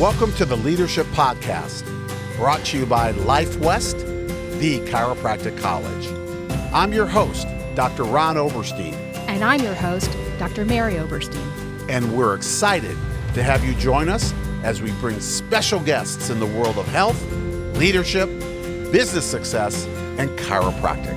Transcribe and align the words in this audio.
Welcome 0.00 0.34
to 0.34 0.44
the 0.44 0.58
Leadership 0.58 1.06
Podcast, 1.06 1.82
brought 2.36 2.62
to 2.66 2.78
you 2.78 2.84
by 2.84 3.12
Life 3.12 3.58
West, 3.60 3.96
the 3.96 4.80
chiropractic 4.90 5.58
college. 5.58 6.06
I'm 6.70 6.92
your 6.92 7.06
host, 7.06 7.46
Dr. 7.74 8.04
Ron 8.04 8.36
Oberstein. 8.36 8.92
And 9.26 9.42
I'm 9.42 9.62
your 9.62 9.72
host, 9.72 10.14
Dr. 10.38 10.66
Mary 10.66 10.98
Oberstein. 10.98 11.40
And 11.88 12.14
we're 12.14 12.34
excited 12.34 12.94
to 13.32 13.42
have 13.42 13.64
you 13.64 13.72
join 13.76 14.10
us 14.10 14.34
as 14.62 14.82
we 14.82 14.92
bring 15.00 15.18
special 15.18 15.80
guests 15.80 16.28
in 16.28 16.40
the 16.40 16.46
world 16.46 16.76
of 16.76 16.86
health, 16.88 17.18
leadership, 17.78 18.28
business 18.92 19.24
success, 19.24 19.86
and 20.18 20.28
chiropractic. 20.40 21.16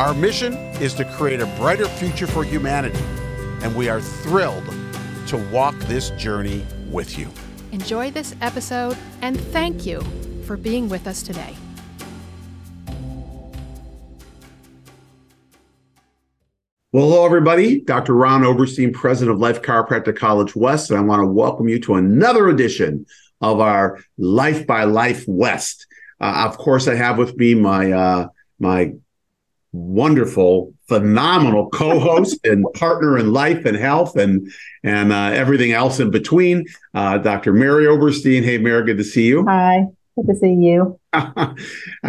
Our 0.00 0.14
mission 0.14 0.54
is 0.80 0.94
to 0.94 1.04
create 1.04 1.40
a 1.40 1.46
brighter 1.58 1.86
future 1.86 2.26
for 2.26 2.42
humanity, 2.42 3.04
and 3.62 3.72
we 3.76 3.88
are 3.88 4.00
thrilled 4.00 4.66
to 5.28 5.36
walk 5.52 5.78
this 5.82 6.10
journey 6.10 6.66
with 6.90 7.16
you. 7.16 7.30
Enjoy 7.72 8.10
this 8.10 8.34
episode 8.40 8.96
and 9.22 9.40
thank 9.40 9.86
you 9.86 10.00
for 10.44 10.56
being 10.56 10.88
with 10.88 11.06
us 11.06 11.22
today. 11.22 11.54
Well, 16.92 17.04
hello, 17.04 17.24
everybody. 17.24 17.82
Dr. 17.82 18.14
Ron 18.14 18.42
Oberstein, 18.42 18.92
president 18.92 19.36
of 19.36 19.38
Life 19.38 19.62
Chiropractic 19.62 20.16
College 20.16 20.56
West, 20.56 20.90
and 20.90 20.98
I 20.98 21.02
want 21.02 21.20
to 21.20 21.26
welcome 21.26 21.68
you 21.68 21.78
to 21.82 21.94
another 21.94 22.48
edition 22.48 23.06
of 23.40 23.60
our 23.60 24.00
Life 24.18 24.66
by 24.66 24.82
Life 24.84 25.24
West. 25.28 25.86
Uh, 26.20 26.46
of 26.48 26.58
course, 26.58 26.88
I 26.88 26.96
have 26.96 27.16
with 27.16 27.36
me 27.36 27.54
my 27.54 27.92
uh, 27.92 28.28
my 28.58 28.94
wonderful, 29.72 30.74
phenomenal 30.88 31.68
co-host 31.70 32.38
and 32.44 32.66
partner 32.74 33.18
in 33.18 33.32
life 33.32 33.64
and 33.64 33.76
health 33.76 34.16
and 34.16 34.50
and 34.82 35.12
uh, 35.12 35.30
everything 35.32 35.72
else 35.72 36.00
in 36.00 36.10
between, 36.10 36.64
uh, 36.94 37.18
Dr. 37.18 37.52
Mary 37.52 37.86
Oberstein. 37.86 38.42
Hey, 38.42 38.58
Mary, 38.58 38.84
good 38.84 38.98
to 38.98 39.04
see 39.04 39.26
you. 39.26 39.44
Hi, 39.46 39.84
good 40.16 40.26
to 40.26 40.34
see 40.36 40.54
you. 40.54 40.98
I 41.12 41.54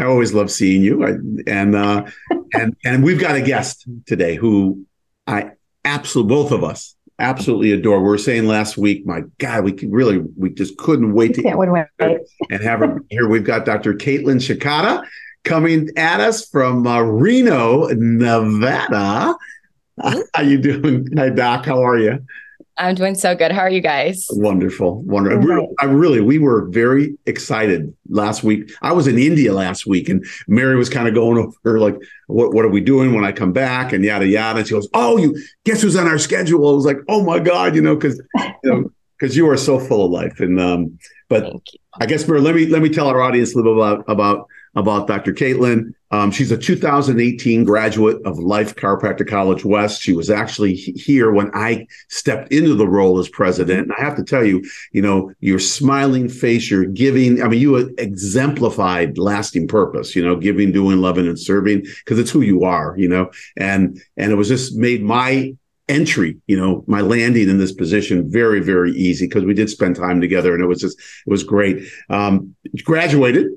always 0.03 0.33
love 0.33 0.49
seeing 0.49 0.81
you, 0.81 1.05
I, 1.05 1.11
and 1.47 1.75
uh, 1.75 2.05
and 2.53 2.75
and 2.83 3.03
we've 3.03 3.19
got 3.19 3.36
a 3.36 3.41
guest 3.41 3.86
today 4.05 4.36
who 4.36 4.86
I 5.27 5.52
absolutely 5.86 6.36
both 6.36 6.52
of 6.52 6.64
us 6.64 6.95
absolutely 7.19 7.71
adore. 7.71 8.02
We 8.02 8.09
were 8.09 8.17
saying 8.17 8.47
last 8.47 8.77
week, 8.77 9.05
my 9.05 9.21
God, 9.38 9.64
we 9.64 9.73
really 9.88 10.19
we 10.38 10.49
just 10.49 10.77
couldn't 10.77 11.14
wait 11.14 11.36
to 11.36 11.43
can't 11.43 11.58
wait. 11.58 11.69
and 11.99 12.64
have 12.64 12.80
her 12.80 13.02
here. 13.09 13.27
We've 13.30 13.43
got 13.43 13.66
Dr. 13.66 13.93
Kaitlyn 13.93 14.39
Shikata 14.39 15.05
coming 15.44 15.89
at 15.97 16.20
us 16.20 16.47
from 16.47 16.86
uh, 16.88 17.02
Reno, 17.02 17.88
Nevada. 17.88 19.36
How 20.33 20.42
you 20.42 20.58
doing? 20.58 21.08
Hi, 21.17 21.30
Doc. 21.30 21.66
How 21.66 21.83
are 21.83 21.98
you? 21.98 22.20
I'm 22.78 22.95
doing 22.95 23.14
so 23.14 23.36
good. 23.36 23.52
How 23.52 23.61
are 23.61 23.70
you 23.70 23.81
guys? 23.81 24.28
Wonderful, 24.31 25.03
wonderful. 25.03 25.48
Right. 25.48 25.67
I 25.80 25.86
really, 25.86 26.20
we 26.20 26.39
were 26.39 26.67
very 26.70 27.16
excited 27.28 27.95
last 28.09 28.44
week. 28.44 28.72
I 28.81 28.92
was 28.92 29.08
in 29.08 29.20
India 29.20 29.53
last 29.53 29.86
week, 29.86 30.09
and 30.09 30.25
Mary 30.48 30.75
was 30.75 30.89
kind 30.89 31.08
of 31.08 31.14
going 31.14 31.38
over 31.38 31.80
like, 31.80 31.95
"What, 32.28 32.53
what 32.53 32.66
are 32.66 32.70
we 32.70 32.81
doing 32.81 33.14
when 33.14 33.23
I 33.23 33.33
come 33.33 33.52
back?" 33.52 33.94
and 33.94 34.03
yada 34.03 34.26
yada. 34.26 34.59
And 34.59 34.67
she 34.67 34.73
goes, 34.73 34.89
"Oh, 34.94 35.17
you 35.17 35.38
guess 35.64 35.81
who's 35.81 35.95
on 35.95 36.08
our 36.08 36.17
schedule?" 36.17 36.67
I 36.67 36.73
was 36.73 36.86
like, 36.86 36.98
"Oh 37.08 37.23
my 37.23 37.39
god," 37.39 37.76
you 37.76 37.81
know, 37.81 37.95
because 37.95 38.20
you 38.38 38.53
know, 38.64 38.92
because 39.20 39.38
you 39.38 39.48
are 39.50 39.58
so 39.58 39.80
full 39.80 40.05
of 40.05 40.11
life. 40.11 40.39
And 40.39 40.59
um, 40.59 40.98
but 41.30 41.53
I 42.00 42.08
guess 42.08 42.28
Mary, 42.28 42.42
let 42.42 42.55
me 42.55 42.66
let 42.66 42.81
me 42.81 42.89
tell 42.89 43.08
our 43.08 43.22
audience 43.22 43.53
a 43.53 43.58
little 43.58 43.80
about 43.80 44.05
about 44.08 44.48
about 44.75 45.08
Dr. 45.08 45.33
Kaitlyn. 45.33 45.94
Um, 46.11 46.31
she's 46.31 46.52
a 46.52 46.58
2018 46.58 47.64
graduate 47.64 48.22
of 48.25 48.38
Life 48.38 48.75
Chiropractic 48.75 49.27
College 49.27 49.64
West. 49.64 50.02
She 50.02 50.14
was 50.14 50.30
actually 50.30 50.75
here 50.75 51.31
when 51.31 51.52
I 51.53 51.88
stepped 52.09 52.52
into 52.52 52.75
the 52.75 52.88
role 52.88 53.19
as 53.19 53.30
president. 53.30 53.83
And 53.83 53.94
I 53.97 54.02
have 54.02 54.16
to 54.17 54.23
tell 54.23 54.44
you, 54.44 54.64
you 54.92 55.02
know, 55.02 55.33
your 55.39 55.59
smiling 55.59 56.27
face, 56.27 56.69
your 56.69 56.86
giving, 56.86 57.42
I 57.42 57.47
mean, 57.47 57.61
you 57.61 57.75
exemplified 57.97 59.17
lasting 59.17 59.67
purpose, 59.67 60.16
you 60.16 60.23
know, 60.23 60.36
giving, 60.36 60.72
doing, 60.72 60.99
loving, 60.99 61.27
and 61.27 61.39
serving, 61.39 61.81
because 61.81 62.19
it's 62.19 62.32
who 62.32 62.42
you 62.42 62.64
are, 62.64 62.95
you 62.98 63.08
know, 63.08 63.32
and, 63.58 64.02
and 64.17 64.32
it 64.32 64.36
was 64.36 64.49
just 64.49 64.76
made 64.76 65.02
my 65.02 65.53
entry, 65.88 66.38
you 66.48 66.58
know, 66.58 66.83
my 66.88 67.02
landing 67.02 67.49
in 67.49 67.58
this 67.58 67.73
position 67.73 68.32
very, 68.32 68.61
very 68.61 68.92
easy 68.92 69.27
because 69.27 69.43
we 69.43 69.53
did 69.53 69.70
spend 69.70 69.95
time 69.95 70.21
together 70.21 70.53
and 70.53 70.64
it 70.64 70.67
was 70.67 70.80
just, 70.80 70.98
it 70.98 71.30
was 71.30 71.43
great. 71.43 71.86
Um, 72.09 72.55
graduated 72.83 73.48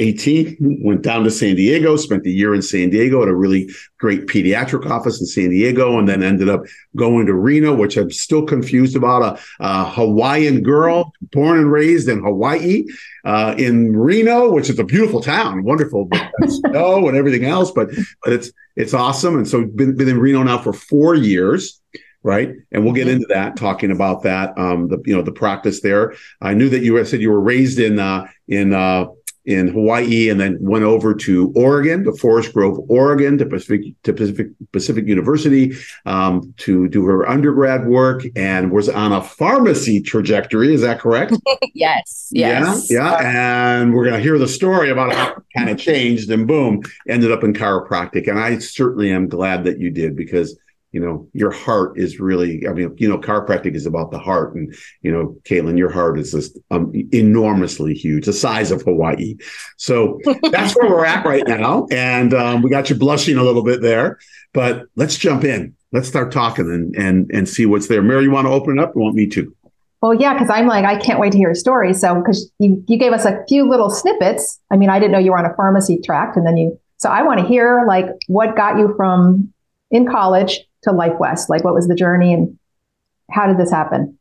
18, 0.00 0.80
went 0.82 1.02
down 1.02 1.24
to 1.24 1.30
San 1.30 1.56
Diego, 1.56 1.94
spent 1.96 2.24
a 2.24 2.30
year 2.30 2.54
in 2.54 2.62
San 2.62 2.88
Diego 2.88 3.22
at 3.22 3.28
a 3.28 3.34
really 3.34 3.68
great 3.98 4.26
pediatric 4.26 4.90
office 4.90 5.20
in 5.20 5.26
San 5.26 5.50
Diego, 5.50 5.98
and 5.98 6.08
then 6.08 6.22
ended 6.22 6.48
up 6.48 6.62
going 6.96 7.26
to 7.26 7.34
Reno, 7.34 7.74
which 7.74 7.98
I'm 7.98 8.10
still 8.10 8.46
confused 8.46 8.96
about. 8.96 9.22
A, 9.22 9.40
a 9.60 9.84
Hawaiian 9.84 10.62
girl 10.62 11.12
born 11.32 11.58
and 11.58 11.70
raised 11.70 12.08
in 12.08 12.22
Hawaii, 12.22 12.84
uh, 13.26 13.54
in 13.58 13.94
Reno, 13.94 14.50
which 14.50 14.70
is 14.70 14.78
a 14.78 14.84
beautiful 14.84 15.20
town, 15.20 15.64
wonderful, 15.64 16.08
snow 16.46 17.06
and 17.06 17.16
everything 17.16 17.44
else, 17.44 17.70
but 17.70 17.90
but 18.24 18.32
it's 18.32 18.50
it's 18.76 18.94
awesome. 18.94 19.36
And 19.36 19.46
so 19.46 19.66
been 19.66 19.96
been 19.96 20.08
in 20.08 20.18
Reno 20.18 20.42
now 20.42 20.58
for 20.58 20.72
four 20.72 21.14
years 21.14 21.80
right? 22.22 22.54
And 22.70 22.84
we'll 22.84 22.92
get 22.92 23.06
mm-hmm. 23.06 23.16
into 23.16 23.26
that, 23.28 23.56
talking 23.56 23.90
about 23.90 24.22
that, 24.24 24.56
um, 24.58 24.88
the 24.88 25.00
you 25.04 25.16
know 25.16 25.22
the 25.22 25.32
practice 25.32 25.80
there. 25.80 26.14
I 26.40 26.54
knew 26.54 26.68
that 26.68 26.82
you 26.82 27.02
said 27.04 27.20
you 27.20 27.30
were 27.30 27.40
raised 27.40 27.78
in 27.78 27.98
uh, 27.98 28.26
in 28.48 28.74
uh, 28.74 29.06
in 29.46 29.68
Hawaii 29.68 30.28
and 30.28 30.38
then 30.40 30.58
went 30.60 30.84
over 30.84 31.14
to 31.14 31.52
Oregon, 31.56 32.04
to 32.04 32.12
Forest 32.12 32.52
Grove, 32.52 32.78
Oregon, 32.88 33.38
to 33.38 33.46
Pacific 33.46 33.94
to 34.02 34.12
Pacific 34.12 34.48
Pacific 34.72 35.06
University 35.06 35.72
um, 36.06 36.54
to 36.58 36.88
do 36.88 37.04
her 37.06 37.28
undergrad 37.28 37.86
work 37.86 38.22
and 38.36 38.70
was 38.70 38.88
on 38.88 39.12
a 39.12 39.22
pharmacy 39.22 40.00
trajectory. 40.00 40.74
Is 40.74 40.82
that 40.82 41.00
correct? 41.00 41.34
yes. 41.74 42.28
Yes. 42.40 42.90
Yeah. 42.90 43.20
Yeah. 43.20 43.78
And 43.80 43.92
we're 43.92 44.04
going 44.04 44.16
to 44.16 44.22
hear 44.22 44.38
the 44.38 44.48
story 44.48 44.90
about 44.90 45.12
how 45.12 45.30
it 45.30 45.42
kind 45.56 45.68
of 45.68 45.78
changed 45.78 46.30
and 46.30 46.46
boom, 46.46 46.82
ended 47.08 47.32
up 47.32 47.42
in 47.42 47.52
chiropractic. 47.52 48.28
And 48.28 48.38
I 48.38 48.58
certainly 48.58 49.10
am 49.10 49.28
glad 49.28 49.64
that 49.64 49.78
you 49.78 49.90
did 49.90 50.16
because 50.16 50.56
you 50.92 51.00
know, 51.00 51.28
your 51.32 51.52
heart 51.52 51.98
is 51.98 52.18
really, 52.18 52.66
I 52.66 52.72
mean, 52.72 52.94
you 52.98 53.08
know, 53.08 53.18
chiropractic 53.18 53.76
is 53.76 53.86
about 53.86 54.10
the 54.10 54.18
heart. 54.18 54.54
And, 54.54 54.74
you 55.02 55.12
know, 55.12 55.36
Kaitlyn, 55.44 55.78
your 55.78 55.90
heart 55.90 56.18
is 56.18 56.32
just 56.32 56.58
um, 56.70 56.92
enormously 57.12 57.94
huge, 57.94 58.26
the 58.26 58.32
size 58.32 58.72
of 58.72 58.82
Hawaii. 58.82 59.36
So 59.76 60.18
that's 60.50 60.74
where 60.74 60.90
we're 60.90 61.04
at 61.04 61.24
right 61.24 61.46
now. 61.46 61.86
And 61.92 62.34
um, 62.34 62.62
we 62.62 62.70
got 62.70 62.90
you 62.90 62.96
blushing 62.96 63.36
a 63.36 63.42
little 63.44 63.62
bit 63.62 63.82
there, 63.82 64.18
but 64.52 64.86
let's 64.96 65.16
jump 65.16 65.44
in. 65.44 65.76
Let's 65.92 66.08
start 66.08 66.32
talking 66.32 66.66
and, 66.66 66.94
and, 66.96 67.30
and 67.32 67.48
see 67.48 67.66
what's 67.66 67.86
there. 67.86 68.02
Mary, 68.02 68.24
you 68.24 68.30
want 68.30 68.46
to 68.46 68.52
open 68.52 68.78
it 68.78 68.82
up? 68.82 68.92
You 68.94 69.00
want 69.00 69.14
me 69.14 69.28
to? 69.28 69.54
Well, 70.02 70.14
yeah, 70.14 70.32
because 70.32 70.50
I'm 70.50 70.66
like, 70.66 70.84
I 70.84 70.98
can't 70.98 71.20
wait 71.20 71.32
to 71.32 71.38
hear 71.38 71.48
your 71.48 71.54
story. 71.54 71.92
So, 71.94 72.16
because 72.16 72.50
you, 72.58 72.82
you 72.88 72.96
gave 72.96 73.12
us 73.12 73.26
a 73.26 73.44
few 73.48 73.68
little 73.68 73.90
snippets. 73.90 74.58
I 74.70 74.76
mean, 74.76 74.88
I 74.88 74.98
didn't 74.98 75.12
know 75.12 75.18
you 75.18 75.32
were 75.32 75.38
on 75.38 75.44
a 75.44 75.54
pharmacy 75.54 76.00
tract 76.02 76.36
And 76.36 76.46
then 76.46 76.56
you, 76.56 76.80
so 76.96 77.10
I 77.10 77.22
want 77.22 77.40
to 77.40 77.46
hear 77.46 77.84
like 77.86 78.06
what 78.26 78.56
got 78.56 78.78
you 78.78 78.94
from 78.96 79.52
in 79.90 80.06
college 80.06 80.60
to 80.82 80.92
Life 80.92 81.18
West? 81.18 81.50
Like, 81.50 81.64
what 81.64 81.74
was 81.74 81.88
the 81.88 81.94
journey 81.94 82.32
and 82.32 82.58
how 83.30 83.46
did 83.46 83.58
this 83.58 83.70
happen? 83.70 84.18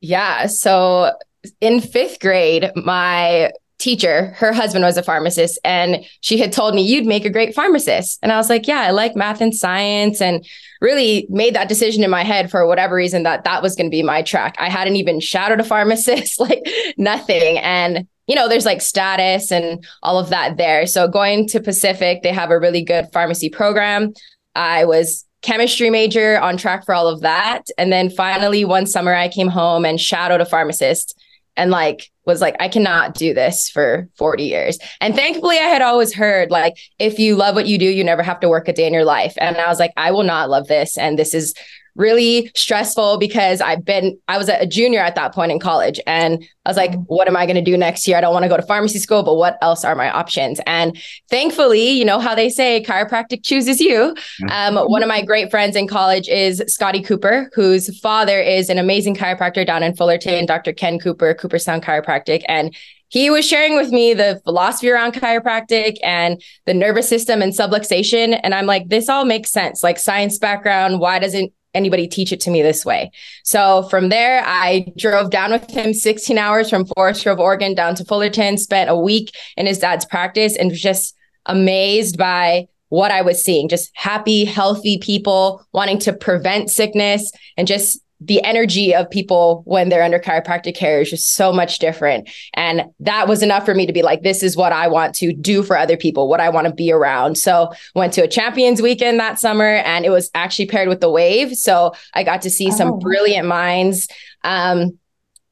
Yeah. 0.00 0.46
So 0.46 1.12
in 1.60 1.80
fifth 1.80 2.20
grade, 2.20 2.70
my 2.76 3.52
teacher, 3.78 4.34
her 4.36 4.52
husband 4.52 4.84
was 4.84 4.96
a 4.96 5.02
pharmacist, 5.02 5.58
and 5.64 6.04
she 6.20 6.38
had 6.38 6.52
told 6.52 6.74
me, 6.74 6.82
You'd 6.82 7.06
make 7.06 7.24
a 7.24 7.30
great 7.30 7.54
pharmacist. 7.54 8.18
And 8.22 8.32
I 8.32 8.36
was 8.36 8.48
like, 8.48 8.66
Yeah, 8.66 8.80
I 8.80 8.90
like 8.90 9.16
math 9.16 9.40
and 9.40 9.54
science, 9.54 10.20
and 10.20 10.46
really 10.80 11.26
made 11.30 11.54
that 11.54 11.68
decision 11.68 12.04
in 12.04 12.10
my 12.10 12.24
head 12.24 12.50
for 12.50 12.66
whatever 12.66 12.94
reason 12.94 13.22
that 13.24 13.44
that 13.44 13.62
was 13.62 13.74
going 13.74 13.86
to 13.86 13.90
be 13.90 14.02
my 14.02 14.22
track. 14.22 14.54
I 14.58 14.68
hadn't 14.68 14.96
even 14.96 15.20
shadowed 15.20 15.60
a 15.60 15.64
pharmacist, 15.64 16.40
like 16.40 16.62
nothing. 16.96 17.58
And 17.58 18.06
you 18.26 18.34
know, 18.34 18.48
there's 18.48 18.64
like 18.64 18.80
status 18.80 19.52
and 19.52 19.84
all 20.02 20.18
of 20.18 20.30
that 20.30 20.56
there. 20.56 20.86
So 20.86 21.06
going 21.06 21.46
to 21.48 21.60
Pacific, 21.60 22.22
they 22.22 22.32
have 22.32 22.50
a 22.50 22.58
really 22.58 22.82
good 22.82 23.08
pharmacy 23.12 23.50
program. 23.50 24.14
I 24.54 24.86
was 24.86 25.26
chemistry 25.44 25.90
major 25.90 26.40
on 26.40 26.56
track 26.56 26.86
for 26.86 26.94
all 26.94 27.06
of 27.06 27.20
that. 27.20 27.64
And 27.76 27.92
then 27.92 28.08
finally, 28.08 28.64
one 28.64 28.86
summer, 28.86 29.14
I 29.14 29.28
came 29.28 29.48
home 29.48 29.84
and 29.84 30.00
shadowed 30.00 30.40
a 30.40 30.46
pharmacist 30.46 31.20
and 31.54 31.70
like 31.70 32.10
was 32.24 32.40
like, 32.40 32.56
I 32.58 32.68
cannot 32.68 33.14
do 33.14 33.34
this 33.34 33.68
for 33.68 34.08
40 34.16 34.44
years. 34.44 34.78
And 35.02 35.14
thankfully, 35.14 35.56
I 35.56 35.68
had 35.68 35.82
always 35.82 36.14
heard 36.14 36.50
like, 36.50 36.78
if 36.98 37.18
you 37.18 37.36
love 37.36 37.54
what 37.54 37.66
you 37.66 37.76
do, 37.76 37.84
you 37.84 38.02
never 38.02 38.22
have 38.22 38.40
to 38.40 38.48
work 38.48 38.68
a 38.68 38.72
day 38.72 38.86
in 38.86 38.94
your 38.94 39.04
life. 39.04 39.34
And 39.38 39.58
I 39.58 39.68
was 39.68 39.78
like, 39.78 39.92
I 39.98 40.10
will 40.10 40.22
not 40.22 40.48
love 40.48 40.66
this. 40.66 40.96
And 40.96 41.18
this 41.18 41.34
is 41.34 41.54
really 41.96 42.50
stressful 42.54 43.18
because 43.18 43.60
I've 43.60 43.84
been, 43.84 44.18
I 44.28 44.38
was 44.38 44.48
a 44.48 44.66
junior 44.66 45.00
at 45.00 45.14
that 45.14 45.32
point 45.32 45.52
in 45.52 45.60
college. 45.60 46.00
And 46.06 46.44
I 46.64 46.70
was 46.70 46.76
like, 46.76 46.92
mm-hmm. 46.92 47.02
what 47.02 47.28
am 47.28 47.36
I 47.36 47.46
going 47.46 47.56
to 47.56 47.62
do 47.62 47.76
next 47.76 48.08
year? 48.08 48.16
I 48.16 48.20
don't 48.20 48.32
want 48.32 48.44
to 48.44 48.48
go 48.48 48.56
to 48.56 48.62
pharmacy 48.62 48.98
school, 48.98 49.22
but 49.22 49.34
what 49.34 49.58
else 49.62 49.84
are 49.84 49.94
my 49.94 50.10
options? 50.10 50.60
And 50.66 50.98
thankfully, 51.30 51.90
you 51.90 52.04
know 52.04 52.18
how 52.18 52.34
they 52.34 52.48
say 52.48 52.82
chiropractic 52.82 53.44
chooses 53.44 53.80
you. 53.80 54.14
Um, 54.50 54.76
one 54.76 55.02
of 55.02 55.08
my 55.08 55.22
great 55.22 55.50
friends 55.50 55.76
in 55.76 55.86
college 55.86 56.28
is 56.28 56.62
Scotty 56.66 57.02
Cooper, 57.02 57.50
whose 57.54 57.98
father 58.00 58.40
is 58.40 58.70
an 58.70 58.78
amazing 58.78 59.14
chiropractor 59.14 59.66
down 59.66 59.82
in 59.82 59.94
Fullerton, 59.94 60.46
Dr. 60.46 60.72
Ken 60.72 60.98
Cooper, 60.98 61.34
Cooperstown 61.34 61.80
Chiropractic. 61.80 62.42
And 62.48 62.74
he 63.08 63.30
was 63.30 63.46
sharing 63.46 63.76
with 63.76 63.90
me 63.90 64.12
the 64.12 64.40
philosophy 64.44 64.90
around 64.90 65.12
chiropractic 65.12 65.98
and 66.02 66.42
the 66.66 66.74
nervous 66.74 67.08
system 67.08 67.42
and 67.42 67.52
subluxation. 67.52 68.40
And 68.42 68.54
I'm 68.54 68.66
like, 68.66 68.88
this 68.88 69.08
all 69.08 69.24
makes 69.24 69.52
sense. 69.52 69.84
Like 69.84 69.98
science 70.00 70.38
background, 70.38 70.98
why 70.98 71.20
doesn't 71.20 71.52
anybody 71.74 72.06
teach 72.06 72.32
it 72.32 72.40
to 72.40 72.50
me 72.50 72.62
this 72.62 72.84
way. 72.84 73.10
So 73.42 73.84
from 73.84 74.08
there, 74.08 74.42
I 74.44 74.92
drove 74.96 75.30
down 75.30 75.52
with 75.52 75.68
him 75.70 75.92
16 75.92 76.38
hours 76.38 76.70
from 76.70 76.86
Forest 76.86 77.24
Grove, 77.24 77.40
Oregon 77.40 77.74
down 77.74 77.94
to 77.96 78.04
Fullerton, 78.04 78.58
spent 78.58 78.90
a 78.90 78.96
week 78.96 79.34
in 79.56 79.66
his 79.66 79.78
dad's 79.78 80.04
practice 80.04 80.56
and 80.56 80.70
was 80.70 80.80
just 80.80 81.14
amazed 81.46 82.16
by 82.16 82.68
what 82.88 83.10
I 83.10 83.22
was 83.22 83.42
seeing 83.42 83.68
just 83.68 83.90
happy, 83.94 84.44
healthy 84.44 84.98
people 84.98 85.66
wanting 85.72 85.98
to 86.00 86.12
prevent 86.12 86.70
sickness 86.70 87.32
and 87.56 87.66
just 87.66 88.00
the 88.26 88.42
energy 88.42 88.94
of 88.94 89.10
people 89.10 89.62
when 89.66 89.88
they're 89.88 90.02
under 90.02 90.18
chiropractic 90.18 90.74
care 90.74 91.00
is 91.00 91.10
just 91.10 91.34
so 91.34 91.52
much 91.52 91.78
different. 91.78 92.28
And 92.54 92.84
that 93.00 93.28
was 93.28 93.42
enough 93.42 93.64
for 93.64 93.74
me 93.74 93.86
to 93.86 93.92
be 93.92 94.02
like, 94.02 94.22
this 94.22 94.42
is 94.42 94.56
what 94.56 94.72
I 94.72 94.88
want 94.88 95.14
to 95.16 95.32
do 95.32 95.62
for 95.62 95.76
other 95.76 95.96
people, 95.96 96.28
what 96.28 96.40
I 96.40 96.48
want 96.48 96.66
to 96.66 96.72
be 96.72 96.90
around. 96.90 97.36
So 97.36 97.72
went 97.94 98.12
to 98.14 98.22
a 98.22 98.28
champions 98.28 98.80
weekend 98.80 99.20
that 99.20 99.38
summer 99.38 99.76
and 99.76 100.04
it 100.04 100.10
was 100.10 100.30
actually 100.34 100.66
paired 100.66 100.88
with 100.88 101.00
the 101.00 101.10
wave. 101.10 101.56
So 101.56 101.92
I 102.14 102.22
got 102.22 102.42
to 102.42 102.50
see 102.50 102.68
oh. 102.68 102.76
some 102.76 102.98
brilliant 102.98 103.46
minds. 103.46 104.08
Um, 104.42 104.98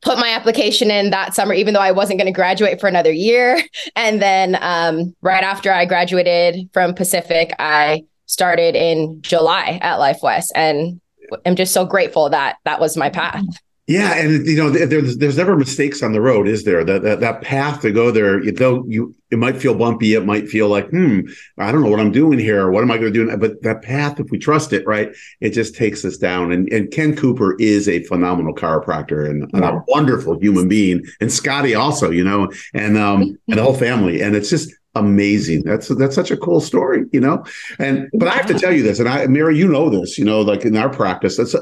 put 0.03 0.19
my 0.19 0.31
application 0.31 0.91
in 0.91 1.11
that 1.11 1.33
summer, 1.33 1.55
even 1.55 1.75
though 1.75 1.81
I 1.81 1.93
wasn't 1.93 2.19
going 2.19 2.27
to 2.27 2.37
graduate 2.37 2.81
for 2.81 2.89
another 2.89 3.13
year. 3.13 3.63
And 3.95 4.23
then 4.23 4.57
um, 4.61 5.15
right 5.21 5.45
after 5.45 5.71
I 5.71 5.85
graduated 5.85 6.71
from 6.73 6.95
Pacific, 6.95 7.55
I 7.59 8.05
started 8.27 8.75
in 8.75 9.21
July 9.21 9.79
at 9.83 9.97
Life 9.97 10.21
West. 10.23 10.51
And 10.55 11.01
am 11.45 11.57
just 11.57 11.73
so 11.73 11.85
grateful 11.85 12.31
that 12.31 12.57
that 12.65 12.81
was 12.81 12.97
my 12.97 13.11
path. 13.11 13.45
Yeah, 13.89 14.15
and 14.15 14.47
you 14.47 14.57
know, 14.57 14.71
there's 14.71 15.19
there's 15.19 15.37
never 15.37 15.57
mistakes 15.57 16.05
on 16.05 16.13
the 16.13 16.21
road, 16.21 16.47
is 16.47 16.63
there? 16.63 16.85
That 16.85 17.03
that, 17.03 17.19
that 17.19 17.43
path 17.43 17.81
to 17.83 17.91
go 17.91 18.13
there, 18.13 18.41
though 18.53 18.85
you 18.87 19.13
it 19.33 19.39
might 19.39 19.57
feel 19.61 19.75
bumpy, 19.75 20.15
it 20.15 20.25
might 20.25 20.49
feel 20.49 20.69
like, 20.69 20.89
hmm, 20.91 21.23
I 21.59 21.73
don't 21.73 21.83
know 21.83 21.91
what 21.91 21.99
I'm 21.99 22.13
doing 22.13 22.39
here. 22.39 22.71
What 22.71 22.85
am 22.85 22.93
I 22.93 22.99
going 22.99 23.13
to 23.13 23.27
do? 23.27 23.37
But 23.37 23.61
that 23.63 23.83
path, 23.83 24.21
if 24.21 24.31
we 24.31 24.39
trust 24.39 24.73
it, 24.73 24.87
right, 24.87 25.13
it 25.41 25.51
just 25.51 25.75
takes 25.75 26.05
us 26.05 26.17
down. 26.17 26.53
And 26.53 26.73
and 26.73 26.93
Ken 26.93 27.17
Cooper 27.17 27.57
is 27.59 27.89
a 27.89 28.05
phenomenal 28.05 28.55
chiropractor 28.55 29.29
and, 29.29 29.51
yeah. 29.53 29.57
and 29.57 29.65
a 29.65 29.83
wonderful 29.89 30.39
human 30.39 30.69
being, 30.69 31.05
and 31.21 31.33
Scotty 31.33 31.75
also, 31.75 32.11
you 32.11 32.23
know, 32.23 32.53
and 32.75 32.97
um 32.97 33.37
and 33.49 33.59
the 33.59 33.63
whole 33.65 33.75
family. 33.75 34.23
And 34.23 34.37
it's 34.37 34.49
just 34.49 34.73
amazing. 34.95 35.63
That's 35.63 35.89
that's 35.89 36.15
such 36.15 36.31
a 36.31 36.37
cool 36.37 36.61
story, 36.61 37.05
you 37.13 37.21
know. 37.21 37.45
And 37.79 38.09
but 38.13 38.29
I 38.29 38.33
have 38.33 38.47
to 38.47 38.59
tell 38.59 38.73
you 38.73 38.83
this, 38.83 38.99
and 38.99 39.09
I, 39.09 39.27
Mary, 39.27 39.57
you 39.57 39.69
know 39.69 39.89
this, 39.89 40.19
you 40.19 40.25
know, 40.25 40.41
like 40.41 40.65
in 40.65 40.77
our 40.77 40.91
practice, 40.91 41.37
that's 41.37 41.55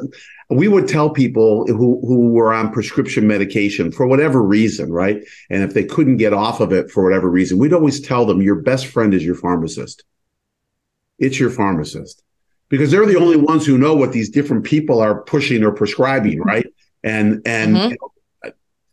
we 0.48 0.66
would 0.66 0.88
tell 0.88 1.10
people 1.10 1.66
who 1.66 2.00
who 2.06 2.30
were 2.30 2.52
on 2.52 2.72
prescription 2.72 3.26
medication 3.26 3.92
for 3.92 4.06
whatever 4.06 4.42
reason, 4.42 4.92
right? 4.92 5.22
And 5.48 5.62
if 5.62 5.74
they 5.74 5.84
couldn't 5.84 6.16
get 6.16 6.32
off 6.32 6.60
of 6.60 6.72
it 6.72 6.90
for 6.90 7.04
whatever 7.04 7.30
reason, 7.30 7.58
we'd 7.58 7.72
always 7.72 8.00
tell 8.00 8.26
them 8.26 8.42
your 8.42 8.56
best 8.56 8.86
friend 8.86 9.14
is 9.14 9.24
your 9.24 9.36
pharmacist. 9.36 10.04
It's 11.18 11.38
your 11.38 11.50
pharmacist 11.50 12.22
because 12.68 12.90
they're 12.90 13.06
the 13.06 13.18
only 13.18 13.36
ones 13.36 13.66
who 13.66 13.78
know 13.78 13.94
what 13.94 14.12
these 14.12 14.30
different 14.30 14.64
people 14.64 15.00
are 15.00 15.22
pushing 15.22 15.62
or 15.62 15.72
prescribing, 15.72 16.40
right? 16.40 16.66
And 17.04 17.42
and 17.44 17.76
mm-hmm. 17.76 17.90
you 17.90 17.96
know, 18.00 18.12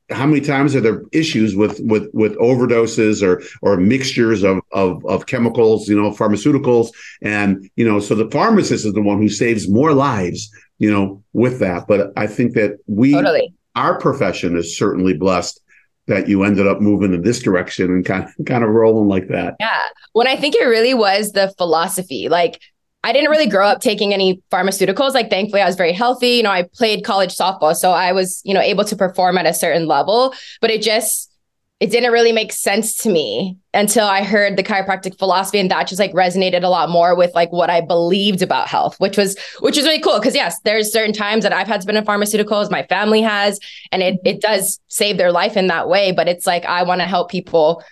how 0.09 0.25
many 0.25 0.41
times 0.41 0.75
are 0.75 0.81
there 0.81 1.03
issues 1.11 1.55
with 1.55 1.79
with 1.81 2.09
with 2.13 2.35
overdoses 2.37 3.21
or 3.21 3.43
or 3.61 3.77
mixtures 3.77 4.43
of 4.43 4.59
of, 4.71 5.05
of 5.05 5.25
chemicals 5.25 5.87
you 5.89 5.99
know 5.99 6.11
pharmaceuticals? 6.11 6.89
And 7.21 7.69
you 7.75 7.87
know 7.87 7.99
so 7.99 8.15
the 8.15 8.29
pharmacist 8.31 8.85
is 8.85 8.93
the 8.93 9.01
one 9.01 9.21
who 9.21 9.29
saves 9.29 9.69
more 9.69 9.93
lives 9.93 10.49
you 10.77 10.91
know 10.91 11.23
with 11.33 11.59
that. 11.59 11.87
But 11.87 12.11
i 12.15 12.27
think 12.27 12.53
that 12.53 12.77
we 12.87 13.13
totally. 13.13 13.53
our 13.75 13.99
profession 13.99 14.55
is 14.57 14.77
certainly 14.77 15.13
blessed 15.13 15.61
that 16.07 16.29
you 16.29 16.43
ended 16.43 16.67
up 16.67 16.79
moving 16.79 17.13
in 17.13 17.21
this 17.21 17.39
direction 17.39 17.91
and 17.91 18.05
kind 18.05 18.23
of 18.23 18.45
kind 18.45 18.63
of 18.63 18.69
rolling 18.69 19.09
like 19.09 19.27
that. 19.27 19.55
Yeah. 19.59 19.81
When 20.13 20.27
i 20.27 20.35
think 20.35 20.55
it 20.55 20.65
really 20.65 20.93
was 20.93 21.33
the 21.33 21.53
philosophy 21.57 22.29
like 22.29 22.61
I 23.03 23.13
didn't 23.13 23.29
really 23.29 23.47
grow 23.47 23.67
up 23.67 23.79
taking 23.79 24.13
any 24.13 24.41
pharmaceuticals. 24.51 25.13
Like, 25.13 25.29
thankfully, 25.29 25.61
I 25.61 25.65
was 25.65 25.75
very 25.75 25.93
healthy. 25.93 26.31
You 26.31 26.43
know, 26.43 26.51
I 26.51 26.63
played 26.63 27.03
college 27.05 27.35
softball, 27.35 27.75
so 27.75 27.91
I 27.91 28.11
was, 28.11 28.41
you 28.43 28.53
know, 28.53 28.59
able 28.59 28.83
to 28.85 28.95
perform 28.95 29.37
at 29.37 29.45
a 29.45 29.53
certain 29.53 29.87
level. 29.87 30.33
But 30.59 30.71
it 30.71 30.81
just, 30.81 31.31
it 31.79 31.91
didn't 31.91 32.11
really 32.11 32.31
make 32.31 32.51
sense 32.51 32.95
to 33.03 33.09
me 33.09 33.55
until 33.73 34.07
I 34.07 34.23
heard 34.23 34.57
the 34.57 34.63
chiropractic 34.63 35.17
philosophy, 35.19 35.59
and 35.59 35.69
that 35.69 35.87
just 35.87 35.99
like 35.99 36.11
resonated 36.11 36.63
a 36.63 36.69
lot 36.69 36.89
more 36.89 37.15
with 37.15 37.33
like 37.35 37.51
what 37.51 37.69
I 37.69 37.81
believed 37.81 38.41
about 38.41 38.67
health, 38.67 38.99
which 38.99 39.15
was, 39.15 39.37
which 39.59 39.77
is 39.77 39.85
really 39.85 40.01
cool. 40.01 40.19
Because 40.19 40.35
yes, 40.35 40.59
there's 40.65 40.91
certain 40.91 41.13
times 41.13 41.43
that 41.43 41.53
I've 41.53 41.67
had 41.67 41.81
to 41.81 41.87
be 41.87 41.95
in 41.95 42.03
pharmaceuticals, 42.03 42.71
my 42.71 42.83
family 42.87 43.21
has, 43.21 43.59
and 43.91 44.01
it 44.01 44.19
it 44.25 44.41
does 44.41 44.79
save 44.87 45.17
their 45.17 45.31
life 45.31 45.55
in 45.55 45.67
that 45.67 45.87
way. 45.87 46.11
But 46.11 46.27
it's 46.27 46.47
like 46.47 46.65
I 46.65 46.81
want 46.83 47.01
to 47.01 47.07
help 47.07 47.29
people 47.29 47.83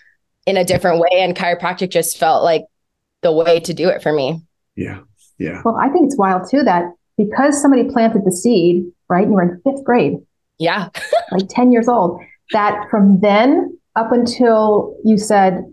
in 0.48 0.57
a 0.57 0.66
different 0.66 1.00
way, 1.00 1.22
and 1.22 1.36
chiropractic 1.36 1.90
just 1.92 2.18
felt 2.18 2.44
like 2.44 2.63
the 3.22 3.31
way 3.31 3.60
to 3.62 3.74
do 3.74 3.88
it 3.90 4.02
for 4.02 4.12
me. 4.12 4.42
Yeah. 4.75 5.00
Yeah. 5.38 5.62
Well, 5.63 5.75
I 5.75 5.89
think 5.89 6.06
it's 6.07 6.18
wild 6.18 6.50
too 6.50 6.63
that 6.63 6.94
because 7.18 7.62
somebody 7.62 7.86
planted 7.89 8.24
the 8.25 8.31
seed, 8.31 8.86
right? 9.10 9.27
You 9.27 9.33
were 9.33 9.44
in 9.44 9.62
fifth 9.62 9.83
grade. 9.83 10.18
Yeah. 10.60 10.89
like 11.31 11.48
10 11.50 11.72
years 11.72 11.88
old. 11.88 12.22
That 12.51 12.88
from 12.89 13.19
then 13.22 13.77
up 13.95 14.12
until 14.12 14.95
you 15.04 15.18
said, 15.18 15.63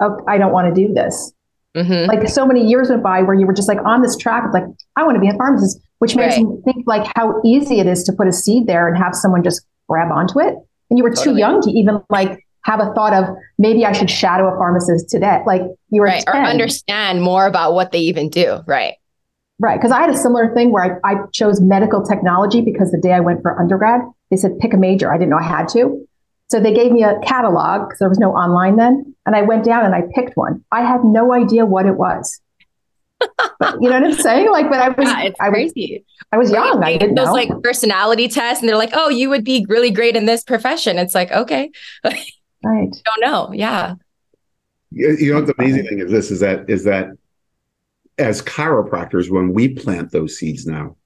oh, 0.00 0.20
I 0.26 0.38
don't 0.38 0.52
want 0.52 0.74
to 0.74 0.86
do 0.86 0.92
this. 0.92 1.32
Mm-hmm. 1.76 2.08
Like 2.08 2.28
so 2.28 2.46
many 2.46 2.66
years 2.66 2.90
went 2.90 3.02
by 3.02 3.22
where 3.22 3.34
you 3.34 3.46
were 3.46 3.52
just 3.52 3.68
like 3.68 3.78
on 3.84 4.02
this 4.02 4.16
track 4.16 4.44
of 4.44 4.52
like, 4.52 4.64
I 4.96 5.04
want 5.04 5.14
to 5.16 5.20
be 5.20 5.28
a 5.28 5.34
pharmacist, 5.34 5.80
which 5.98 6.16
makes 6.16 6.36
right. 6.36 6.44
me 6.44 6.56
think 6.64 6.84
like 6.86 7.10
how 7.14 7.40
easy 7.44 7.78
it 7.78 7.86
is 7.86 8.02
to 8.04 8.12
put 8.12 8.26
a 8.26 8.32
seed 8.32 8.66
there 8.66 8.88
and 8.88 8.96
have 8.98 9.14
someone 9.14 9.44
just 9.44 9.64
grab 9.88 10.10
onto 10.10 10.40
it. 10.40 10.54
And 10.88 10.98
you 10.98 11.04
were 11.04 11.10
totally. 11.10 11.34
too 11.34 11.38
young 11.38 11.62
to 11.62 11.70
even 11.70 12.02
like 12.10 12.44
have 12.64 12.80
a 12.80 12.92
thought 12.94 13.12
of 13.12 13.36
maybe 13.58 13.84
I 13.84 13.92
should 13.92 14.10
shadow 14.10 14.52
a 14.52 14.56
pharmacist 14.56 15.08
today. 15.08 15.42
Like 15.46 15.62
you 15.90 16.00
were 16.00 16.06
right, 16.06 16.24
10. 16.24 16.36
or 16.36 16.44
understand 16.44 17.22
more 17.22 17.46
about 17.46 17.74
what 17.74 17.92
they 17.92 18.00
even 18.00 18.28
do. 18.28 18.60
Right. 18.66 18.94
Right. 19.58 19.78
Because 19.78 19.92
I 19.92 20.00
had 20.00 20.10
a 20.10 20.16
similar 20.16 20.54
thing 20.54 20.72
where 20.72 21.00
I, 21.04 21.12
I 21.12 21.16
chose 21.32 21.60
medical 21.60 22.02
technology 22.02 22.62
because 22.62 22.90
the 22.90 22.98
day 22.98 23.12
I 23.12 23.20
went 23.20 23.42
for 23.42 23.58
undergrad, 23.60 24.00
they 24.30 24.36
said 24.36 24.58
pick 24.58 24.72
a 24.72 24.76
major. 24.76 25.12
I 25.12 25.18
didn't 25.18 25.30
know 25.30 25.38
I 25.38 25.42
had 25.42 25.68
to. 25.70 26.06
So 26.50 26.58
they 26.58 26.72
gave 26.72 26.90
me 26.90 27.04
a 27.04 27.18
catalog 27.20 27.88
because 27.88 27.98
there 27.98 28.08
was 28.08 28.18
no 28.18 28.32
online 28.32 28.76
then. 28.76 29.14
And 29.26 29.36
I 29.36 29.42
went 29.42 29.64
down 29.64 29.84
and 29.84 29.94
I 29.94 30.02
picked 30.14 30.36
one. 30.36 30.64
I 30.72 30.82
had 30.82 31.04
no 31.04 31.32
idea 31.32 31.64
what 31.64 31.86
it 31.86 31.96
was. 31.96 32.40
but, 33.58 33.76
you 33.80 33.88
know 33.88 34.00
what 34.00 34.04
I'm 34.04 34.14
saying? 34.14 34.50
Like, 34.50 34.68
but 34.68 34.80
I 34.80 34.88
was, 34.88 35.08
yeah, 35.08 35.30
I 35.40 35.48
crazy. 35.50 36.04
Was, 36.08 36.26
I 36.32 36.38
was 36.38 36.50
young. 36.50 36.82
I 36.82 36.96
didn't 36.96 37.16
those 37.16 37.26
know. 37.26 37.32
like 37.32 37.62
personality 37.62 38.28
tests, 38.28 38.62
and 38.62 38.68
they're 38.68 38.76
like, 38.76 38.92
"Oh, 38.94 39.08
you 39.08 39.28
would 39.30 39.44
be 39.44 39.66
really 39.68 39.90
great 39.90 40.16
in 40.16 40.26
this 40.26 40.42
profession." 40.42 40.98
It's 40.98 41.14
like, 41.14 41.30
okay, 41.30 41.70
Right. 42.62 42.90
Don't 42.90 43.20
know. 43.20 43.52
Yeah. 43.52 43.94
You 44.90 45.34
know, 45.34 45.40
the 45.42 45.54
amazing 45.58 45.86
thing 45.86 46.00
is 46.00 46.10
this 46.10 46.30
is 46.30 46.40
that 46.40 46.68
is 46.68 46.84
that 46.84 47.10
as 48.18 48.42
chiropractors, 48.42 49.30
when 49.30 49.52
we 49.54 49.68
plant 49.68 50.10
those 50.10 50.36
seeds 50.36 50.66
now, 50.66 50.96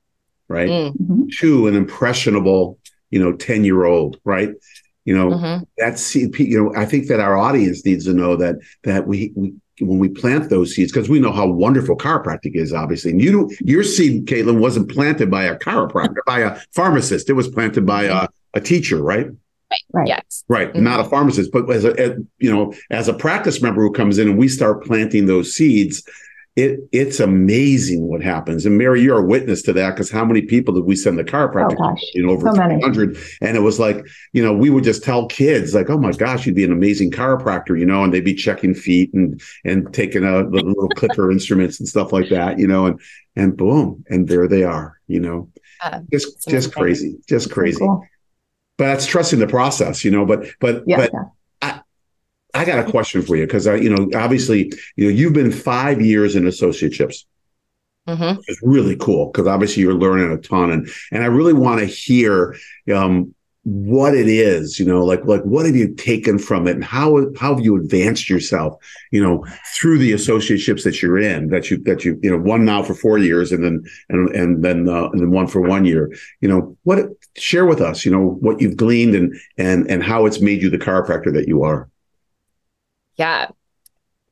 right, 0.48 0.68
mm-hmm. 0.68 1.24
to 1.38 1.66
an 1.68 1.74
impressionable, 1.74 2.78
you 3.10 3.22
know, 3.22 3.32
10 3.32 3.64
year 3.64 3.84
old, 3.84 4.18
right? 4.24 4.50
You 5.04 5.16
know, 5.16 5.30
mm-hmm. 5.30 5.64
that's 5.76 6.14
you 6.14 6.30
know, 6.62 6.74
I 6.74 6.86
think 6.86 7.08
that 7.08 7.20
our 7.20 7.36
audience 7.36 7.84
needs 7.84 8.06
to 8.06 8.14
know 8.14 8.36
that 8.36 8.56
that 8.84 9.06
we 9.06 9.32
we 9.34 9.54
when 9.80 9.98
we 9.98 10.08
plant 10.08 10.50
those 10.50 10.74
seeds, 10.74 10.92
because 10.92 11.08
we 11.08 11.20
know 11.20 11.32
how 11.32 11.46
wonderful 11.46 11.96
chiropractic 11.96 12.54
is, 12.54 12.72
obviously. 12.72 13.10
And 13.10 13.20
you 13.20 13.50
your 13.60 13.82
seed, 13.82 14.26
Kaitlyn, 14.26 14.60
wasn't 14.60 14.90
planted 14.90 15.30
by 15.30 15.44
a 15.44 15.58
chiropractor, 15.58 16.24
by 16.26 16.40
a 16.40 16.58
pharmacist. 16.72 17.28
It 17.28 17.34
was 17.34 17.48
planted 17.48 17.84
by 17.84 18.04
a, 18.04 18.28
a 18.54 18.60
teacher, 18.60 19.02
right? 19.02 19.26
Right. 19.92 20.08
Yes. 20.08 20.44
Right. 20.48 20.68
Mm-hmm. 20.72 20.84
Not 20.84 21.00
a 21.00 21.04
pharmacist, 21.04 21.52
but 21.52 21.70
as 21.70 21.84
a, 21.84 21.98
as, 21.98 22.12
you 22.38 22.54
know, 22.54 22.74
as 22.90 23.08
a 23.08 23.14
practice 23.14 23.62
member 23.62 23.82
who 23.82 23.92
comes 23.92 24.18
in 24.18 24.28
and 24.28 24.38
we 24.38 24.48
start 24.48 24.84
planting 24.84 25.26
those 25.26 25.54
seeds, 25.54 26.02
it 26.56 26.78
it's 26.92 27.18
amazing 27.18 28.06
what 28.06 28.22
happens. 28.22 28.64
And 28.64 28.78
Mary, 28.78 29.00
you're 29.02 29.18
a 29.18 29.26
witness 29.26 29.62
to 29.62 29.72
that 29.72 29.90
because 29.90 30.10
how 30.10 30.24
many 30.24 30.42
people 30.42 30.74
did 30.74 30.84
we 30.84 30.94
send 30.94 31.18
the 31.18 31.24
chiropractic? 31.24 31.76
Oh, 31.80 31.96
you 32.14 32.24
know, 32.24 32.32
over 32.32 32.48
so 32.48 32.54
300. 32.54 33.16
And 33.40 33.56
it 33.56 33.60
was 33.60 33.80
like, 33.80 34.06
you 34.32 34.42
know, 34.42 34.52
we 34.52 34.70
would 34.70 34.84
just 34.84 35.02
tell 35.02 35.26
kids 35.26 35.74
like, 35.74 35.90
oh 35.90 35.98
my 35.98 36.12
gosh, 36.12 36.46
you'd 36.46 36.54
be 36.54 36.64
an 36.64 36.72
amazing 36.72 37.10
chiropractor, 37.10 37.78
you 37.78 37.86
know, 37.86 38.04
and 38.04 38.14
they'd 38.14 38.24
be 38.24 38.34
checking 38.34 38.74
feet 38.74 39.12
and 39.14 39.42
and 39.64 39.92
taking 39.92 40.24
a 40.24 40.42
little 40.42 40.88
clicker 40.96 41.30
instruments 41.30 41.80
and 41.80 41.88
stuff 41.88 42.12
like 42.12 42.28
that, 42.28 42.58
you 42.58 42.68
know, 42.68 42.86
and 42.86 43.00
and 43.34 43.56
boom, 43.56 44.04
and 44.08 44.28
there 44.28 44.46
they 44.46 44.62
are, 44.62 45.00
you 45.08 45.20
know. 45.20 45.50
Uh, 45.82 46.00
just 46.12 46.48
just 46.48 46.72
crazy, 46.72 47.18
just 47.26 47.50
crazy. 47.50 47.78
Cool 47.78 48.06
but 48.76 48.86
that's 48.86 49.06
trusting 49.06 49.38
the 49.38 49.46
process, 49.46 50.04
you 50.04 50.10
know. 50.10 50.24
But 50.24 50.46
but 50.60 50.84
yeah, 50.86 50.96
but 50.96 51.10
yeah. 51.12 51.24
I 52.54 52.60
I 52.60 52.64
got 52.64 52.86
a 52.86 52.90
question 52.90 53.22
for 53.22 53.36
you 53.36 53.46
because 53.46 53.66
I 53.66 53.76
you 53.76 53.90
know 53.90 54.08
obviously 54.18 54.72
you 54.96 55.04
know 55.04 55.10
you've 55.10 55.32
been 55.32 55.52
five 55.52 56.00
years 56.00 56.36
in 56.36 56.44
associateships. 56.44 57.24
Mm-hmm. 58.08 58.40
It's 58.46 58.60
really 58.62 58.96
cool 58.96 59.30
because 59.30 59.46
obviously 59.46 59.82
you're 59.82 59.94
learning 59.94 60.30
a 60.30 60.38
ton, 60.38 60.70
and 60.70 60.88
and 61.10 61.22
I 61.22 61.26
really 61.26 61.54
want 61.54 61.80
to 61.80 61.86
hear 61.86 62.56
um, 62.94 63.34
what 63.64 64.14
it 64.14 64.28
is, 64.28 64.78
you 64.78 64.84
know, 64.84 65.02
like 65.02 65.24
like 65.24 65.42
what 65.42 65.64
have 65.64 65.74
you 65.74 65.94
taken 65.94 66.38
from 66.38 66.68
it, 66.68 66.74
and 66.74 66.84
how 66.84 67.32
how 67.38 67.54
have 67.54 67.64
you 67.64 67.76
advanced 67.76 68.28
yourself, 68.28 68.76
you 69.10 69.22
know, 69.22 69.46
through 69.74 69.98
the 69.98 70.12
associateships 70.12 70.84
that 70.84 71.00
you're 71.00 71.18
in, 71.18 71.48
that 71.48 71.70
you 71.70 71.78
that 71.84 72.04
you 72.04 72.18
you 72.22 72.30
know 72.30 72.36
one 72.36 72.66
now 72.66 72.82
for 72.82 72.94
four 72.94 73.16
years, 73.16 73.52
and 73.52 73.64
then 73.64 73.82
and 74.10 74.28
and 74.34 74.62
then 74.62 74.86
uh, 74.86 75.08
and 75.08 75.20
then 75.20 75.30
one 75.30 75.46
for 75.46 75.62
one 75.62 75.86
year, 75.86 76.14
you 76.40 76.48
know, 76.48 76.76
what 76.82 77.08
share 77.36 77.66
with 77.66 77.80
us, 77.80 78.04
you 78.04 78.10
know, 78.10 78.38
what 78.40 78.60
you've 78.60 78.76
gleaned 78.76 79.14
and 79.14 79.34
and 79.58 79.90
and 79.90 80.02
how 80.02 80.26
it's 80.26 80.40
made 80.40 80.62
you 80.62 80.70
the 80.70 80.78
chiropractor 80.78 81.32
that 81.32 81.48
you 81.48 81.62
are. 81.62 81.88
Yeah, 83.16 83.48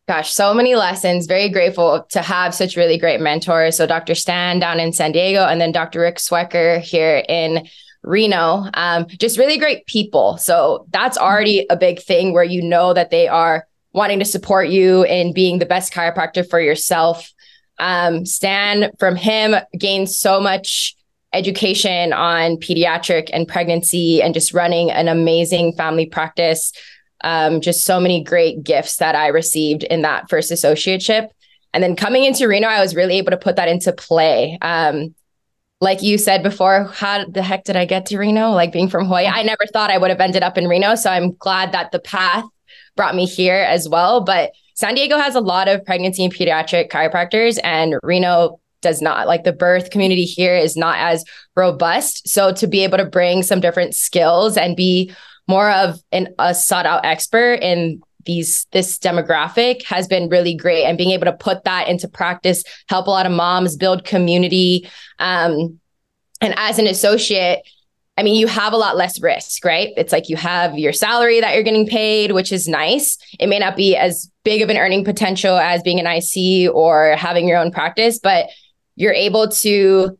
Gosh, 0.08 0.32
so 0.32 0.52
many 0.52 0.74
lessons. 0.74 1.26
Very 1.26 1.48
grateful 1.48 2.04
to 2.10 2.22
have 2.22 2.54
such 2.54 2.76
really 2.76 2.98
great 2.98 3.20
mentors. 3.20 3.76
So, 3.76 3.86
Dr. 3.86 4.14
Stan 4.14 4.58
down 4.58 4.80
in 4.80 4.92
San 4.92 5.12
Diego, 5.12 5.46
and 5.46 5.60
then 5.60 5.70
Dr. 5.70 6.00
Rick 6.00 6.16
Swecker 6.16 6.80
here 6.80 7.24
in 7.28 7.68
Reno. 8.02 8.66
Um, 8.74 9.06
just 9.06 9.38
really 9.38 9.58
great 9.58 9.86
people. 9.86 10.38
So, 10.38 10.86
that's 10.90 11.16
already 11.16 11.66
a 11.70 11.76
big 11.76 12.02
thing 12.02 12.32
where 12.32 12.44
you 12.44 12.60
know 12.62 12.92
that 12.92 13.10
they 13.10 13.28
are 13.28 13.68
wanting 13.92 14.18
to 14.18 14.24
support 14.24 14.68
you 14.68 15.04
in 15.04 15.32
being 15.32 15.60
the 15.60 15.66
best 15.66 15.92
chiropractor 15.92 16.48
for 16.48 16.60
yourself. 16.60 17.32
Um, 17.78 18.26
Stan, 18.26 18.90
from 18.98 19.14
him, 19.14 19.54
gained 19.78 20.10
so 20.10 20.40
much 20.40 20.96
education 21.32 22.12
on 22.12 22.56
pediatric 22.56 23.30
and 23.32 23.48
pregnancy 23.48 24.22
and 24.22 24.34
just 24.34 24.52
running 24.52 24.90
an 24.90 25.08
amazing 25.08 25.72
family 25.72 26.06
practice 26.06 26.72
um, 27.24 27.60
just 27.60 27.84
so 27.84 28.00
many 28.00 28.22
great 28.22 28.62
gifts 28.62 28.96
that 28.96 29.14
I 29.14 29.28
received 29.28 29.84
in 29.84 30.02
that 30.02 30.28
first 30.28 30.50
associateship. 30.50 31.28
And 31.72 31.82
then 31.82 31.96
coming 31.96 32.24
into 32.24 32.48
Reno, 32.48 32.68
I 32.68 32.80
was 32.80 32.94
really 32.94 33.18
able 33.18 33.30
to 33.30 33.36
put 33.36 33.56
that 33.56 33.68
into 33.68 33.92
play. 33.92 34.58
Um, 34.60 35.14
like 35.80 36.02
you 36.02 36.18
said 36.18 36.42
before, 36.42 36.84
how 36.84 37.24
the 37.26 37.42
heck 37.42 37.64
did 37.64 37.76
I 37.76 37.86
get 37.86 38.06
to 38.06 38.18
Reno? 38.18 38.50
Like 38.50 38.72
being 38.72 38.88
from 38.88 39.06
Hawaii, 39.06 39.26
I 39.26 39.42
never 39.42 39.64
thought 39.72 39.90
I 39.90 39.98
would 39.98 40.10
have 40.10 40.20
ended 40.20 40.42
up 40.42 40.58
in 40.58 40.68
Reno. 40.68 40.94
So 40.94 41.10
I'm 41.10 41.34
glad 41.34 41.72
that 41.72 41.90
the 41.92 41.98
path 41.98 42.44
brought 42.96 43.14
me 43.14 43.26
here 43.26 43.56
as 43.56 43.88
well. 43.88 44.20
But 44.20 44.52
San 44.74 44.94
Diego 44.94 45.18
has 45.18 45.34
a 45.34 45.40
lot 45.40 45.68
of 45.68 45.84
pregnancy 45.84 46.24
and 46.24 46.32
pediatric 46.32 46.88
chiropractors, 46.88 47.58
and 47.62 47.94
Reno 48.02 48.60
does 48.82 49.00
not. 49.00 49.26
Like 49.26 49.44
the 49.44 49.52
birth 49.52 49.90
community 49.90 50.24
here 50.24 50.56
is 50.56 50.76
not 50.76 50.98
as 50.98 51.24
robust. 51.56 52.28
So 52.28 52.52
to 52.52 52.66
be 52.66 52.84
able 52.84 52.98
to 52.98 53.06
bring 53.06 53.42
some 53.42 53.60
different 53.60 53.94
skills 53.94 54.56
and 54.56 54.76
be 54.76 55.14
more 55.48 55.70
of 55.70 56.00
an, 56.12 56.28
a 56.38 56.54
sought 56.54 56.86
out 56.86 57.04
expert 57.04 57.54
in 57.54 58.02
these 58.24 58.66
this 58.72 58.98
demographic 58.98 59.82
has 59.84 60.06
been 60.06 60.28
really 60.28 60.54
great 60.54 60.84
and 60.84 60.98
being 60.98 61.10
able 61.10 61.24
to 61.24 61.32
put 61.32 61.64
that 61.64 61.88
into 61.88 62.08
practice 62.08 62.62
help 62.88 63.06
a 63.06 63.10
lot 63.10 63.26
of 63.26 63.32
moms 63.32 63.76
build 63.76 64.04
community 64.04 64.88
um, 65.18 65.78
and 66.40 66.54
as 66.56 66.78
an 66.78 66.86
associate 66.86 67.60
i 68.16 68.22
mean 68.22 68.36
you 68.36 68.46
have 68.46 68.72
a 68.72 68.76
lot 68.76 68.96
less 68.96 69.20
risk 69.20 69.64
right 69.64 69.90
it's 69.96 70.12
like 70.12 70.28
you 70.28 70.36
have 70.36 70.78
your 70.78 70.92
salary 70.92 71.40
that 71.40 71.54
you're 71.54 71.64
getting 71.64 71.86
paid 71.86 72.32
which 72.32 72.52
is 72.52 72.68
nice 72.68 73.18
it 73.40 73.48
may 73.48 73.58
not 73.58 73.76
be 73.76 73.96
as 73.96 74.30
big 74.44 74.62
of 74.62 74.70
an 74.70 74.76
earning 74.76 75.04
potential 75.04 75.56
as 75.56 75.82
being 75.82 75.98
an 75.98 76.06
ic 76.06 76.72
or 76.72 77.16
having 77.16 77.48
your 77.48 77.58
own 77.58 77.72
practice 77.72 78.18
but 78.18 78.48
you're 78.96 79.12
able 79.12 79.48
to 79.48 80.18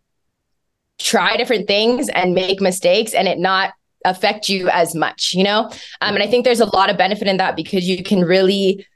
try 0.99 1.37
different 1.37 1.67
things 1.67 2.09
and 2.09 2.35
make 2.35 2.61
mistakes 2.61 3.14
and 3.14 3.29
it 3.29 3.38
not 3.38 3.73
affect 4.05 4.49
you 4.49 4.69
as 4.69 4.95
much, 4.95 5.35
you 5.35 5.45
know? 5.45 5.71
Um, 6.00 6.14
and 6.14 6.23
I 6.23 6.26
think 6.26 6.45
there's 6.45 6.61
a 6.61 6.76
lot 6.76 6.91
of 6.91 6.97
benefit 6.97 7.29
in 7.29 7.37
that 7.37 7.57
because 7.57 7.88
you 7.88 8.02
can 8.02 8.23
really 8.23 8.87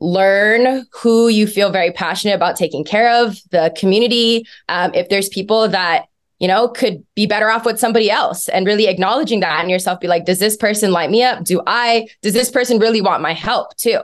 learn 0.00 0.86
who 0.92 1.28
you 1.28 1.46
feel 1.46 1.70
very 1.70 1.90
passionate 1.90 2.34
about 2.34 2.56
taking 2.56 2.84
care 2.84 3.24
of, 3.24 3.36
the 3.50 3.74
community. 3.76 4.46
Um, 4.68 4.94
if 4.94 5.08
there's 5.08 5.28
people 5.28 5.68
that, 5.68 6.06
you 6.38 6.46
know, 6.46 6.68
could 6.68 7.04
be 7.16 7.26
better 7.26 7.50
off 7.50 7.66
with 7.66 7.80
somebody 7.80 8.10
else 8.10 8.48
and 8.48 8.64
really 8.64 8.86
acknowledging 8.86 9.40
that 9.40 9.62
in 9.62 9.68
yourself, 9.68 9.98
be 9.98 10.06
like, 10.06 10.24
does 10.24 10.38
this 10.38 10.56
person 10.56 10.92
light 10.92 11.10
me 11.10 11.24
up? 11.24 11.44
Do 11.44 11.60
I, 11.66 12.06
does 12.22 12.32
this 12.32 12.50
person 12.50 12.78
really 12.78 13.00
want 13.00 13.22
my 13.22 13.32
help 13.32 13.76
too? 13.76 14.00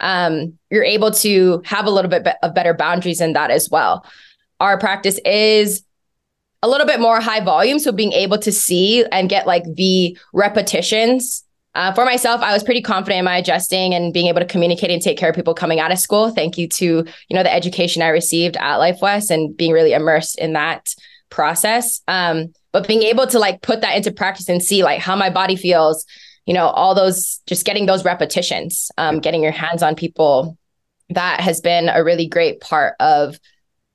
Um, 0.00 0.58
you're 0.70 0.84
able 0.84 1.12
to 1.12 1.62
have 1.64 1.86
a 1.86 1.90
little 1.90 2.10
bit 2.10 2.26
of 2.42 2.54
better 2.54 2.74
boundaries 2.74 3.20
in 3.20 3.32
that 3.34 3.50
as 3.50 3.70
well. 3.70 4.04
Our 4.60 4.78
practice 4.78 5.18
is 5.24 5.82
a 6.62 6.68
little 6.68 6.86
bit 6.86 7.00
more 7.00 7.20
high 7.20 7.40
volume. 7.40 7.78
So 7.78 7.92
being 7.92 8.12
able 8.12 8.38
to 8.38 8.52
see 8.52 9.04
and 9.12 9.28
get 9.28 9.46
like 9.46 9.64
the 9.74 10.16
repetitions. 10.32 11.44
Uh, 11.74 11.92
for 11.92 12.06
myself, 12.06 12.40
I 12.40 12.54
was 12.54 12.64
pretty 12.64 12.80
confident 12.80 13.18
in 13.18 13.24
my 13.26 13.36
adjusting 13.36 13.92
and 13.94 14.12
being 14.12 14.28
able 14.28 14.40
to 14.40 14.46
communicate 14.46 14.90
and 14.90 15.02
take 15.02 15.18
care 15.18 15.28
of 15.28 15.36
people 15.36 15.52
coming 15.52 15.78
out 15.78 15.92
of 15.92 15.98
school. 15.98 16.30
Thank 16.30 16.56
you 16.56 16.68
to 16.68 16.84
you 16.84 17.36
know 17.36 17.42
the 17.42 17.52
education 17.52 18.00
I 18.00 18.08
received 18.08 18.56
at 18.56 18.78
LifeWest 18.78 19.30
and 19.30 19.54
being 19.54 19.72
really 19.72 19.92
immersed 19.92 20.38
in 20.38 20.54
that 20.54 20.94
process. 21.28 22.00
Um, 22.08 22.54
but 22.72 22.88
being 22.88 23.02
able 23.02 23.26
to 23.26 23.38
like 23.38 23.62
put 23.62 23.82
that 23.82 23.96
into 23.96 24.10
practice 24.10 24.48
and 24.48 24.62
see 24.62 24.82
like 24.82 25.00
how 25.00 25.16
my 25.16 25.30
body 25.30 25.56
feels, 25.56 26.06
you 26.46 26.54
know, 26.54 26.68
all 26.68 26.94
those 26.94 27.40
just 27.46 27.66
getting 27.66 27.86
those 27.86 28.04
repetitions, 28.04 28.90
um, 28.96 29.20
getting 29.20 29.42
your 29.42 29.52
hands 29.52 29.82
on 29.82 29.94
people, 29.94 30.56
that 31.10 31.40
has 31.40 31.60
been 31.60 31.88
a 31.88 32.02
really 32.02 32.26
great 32.26 32.60
part 32.60 32.94
of 33.00 33.38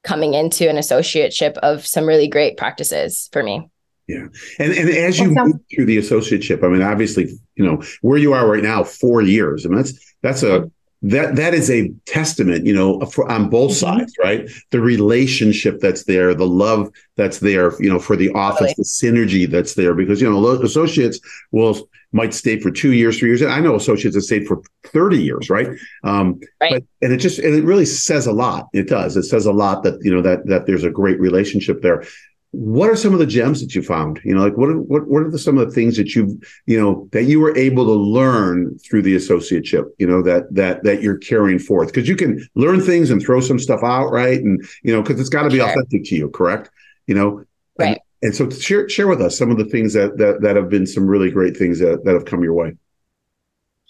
coming 0.04 0.34
into 0.34 0.70
an 0.70 0.78
associateship 0.78 1.58
of 1.58 1.86
some 1.86 2.06
really 2.06 2.28
great 2.28 2.58
practices 2.58 3.30
for 3.32 3.44
me. 3.44 3.70
Yeah. 4.08 4.28
And 4.60 4.74
and 4.74 4.90
as 4.90 5.20
you 5.20 5.30
move 5.30 5.56
through 5.74 5.86
the 5.86 5.98
associateship, 5.98 6.64
I 6.64 6.68
mean, 6.68 6.82
obviously, 6.82 7.40
you 7.56 7.66
know, 7.66 7.82
where 8.02 8.18
you 8.18 8.34
are 8.34 8.48
right 8.48 8.64
now, 8.64 8.84
four 8.84 9.22
years. 9.22 9.66
I 9.66 9.70
mean, 9.70 9.78
that's 9.78 10.16
that's 10.22 10.44
a 10.44 10.62
mm-hmm. 10.62 10.68
That 11.04 11.36
that 11.36 11.54
is 11.54 11.70
a 11.72 11.90
testament, 12.06 12.66
you 12.66 12.74
know, 12.74 13.00
for, 13.02 13.30
on 13.32 13.50
both 13.50 13.72
mm-hmm. 13.72 14.00
sides, 14.00 14.14
right? 14.24 14.50
The 14.70 14.82
relationship 14.82 15.80
that's 15.80 16.04
there, 16.04 16.34
the 16.34 16.48
love 16.48 16.92
that's 17.16 17.40
there, 17.40 17.74
you 17.82 17.90
know, 17.90 18.00
for 18.00 18.16
the 18.16 18.30
office, 18.32 18.74
the 18.76 18.84
synergy 18.84 19.50
that's 19.50 19.74
there, 19.74 19.94
because 19.94 20.22
you 20.22 20.30
know, 20.30 20.48
associates 20.48 21.20
will 21.52 21.90
might 22.14 22.34
stay 22.34 22.60
for 22.60 22.72
two 22.72 22.92
years, 22.92 23.18
three 23.18 23.30
years. 23.30 23.42
And 23.42 23.52
I 23.52 23.60
know 23.60 23.76
associates 23.76 24.16
have 24.16 24.24
stayed 24.24 24.46
for 24.46 24.62
30 24.88 25.22
years, 25.22 25.50
right? 25.50 25.70
Um, 26.04 26.42
right. 26.60 26.74
But, 26.74 26.84
and 27.02 27.14
it 27.14 27.18
just, 27.18 27.40
and 27.40 27.56
it 27.56 27.64
really 27.64 27.86
says 27.86 28.28
a 28.28 28.34
lot. 28.34 28.68
It 28.74 28.90
does. 28.90 29.16
It 29.16 29.24
says 29.24 29.46
a 29.46 29.54
lot 29.54 29.84
that, 29.84 29.98
you 30.02 30.14
know, 30.14 30.22
that, 30.22 30.46
that 30.48 30.66
there's 30.66 30.84
a 30.84 30.90
great 30.90 31.20
relationship 31.20 31.82
there. 31.82 32.04
What 32.52 32.90
are 32.90 32.98
some 32.98 33.14
of 33.14 33.20
the 33.20 33.26
gems 33.26 33.62
that 33.62 33.74
you 33.74 33.82
found? 33.82 34.20
You 34.26 34.36
know, 34.36 34.42
like 34.42 34.58
what 34.58 34.70
are, 34.70 34.78
what, 34.78 35.08
what 35.08 35.24
are 35.24 35.32
the, 35.32 35.40
some 35.40 35.58
of 35.58 35.68
the 35.68 35.74
things 35.74 35.96
that 35.96 36.16
you've 36.16 36.34
you 36.66 36.80
know, 36.80 37.08
that 37.14 37.24
you 37.24 37.40
were 37.40 37.58
able 37.58 37.86
to 37.86 37.94
learn 37.94 38.78
through 38.80 39.04
the 39.04 39.16
associateship, 39.16 39.86
you 40.00 40.06
know, 40.06 40.22
that, 40.24 40.54
that, 40.54 40.84
that 40.84 41.02
you're 41.02 41.18
carrying 41.18 41.60
forth? 41.60 41.94
Cause 41.94 42.10
you 42.10 42.16
can 42.16 42.46
learn 42.56 42.82
things 42.82 43.10
and 43.10 43.22
throw 43.22 43.40
some 43.40 43.58
stuff 43.58 43.80
out, 43.84 44.10
right? 44.12 44.40
And, 44.42 44.62
you 44.84 44.94
know, 44.94 45.02
cause 45.02 45.20
it's 45.20 45.30
got 45.30 45.44
to 45.44 45.50
be 45.50 45.58
sure. 45.58 45.70
authentic 45.70 46.04
to 46.06 46.16
you, 46.16 46.30
correct? 46.30 46.70
You 47.08 47.16
know, 47.16 47.46
right. 47.80 47.88
And, 47.88 48.00
and 48.22 48.36
so 48.36 48.50
share 48.50 48.88
share 48.90 49.08
with 49.08 49.22
us 49.22 49.38
some 49.38 49.50
of 49.50 49.58
the 49.58 49.66
things 49.66 49.94
that 49.94 50.18
that 50.18 50.42
that 50.42 50.56
have 50.56 50.70
been 50.70 50.86
some 50.86 51.08
really 51.08 51.32
great 51.32 51.56
things 51.56 51.80
that, 51.80 52.04
that 52.04 52.14
have 52.14 52.26
come 52.26 52.44
your 52.44 52.54
way. 52.54 52.74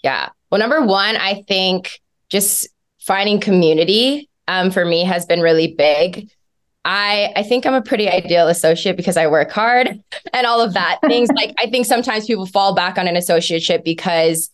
Yeah. 0.02 0.30
Well, 0.50 0.58
number 0.58 0.84
one, 0.84 1.16
I 1.16 1.42
think 1.48 2.00
just 2.28 2.68
finding 3.00 3.40
community 3.40 4.28
um, 4.48 4.70
for 4.70 4.84
me 4.84 5.04
has 5.04 5.26
been 5.26 5.40
really 5.40 5.74
big. 5.74 6.30
I 6.84 7.32
I 7.36 7.42
think 7.42 7.66
I'm 7.66 7.74
a 7.74 7.82
pretty 7.82 8.08
ideal 8.08 8.48
associate 8.48 8.96
because 8.96 9.16
I 9.16 9.26
work 9.26 9.50
hard 9.50 10.02
and 10.32 10.46
all 10.46 10.60
of 10.60 10.74
that 10.74 10.98
things. 11.06 11.28
like 11.34 11.54
I 11.58 11.70
think 11.70 11.86
sometimes 11.86 12.26
people 12.26 12.46
fall 12.46 12.74
back 12.74 12.98
on 12.98 13.06
an 13.06 13.14
associateship 13.14 13.84
because 13.84 14.50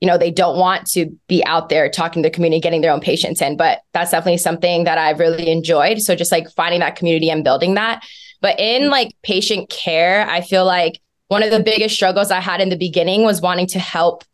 you 0.00 0.08
know 0.08 0.18
they 0.18 0.30
don't 0.30 0.58
want 0.58 0.86
to 0.92 1.10
be 1.28 1.44
out 1.44 1.68
there 1.68 1.88
talking 1.88 2.22
to 2.22 2.28
the 2.28 2.34
community, 2.34 2.60
getting 2.60 2.80
their 2.80 2.92
own 2.92 3.00
patients 3.00 3.40
in. 3.40 3.56
But 3.56 3.80
that's 3.92 4.10
definitely 4.10 4.38
something 4.38 4.84
that 4.84 4.98
I've 4.98 5.18
really 5.18 5.50
enjoyed. 5.50 6.00
So 6.00 6.14
just 6.14 6.32
like 6.32 6.48
finding 6.50 6.80
that 6.80 6.96
community 6.96 7.30
and 7.30 7.42
building 7.42 7.74
that. 7.74 8.04
But 8.40 8.60
in 8.60 8.82
mm. 8.82 8.90
like 8.90 9.12
patient 9.22 9.70
care, 9.70 10.28
I 10.28 10.42
feel 10.42 10.64
like 10.64 11.00
one 11.28 11.42
of 11.42 11.50
the 11.50 11.62
biggest 11.62 11.94
struggles 11.94 12.30
I 12.30 12.40
had 12.40 12.60
in 12.60 12.68
the 12.68 12.76
beginning 12.76 13.24
was 13.24 13.40
wanting 13.40 13.66
to 13.68 13.78
help 13.78 14.24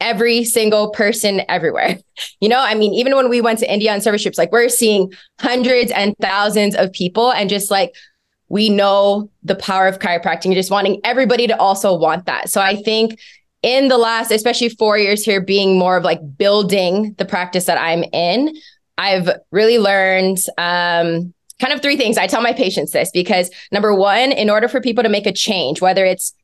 every 0.00 0.44
single 0.44 0.90
person 0.90 1.42
everywhere. 1.48 1.98
You 2.40 2.48
know, 2.48 2.58
I 2.58 2.74
mean, 2.74 2.94
even 2.94 3.14
when 3.14 3.28
we 3.28 3.40
went 3.40 3.60
to 3.60 3.72
India 3.72 3.92
on 3.92 4.00
service 4.00 4.22
trips, 4.22 4.38
like 4.38 4.50
we're 4.50 4.68
seeing 4.68 5.12
hundreds 5.38 5.92
and 5.92 6.16
thousands 6.20 6.74
of 6.74 6.92
people 6.92 7.30
and 7.32 7.48
just 7.48 7.70
like 7.70 7.94
we 8.48 8.68
know 8.68 9.30
the 9.44 9.54
power 9.54 9.86
of 9.86 10.00
chiropractic, 10.00 10.52
just 10.54 10.70
wanting 10.70 11.00
everybody 11.04 11.46
to 11.46 11.56
also 11.58 11.96
want 11.96 12.26
that. 12.26 12.48
So 12.48 12.60
I 12.60 12.74
think 12.74 13.20
in 13.62 13.86
the 13.86 13.98
last, 13.98 14.30
especially 14.30 14.70
four 14.70 14.98
years 14.98 15.24
here, 15.24 15.40
being 15.40 15.78
more 15.78 15.96
of 15.96 16.02
like 16.02 16.20
building 16.36 17.14
the 17.18 17.24
practice 17.24 17.66
that 17.66 17.78
I'm 17.78 18.02
in, 18.12 18.56
I've 18.96 19.30
really 19.52 19.78
learned 19.78 20.38
um, 20.58 21.32
kind 21.60 21.72
of 21.72 21.82
three 21.82 21.96
things. 21.96 22.18
I 22.18 22.26
tell 22.26 22.42
my 22.42 22.52
patients 22.52 22.92
this 22.92 23.10
because 23.12 23.50
number 23.70 23.94
one, 23.94 24.32
in 24.32 24.50
order 24.50 24.68
for 24.68 24.80
people 24.80 25.02
to 25.04 25.08
make 25.08 25.26
a 25.26 25.32
change, 25.32 25.80
whether 25.80 26.04
it's 26.04 26.34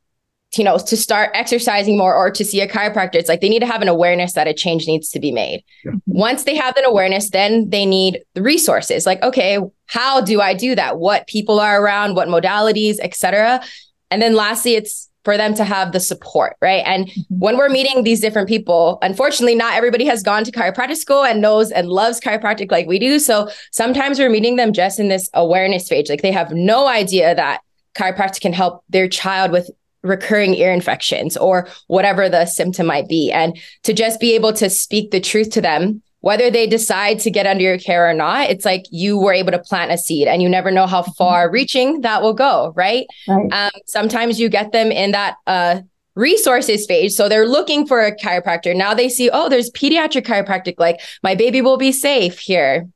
you 0.58 0.64
know 0.64 0.78
to 0.78 0.96
start 0.96 1.30
exercising 1.34 1.96
more 1.96 2.14
or 2.14 2.30
to 2.30 2.44
see 2.44 2.61
a 2.61 2.68
chiropractor 2.68 3.16
it's 3.16 3.28
like 3.28 3.40
they 3.40 3.49
need 3.49 3.61
to 3.61 3.66
have 3.66 3.82
an 3.82 3.88
awareness 3.88 4.34
that 4.34 4.46
a 4.46 4.54
change 4.54 4.87
needs 4.87 5.08
to 5.08 5.20
be 5.20 5.32
made 5.32 5.62
yeah. 5.84 5.92
once 6.06 6.44
they 6.44 6.54
have 6.54 6.75
that 6.75 6.87
awareness 6.87 7.30
then 7.30 7.68
they 7.70 7.87
need 7.87 8.20
the 8.34 8.42
resources 8.42 9.06
like 9.06 9.23
okay 9.23 9.58
how 9.87 10.20
do 10.20 10.40
i 10.40 10.54
do 10.54 10.75
that 10.75 10.99
what 10.99 11.26
people 11.26 11.61
are 11.61 11.82
around 11.82 12.14
what 12.14 12.28
modalities 12.28 12.99
etc 13.00 13.62
and 14.11 14.20
then 14.20 14.34
lastly 14.34 14.75
it's 14.75 15.11
for 15.25 15.38
them 15.38 15.54
to 15.54 15.64
have 15.64 15.92
the 15.92 16.00
support, 16.00 16.54
right? 16.61 16.82
And 16.87 17.06
mm-hmm. 17.06 17.38
when 17.38 17.56
we're 17.56 17.70
meeting 17.70 18.04
these 18.04 18.20
different 18.20 18.46
people, 18.46 18.99
unfortunately, 19.02 19.54
not 19.54 19.75
everybody 19.75 20.04
has 20.04 20.23
gone 20.23 20.44
to 20.44 20.52
chiropractic 20.52 20.96
school 20.96 21.25
and 21.25 21.40
knows 21.40 21.70
and 21.70 21.88
loves 21.88 22.20
chiropractic 22.20 22.70
like 22.70 22.87
we 22.87 22.99
do. 22.99 23.18
So 23.18 23.49
sometimes 23.73 24.18
we're 24.18 24.30
meeting 24.30 24.56
them 24.56 24.73
just 24.73 25.00
in 25.00 25.08
this 25.08 25.30
awareness 25.32 25.87
stage. 25.87 26.11
Like 26.11 26.23
they 26.23 26.32
have 26.32 26.52
no 26.52 26.87
idea 26.87 27.34
that 27.34 27.62
chiropractic 27.94 28.42
can 28.42 28.52
help 28.52 28.84
their 28.90 29.08
child 29.08 29.50
with 29.50 29.70
recurring 30.04 30.54
ear 30.54 30.73
infections 30.73 31.37
or 31.37 31.66
whatever 31.88 32.28
the 32.28 32.46
symptom 32.46 32.87
might 32.87 33.08
be. 33.08 33.32
And 33.32 33.58
to 33.82 33.92
just 33.92 34.20
be 34.20 34.34
able 34.34 34.52
to 34.52 34.70
speak 34.70 35.11
the 35.11 35.20
truth 35.20 35.50
to 35.50 35.61
them 35.61 36.02
whether 36.25 36.50
they 36.50 36.66
decide 36.66 37.18
to 37.18 37.30
get 37.30 37.46
under 37.46 37.62
your 37.62 37.76
care 37.76 38.08
or 38.08 38.14
not, 38.14 38.49
it's 38.49 38.64
like 38.64 38.87
you 38.90 39.18
were 39.18 39.34
able 39.34 39.52
to 39.52 39.58
plant 39.58 39.92
a 39.92 39.99
seed 39.99 40.26
and 40.26 40.40
you 40.40 40.49
never 40.49 40.70
know 40.70 40.87
how 40.87 41.02
mm-hmm. 41.02 41.12
far 41.18 41.50
reaching 41.50 42.00
that 42.00 42.23
will 42.23 42.32
go, 42.32 42.73
right? 42.75 43.06
right. 43.28 43.52
Um, 43.52 43.80
sometimes 43.84 44.40
you 44.40 44.49
get 44.49 44.73
them 44.73 44.90
in 44.90 45.11
that 45.11 45.34
uh, 45.46 45.82
resources 46.14 46.87
phase. 46.87 47.14
So 47.14 47.28
they're 47.28 47.46
looking 47.46 47.87
for 47.87 48.00
a 48.00 48.16
chiropractor. 48.16 48.75
Now 48.75 48.94
they 48.94 49.11
see, 49.11 49.28
oh, 49.30 49.50
there's 49.50 49.70
pediatric 49.73 50.25
chiropractic, 50.25 50.76
like 50.78 51.00
my 51.23 51.34
baby 51.34 51.61
will 51.61 51.76
be 51.76 51.92
safe 51.92 52.38
here. 52.38 52.88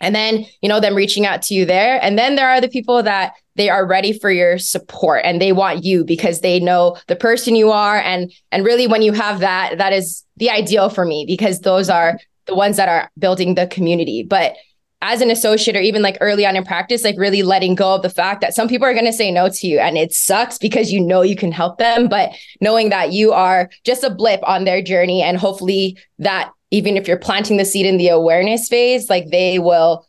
And 0.00 0.14
then, 0.14 0.46
you 0.62 0.68
know, 0.68 0.80
them 0.80 0.94
reaching 0.94 1.26
out 1.26 1.42
to 1.42 1.54
you 1.54 1.64
there. 1.64 2.02
And 2.02 2.18
then 2.18 2.36
there 2.36 2.48
are 2.48 2.60
the 2.60 2.68
people 2.68 3.02
that 3.02 3.34
they 3.56 3.68
are 3.68 3.86
ready 3.86 4.12
for 4.12 4.30
your 4.30 4.58
support 4.58 5.22
and 5.24 5.40
they 5.40 5.52
want 5.52 5.84
you 5.84 6.04
because 6.04 6.40
they 6.40 6.60
know 6.60 6.96
the 7.08 7.16
person 7.16 7.56
you 7.56 7.70
are. 7.70 7.98
And 7.98 8.32
and 8.52 8.64
really 8.64 8.86
when 8.86 9.02
you 9.02 9.12
have 9.12 9.40
that, 9.40 9.78
that 9.78 9.92
is 9.92 10.24
the 10.36 10.50
ideal 10.50 10.88
for 10.88 11.04
me 11.04 11.24
because 11.26 11.60
those 11.60 11.90
are 11.90 12.18
the 12.46 12.54
ones 12.54 12.76
that 12.76 12.88
are 12.88 13.10
building 13.18 13.54
the 13.54 13.66
community. 13.66 14.22
But 14.22 14.54
as 15.00 15.20
an 15.20 15.30
associate 15.30 15.76
or 15.76 15.80
even 15.80 16.02
like 16.02 16.18
early 16.20 16.44
on 16.44 16.56
in 16.56 16.64
practice, 16.64 17.04
like 17.04 17.16
really 17.18 17.42
letting 17.42 17.74
go 17.74 17.94
of 17.94 18.02
the 18.02 18.10
fact 18.10 18.40
that 18.40 18.54
some 18.54 18.68
people 18.68 18.86
are 18.86 18.94
going 18.94 19.04
to 19.04 19.12
say 19.12 19.30
no 19.30 19.48
to 19.48 19.66
you 19.66 19.78
and 19.78 19.96
it 19.96 20.12
sucks 20.12 20.58
because 20.58 20.90
you 20.92 21.00
know 21.00 21.22
you 21.22 21.36
can 21.36 21.52
help 21.52 21.78
them, 21.78 22.08
but 22.08 22.30
knowing 22.60 22.88
that 22.88 23.12
you 23.12 23.32
are 23.32 23.70
just 23.84 24.02
a 24.02 24.10
blip 24.10 24.40
on 24.42 24.64
their 24.64 24.82
journey 24.82 25.22
and 25.22 25.38
hopefully 25.38 25.96
that 26.18 26.50
even 26.70 26.96
if 26.96 27.08
you're 27.08 27.18
planting 27.18 27.56
the 27.56 27.64
seed 27.64 27.86
in 27.86 27.96
the 27.96 28.08
awareness 28.08 28.68
phase, 28.68 29.08
like 29.08 29.30
they 29.30 29.58
will 29.58 30.06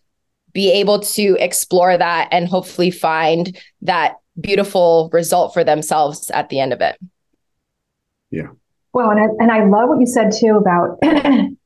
be 0.54 0.72
able 0.72 1.00
to 1.00 1.38
explore 1.40 1.98
that 1.98 2.28
and 2.32 2.48
hopefully 2.48 2.92
find 2.92 3.58
that 3.82 4.16
beautiful 4.40 5.10
result 5.14 5.54
for 5.54 5.64
themselves 5.64 6.30
at 6.32 6.50
the 6.50 6.60
end 6.60 6.74
of 6.74 6.82
it. 6.82 6.98
Yeah. 8.32 8.48
Well, 8.94 9.12
and 9.12 9.20
I, 9.20 9.26
and 9.40 9.52
I 9.52 9.66
love 9.66 9.90
what 9.90 10.00
you 10.00 10.08
said 10.08 10.32
too 10.32 10.58
about, 10.58 10.98
and 11.02 11.58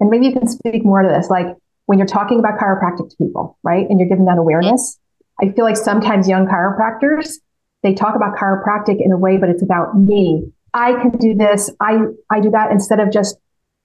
maybe 0.00 0.26
you 0.26 0.32
can 0.32 0.46
speak 0.46 0.84
more 0.84 1.02
to 1.02 1.08
this, 1.08 1.28
like 1.28 1.46
when 1.86 1.98
you're 1.98 2.06
talking 2.06 2.38
about 2.38 2.58
chiropractic 2.58 3.10
to 3.10 3.16
people, 3.16 3.58
right? 3.62 3.86
And 3.88 3.98
you're 3.98 4.08
giving 4.08 4.26
that 4.26 4.38
awareness. 4.38 4.98
I 5.42 5.50
feel 5.50 5.64
like 5.64 5.76
sometimes 5.76 6.28
young 6.28 6.46
chiropractors, 6.46 7.34
they 7.82 7.94
talk 7.94 8.14
about 8.14 8.36
chiropractic 8.36 9.04
in 9.04 9.10
a 9.10 9.18
way, 9.18 9.36
but 9.36 9.48
it's 9.48 9.62
about 9.62 9.98
me. 9.98 10.52
I 10.72 10.92
can 10.92 11.10
do 11.18 11.34
this. 11.34 11.70
I, 11.80 11.98
I 12.30 12.40
do 12.40 12.50
that 12.50 12.70
instead 12.70 13.00
of 13.00 13.10
just 13.10 13.36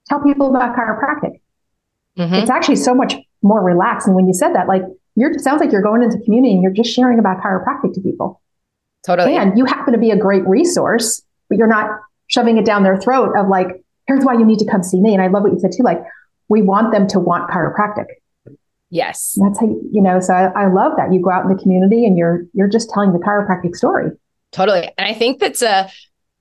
tell 0.08 0.20
people 0.20 0.48
about 0.54 0.76
chiropractic. 0.76 1.40
Mm-hmm. 2.18 2.34
It's 2.34 2.50
actually 2.50 2.76
so 2.76 2.94
much 2.94 3.14
more 3.42 3.62
relaxed. 3.62 4.06
And 4.06 4.16
when 4.16 4.26
you 4.26 4.34
said 4.34 4.54
that, 4.54 4.66
like 4.66 4.82
you're, 5.14 5.32
it 5.32 5.40
sounds 5.40 5.60
like 5.60 5.70
you're 5.70 5.82
going 5.82 6.02
into 6.02 6.18
community 6.24 6.54
and 6.54 6.62
you're 6.62 6.72
just 6.72 6.90
sharing 6.90 7.18
about 7.18 7.40
chiropractic 7.40 7.94
to 7.94 8.00
people. 8.00 8.40
Totally. 9.04 9.36
And 9.36 9.56
you 9.56 9.64
happen 9.64 9.92
to 9.92 9.98
be 9.98 10.10
a 10.10 10.16
great 10.16 10.46
resource, 10.46 11.22
but 11.48 11.58
you're 11.58 11.68
not 11.68 12.00
shoving 12.26 12.58
it 12.58 12.64
down 12.64 12.82
their 12.82 12.96
throat 12.96 13.34
of 13.38 13.48
like, 13.48 13.68
here's 14.06 14.24
why 14.24 14.34
you 14.34 14.44
need 14.44 14.58
to 14.58 14.66
come 14.66 14.82
see 14.82 15.00
me. 15.00 15.14
And 15.14 15.22
I 15.22 15.28
love 15.28 15.44
what 15.44 15.52
you 15.52 15.58
said 15.60 15.72
too. 15.76 15.82
Like, 15.82 16.02
we 16.48 16.62
want 16.62 16.92
them 16.92 17.06
to 17.08 17.20
want 17.20 17.50
chiropractic. 17.50 18.06
Yes. 18.90 19.38
That's 19.40 19.60
how, 19.60 19.66
you, 19.66 19.88
you 19.92 20.02
know, 20.02 20.18
so 20.18 20.34
I, 20.34 20.64
I 20.64 20.72
love 20.72 20.94
that 20.96 21.12
you 21.12 21.20
go 21.20 21.30
out 21.30 21.44
in 21.44 21.54
the 21.54 21.62
community 21.62 22.06
and 22.06 22.16
you're, 22.16 22.44
you're 22.54 22.68
just 22.68 22.90
telling 22.90 23.12
the 23.12 23.18
chiropractic 23.18 23.76
story. 23.76 24.10
Totally. 24.50 24.90
And 24.96 25.06
I 25.06 25.12
think 25.12 25.40
that's 25.40 25.62
a, 25.62 25.90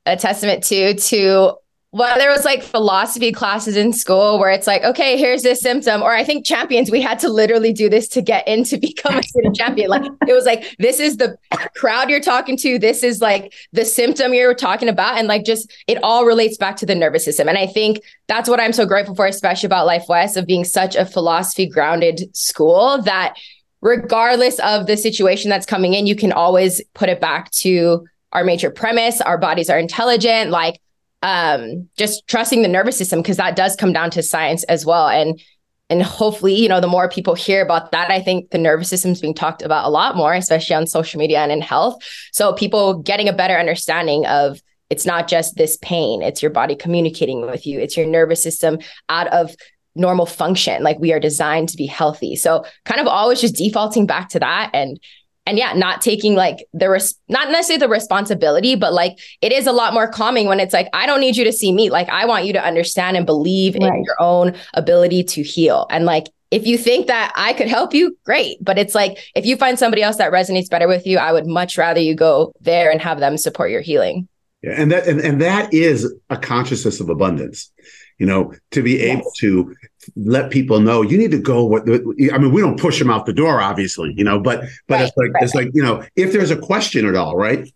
a 0.05 0.15
testament 0.15 0.63
to, 0.65 0.93
to 0.95 1.55
well, 1.93 2.17
there 2.17 2.29
was 2.29 2.43
like 2.43 2.61
philosophy 2.61 3.31
classes 3.31 3.77
in 3.77 3.93
school 3.93 4.37
where 4.39 4.49
it's 4.49 4.67
like, 4.67 4.83
okay, 4.83 5.17
here's 5.17 5.41
this 5.41 5.61
symptom. 5.61 6.03
Or 6.03 6.13
I 6.13 6.23
think 6.23 6.45
champions, 6.45 6.91
we 6.91 7.01
had 7.01 7.17
to 7.19 7.29
literally 7.29 7.71
do 7.71 7.89
this 7.89 8.09
to 8.09 8.21
get 8.21 8.45
in 8.45 8.65
to 8.65 8.77
become 8.87 9.17
a 9.17 9.23
student 9.23 9.55
champion. 9.55 9.89
Like 9.89 10.03
it 10.27 10.33
was 10.33 10.45
like, 10.45 10.75
this 10.79 10.99
is 10.99 11.15
the 11.15 11.37
crowd 11.75 12.09
you're 12.09 12.19
talking 12.19 12.57
to. 12.57 12.77
This 12.77 13.03
is 13.03 13.21
like 13.21 13.53
the 13.71 13.85
symptom 13.85 14.33
you're 14.33 14.53
talking 14.53 14.89
about. 14.89 15.17
And 15.17 15.29
like 15.29 15.45
just 15.45 15.71
it 15.87 15.97
all 16.03 16.25
relates 16.25 16.57
back 16.57 16.75
to 16.77 16.85
the 16.85 16.93
nervous 16.93 17.23
system. 17.23 17.47
And 17.47 17.57
I 17.57 17.67
think 17.67 18.01
that's 18.27 18.49
what 18.49 18.59
I'm 18.59 18.73
so 18.73 18.85
grateful 18.85 19.15
for, 19.15 19.25
especially 19.25 19.67
about 19.67 19.85
Life 19.85 20.09
West 20.09 20.35
of 20.35 20.45
being 20.45 20.65
such 20.65 20.95
a 20.95 21.05
philosophy 21.05 21.69
grounded 21.69 22.35
school 22.35 23.01
that 23.03 23.37
regardless 23.81 24.59
of 24.59 24.87
the 24.87 24.97
situation 24.97 25.49
that's 25.49 25.65
coming 25.65 25.93
in, 25.93 26.05
you 26.05 26.17
can 26.17 26.33
always 26.33 26.81
put 26.93 27.07
it 27.07 27.21
back 27.21 27.49
to 27.51 28.05
our 28.33 28.43
major 28.43 28.69
premise. 28.69 29.21
Our 29.21 29.37
bodies 29.37 29.69
are 29.69 29.79
intelligent. 29.79 30.51
Like 30.51 30.81
um, 31.21 31.89
just 31.97 32.27
trusting 32.27 32.61
the 32.61 32.67
nervous 32.67 32.97
system 32.97 33.21
because 33.21 33.37
that 33.37 33.55
does 33.55 33.75
come 33.75 33.93
down 33.93 34.11
to 34.11 34.23
science 34.23 34.63
as 34.65 34.85
well. 34.85 35.07
And 35.07 35.41
and 35.89 36.03
hopefully, 36.03 36.53
you 36.53 36.67
know, 36.67 36.81
the 36.81 36.87
more 36.87 37.07
people 37.07 37.33
hear 37.33 37.61
about 37.61 37.91
that, 37.91 38.11
I 38.11 38.21
think 38.21 38.49
the 38.49 38.57
nervous 38.57 38.89
system 38.89 39.11
is 39.11 39.21
being 39.21 39.33
talked 39.33 39.61
about 39.61 39.85
a 39.85 39.89
lot 39.89 40.17
more, 40.17 40.33
especially 40.33 40.75
on 40.75 40.85
social 40.85 41.17
media 41.17 41.39
and 41.39 41.51
in 41.51 41.61
health. 41.61 42.03
So 42.33 42.51
people 42.51 43.01
getting 43.01 43.29
a 43.29 43.33
better 43.33 43.57
understanding 43.57 44.25
of 44.25 44.61
it's 44.89 45.05
not 45.05 45.29
just 45.29 45.55
this 45.55 45.77
pain, 45.81 46.21
it's 46.21 46.41
your 46.41 46.51
body 46.51 46.75
communicating 46.75 47.41
with 47.41 47.65
you, 47.65 47.79
it's 47.79 47.95
your 47.95 48.05
nervous 48.05 48.43
system 48.43 48.79
out 49.07 49.27
of 49.27 49.55
normal 49.95 50.25
function. 50.25 50.83
Like 50.83 50.99
we 50.99 51.13
are 51.13 51.19
designed 51.19 51.69
to 51.69 51.77
be 51.77 51.85
healthy. 51.85 52.35
So 52.35 52.65
kind 52.85 52.99
of 52.99 53.07
always 53.07 53.39
just 53.39 53.55
defaulting 53.55 54.05
back 54.05 54.29
to 54.29 54.39
that 54.39 54.71
and 54.73 54.99
and 55.47 55.57
yeah, 55.57 55.71
not 55.73 56.01
taking 56.01 56.35
like 56.35 56.67
the 56.73 56.89
res- 56.89 57.15
not 57.29 57.49
necessarily 57.49 57.79
the 57.79 57.87
responsibility, 57.87 58.75
but 58.75 58.93
like 58.93 59.17
it 59.41 59.53
is 59.53 59.65
a 59.65 59.71
lot 59.71 59.93
more 59.93 60.07
calming 60.07 60.47
when 60.47 60.59
it's 60.59 60.73
like 60.73 60.89
I 60.93 61.05
don't 61.05 61.21
need 61.21 61.37
you 61.37 61.45
to 61.45 61.53
see 61.53 61.71
me. 61.71 61.89
Like 61.89 62.09
I 62.09 62.25
want 62.25 62.45
you 62.45 62.53
to 62.53 62.63
understand 62.63 63.15
and 63.15 63.25
believe 63.25 63.75
right. 63.75 63.83
in 63.83 64.03
your 64.03 64.21
own 64.21 64.55
ability 64.73 65.23
to 65.23 65.43
heal. 65.43 65.87
And 65.89 66.05
like 66.05 66.27
if 66.51 66.67
you 66.67 66.77
think 66.77 67.07
that 67.07 67.31
I 67.35 67.53
could 67.53 67.69
help 67.69 67.93
you, 67.93 68.17
great. 68.25 68.57
But 68.61 68.77
it's 68.77 68.93
like 68.93 69.17
if 69.35 69.45
you 69.45 69.55
find 69.55 69.79
somebody 69.79 70.03
else 70.03 70.17
that 70.17 70.33
resonates 70.33 70.69
better 70.69 70.87
with 70.87 71.07
you, 71.07 71.17
I 71.17 71.31
would 71.31 71.47
much 71.47 71.77
rather 71.77 72.01
you 72.01 72.13
go 72.13 72.51
there 72.59 72.91
and 72.91 73.01
have 73.01 73.21
them 73.21 73.37
support 73.37 73.71
your 73.71 73.81
healing. 73.81 74.27
Yeah, 74.61 74.73
and 74.75 74.91
that 74.91 75.07
and, 75.07 75.21
and 75.21 75.41
that 75.41 75.73
is 75.73 76.13
a 76.29 76.35
consciousness 76.35 76.99
of 76.99 77.09
abundance 77.09 77.71
you 78.17 78.25
know, 78.25 78.53
to 78.71 78.81
be 78.81 78.93
yes. 78.93 79.19
able 79.19 79.31
to 79.39 79.75
let 80.15 80.51
people 80.51 80.79
know 80.79 81.01
you 81.01 81.17
need 81.17 81.31
to 81.31 81.39
go 81.39 81.65
what 81.65 81.83
I 81.83 82.37
mean, 82.37 82.51
we 82.51 82.61
don't 82.61 82.79
push 82.79 82.99
them 82.99 83.09
out 83.09 83.25
the 83.25 83.33
door, 83.33 83.61
obviously, 83.61 84.13
you 84.15 84.23
know, 84.23 84.39
but 84.39 84.63
but 84.87 84.95
right, 84.95 85.07
it's 85.07 85.17
like 85.17 85.33
right. 85.33 85.43
it's 85.43 85.55
like, 85.55 85.69
you 85.73 85.83
know, 85.83 86.03
if 86.15 86.31
there's 86.31 86.51
a 86.51 86.57
question 86.57 87.07
at 87.07 87.15
all, 87.15 87.35
right? 87.35 87.71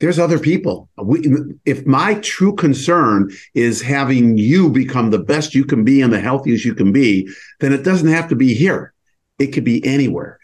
There's 0.00 0.18
other 0.18 0.40
people. 0.40 0.88
We, 0.96 1.32
if 1.64 1.86
my 1.86 2.14
true 2.14 2.56
concern 2.56 3.30
is 3.54 3.80
having 3.80 4.36
you 4.36 4.68
become 4.68 5.10
the 5.10 5.20
best 5.20 5.54
you 5.54 5.64
can 5.64 5.84
be 5.84 6.02
and 6.02 6.12
the 6.12 6.18
healthiest 6.18 6.64
you 6.64 6.74
can 6.74 6.90
be, 6.90 7.28
then 7.60 7.72
it 7.72 7.84
doesn't 7.84 8.08
have 8.08 8.28
to 8.30 8.34
be 8.34 8.52
here. 8.52 8.94
It 9.38 9.48
could 9.48 9.62
be 9.62 9.84
anywhere. 9.86 10.40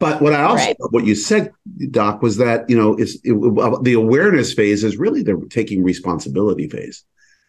But 0.00 0.22
what 0.22 0.32
I 0.32 0.42
also 0.44 0.64
right. 0.64 0.76
what 0.90 1.04
you 1.04 1.14
said, 1.14 1.52
Doc, 1.90 2.22
was 2.22 2.38
that 2.38 2.68
you 2.70 2.76
know 2.76 2.94
it's 2.94 3.16
it, 3.24 3.34
the 3.82 3.94
awareness 3.94 4.54
phase 4.54 4.84
is 4.84 4.96
really 4.96 5.22
the 5.22 5.46
taking 5.50 5.82
responsibility 5.82 6.68
phase 6.68 7.04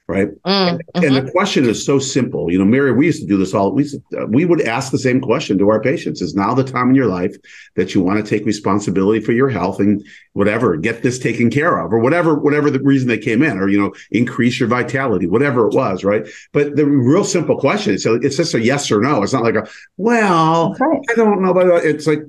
right? 0.08 0.28
Mm, 0.46 0.80
and, 0.94 1.04
and, 1.04 1.16
the 1.16 1.22
mm-hmm. 1.22 1.30
question 1.30 1.68
is 1.68 1.84
so 1.84 1.98
simple. 1.98 2.52
You 2.52 2.60
know, 2.60 2.66
Mary, 2.66 2.92
we 2.92 3.08
used 3.08 3.22
to 3.22 3.28
do 3.28 3.38
this 3.38 3.54
all. 3.54 3.72
We 3.72 3.90
to, 3.90 4.26
we 4.28 4.46
would 4.46 4.62
ask 4.62 4.92
the 4.92 5.00
same 5.00 5.20
question 5.20 5.58
to 5.58 5.70
our 5.70 5.82
patients: 5.82 6.22
Is 6.22 6.36
now 6.36 6.54
the 6.54 6.64
time 6.64 6.90
in 6.90 6.96
your 6.96 7.08
life 7.08 7.36
that 7.76 7.96
you 7.96 8.02
want 8.02 8.24
to 8.24 8.30
take 8.30 8.46
responsibility 8.46 9.20
for 9.20 9.32
your 9.32 9.50
health 9.50 9.80
and 9.80 10.06
whatever, 10.34 10.76
get 10.78 11.02
this 11.02 11.18
taken 11.18 11.50
care 11.50 11.78
of, 11.78 11.92
or 11.92 12.00
whatever, 12.00 12.36
whatever 12.36 12.70
the 12.70 12.82
reason 12.82 13.08
they 13.08 13.18
came 13.18 13.42
in, 13.42 13.58
or 13.58 13.68
you 13.68 13.80
know, 13.80 13.94
increase 14.12 14.60
your 14.60 14.70
vitality, 14.70 15.26
whatever 15.26 15.68
it 15.68 15.74
was, 15.74 16.04
right? 16.04 16.28
But 16.52 16.76
the 16.76 16.86
real 16.86 17.24
simple 17.24 17.60
question. 17.60 17.98
So 17.98 18.16
it's 18.16 18.38
just 18.38 18.54
a 18.54 18.62
yes 18.62 18.92
or 18.92 19.02
no. 19.02 19.24
It's 19.24 19.34
not 19.34 19.44
like 19.44 19.56
a 19.56 19.68
well, 19.98 20.76
right. 20.80 21.02
I 21.10 21.14
don't 21.16 21.42
know, 21.42 21.54
but 21.54 21.68
it's 21.84 22.06
like 22.06 22.20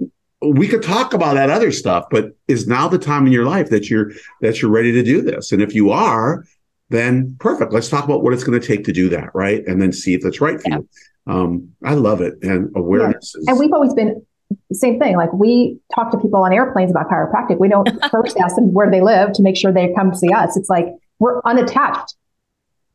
we 0.42 0.68
could 0.68 0.82
talk 0.82 1.14
about 1.14 1.34
that 1.34 1.50
other 1.50 1.72
stuff, 1.72 2.06
but 2.10 2.36
is 2.46 2.66
now 2.66 2.88
the 2.88 2.98
time 2.98 3.26
in 3.26 3.32
your 3.32 3.46
life 3.46 3.70
that 3.70 3.90
you're 3.90 4.12
that 4.40 4.60
you're 4.60 4.70
ready 4.70 4.92
to 4.92 5.02
do 5.02 5.20
this? 5.22 5.52
And 5.52 5.62
if 5.62 5.74
you 5.74 5.90
are, 5.90 6.44
then 6.88 7.36
perfect. 7.40 7.72
Let's 7.72 7.88
talk 7.88 8.04
about 8.04 8.22
what 8.22 8.32
it's 8.32 8.44
going 8.44 8.60
to 8.60 8.66
take 8.66 8.84
to 8.84 8.92
do 8.92 9.08
that, 9.10 9.34
right? 9.34 9.66
And 9.66 9.80
then 9.82 9.92
see 9.92 10.14
if 10.14 10.22
that's 10.22 10.40
right 10.40 10.60
for 10.60 10.68
yeah. 10.68 10.78
you. 10.78 10.88
Um, 11.26 11.72
I 11.82 11.94
love 11.94 12.20
it. 12.20 12.34
And 12.42 12.70
awareness 12.76 13.32
yeah. 13.34 13.40
is- 13.40 13.48
And 13.48 13.58
we've 13.58 13.72
always 13.72 13.94
been 13.94 14.24
same 14.72 14.98
thing. 14.98 15.16
Like 15.16 15.32
we 15.32 15.78
talk 15.94 16.12
to 16.12 16.18
people 16.18 16.42
on 16.44 16.52
airplanes 16.52 16.90
about 16.90 17.08
chiropractic. 17.08 17.58
We 17.58 17.68
don't 17.68 17.88
first 18.10 18.36
ask 18.38 18.54
them 18.54 18.72
where 18.72 18.90
they 18.90 19.00
live 19.00 19.32
to 19.32 19.42
make 19.42 19.56
sure 19.56 19.72
they 19.72 19.92
come 19.94 20.14
see 20.14 20.32
us. 20.32 20.56
It's 20.56 20.68
like 20.68 20.86
we're 21.18 21.40
unattached 21.42 22.14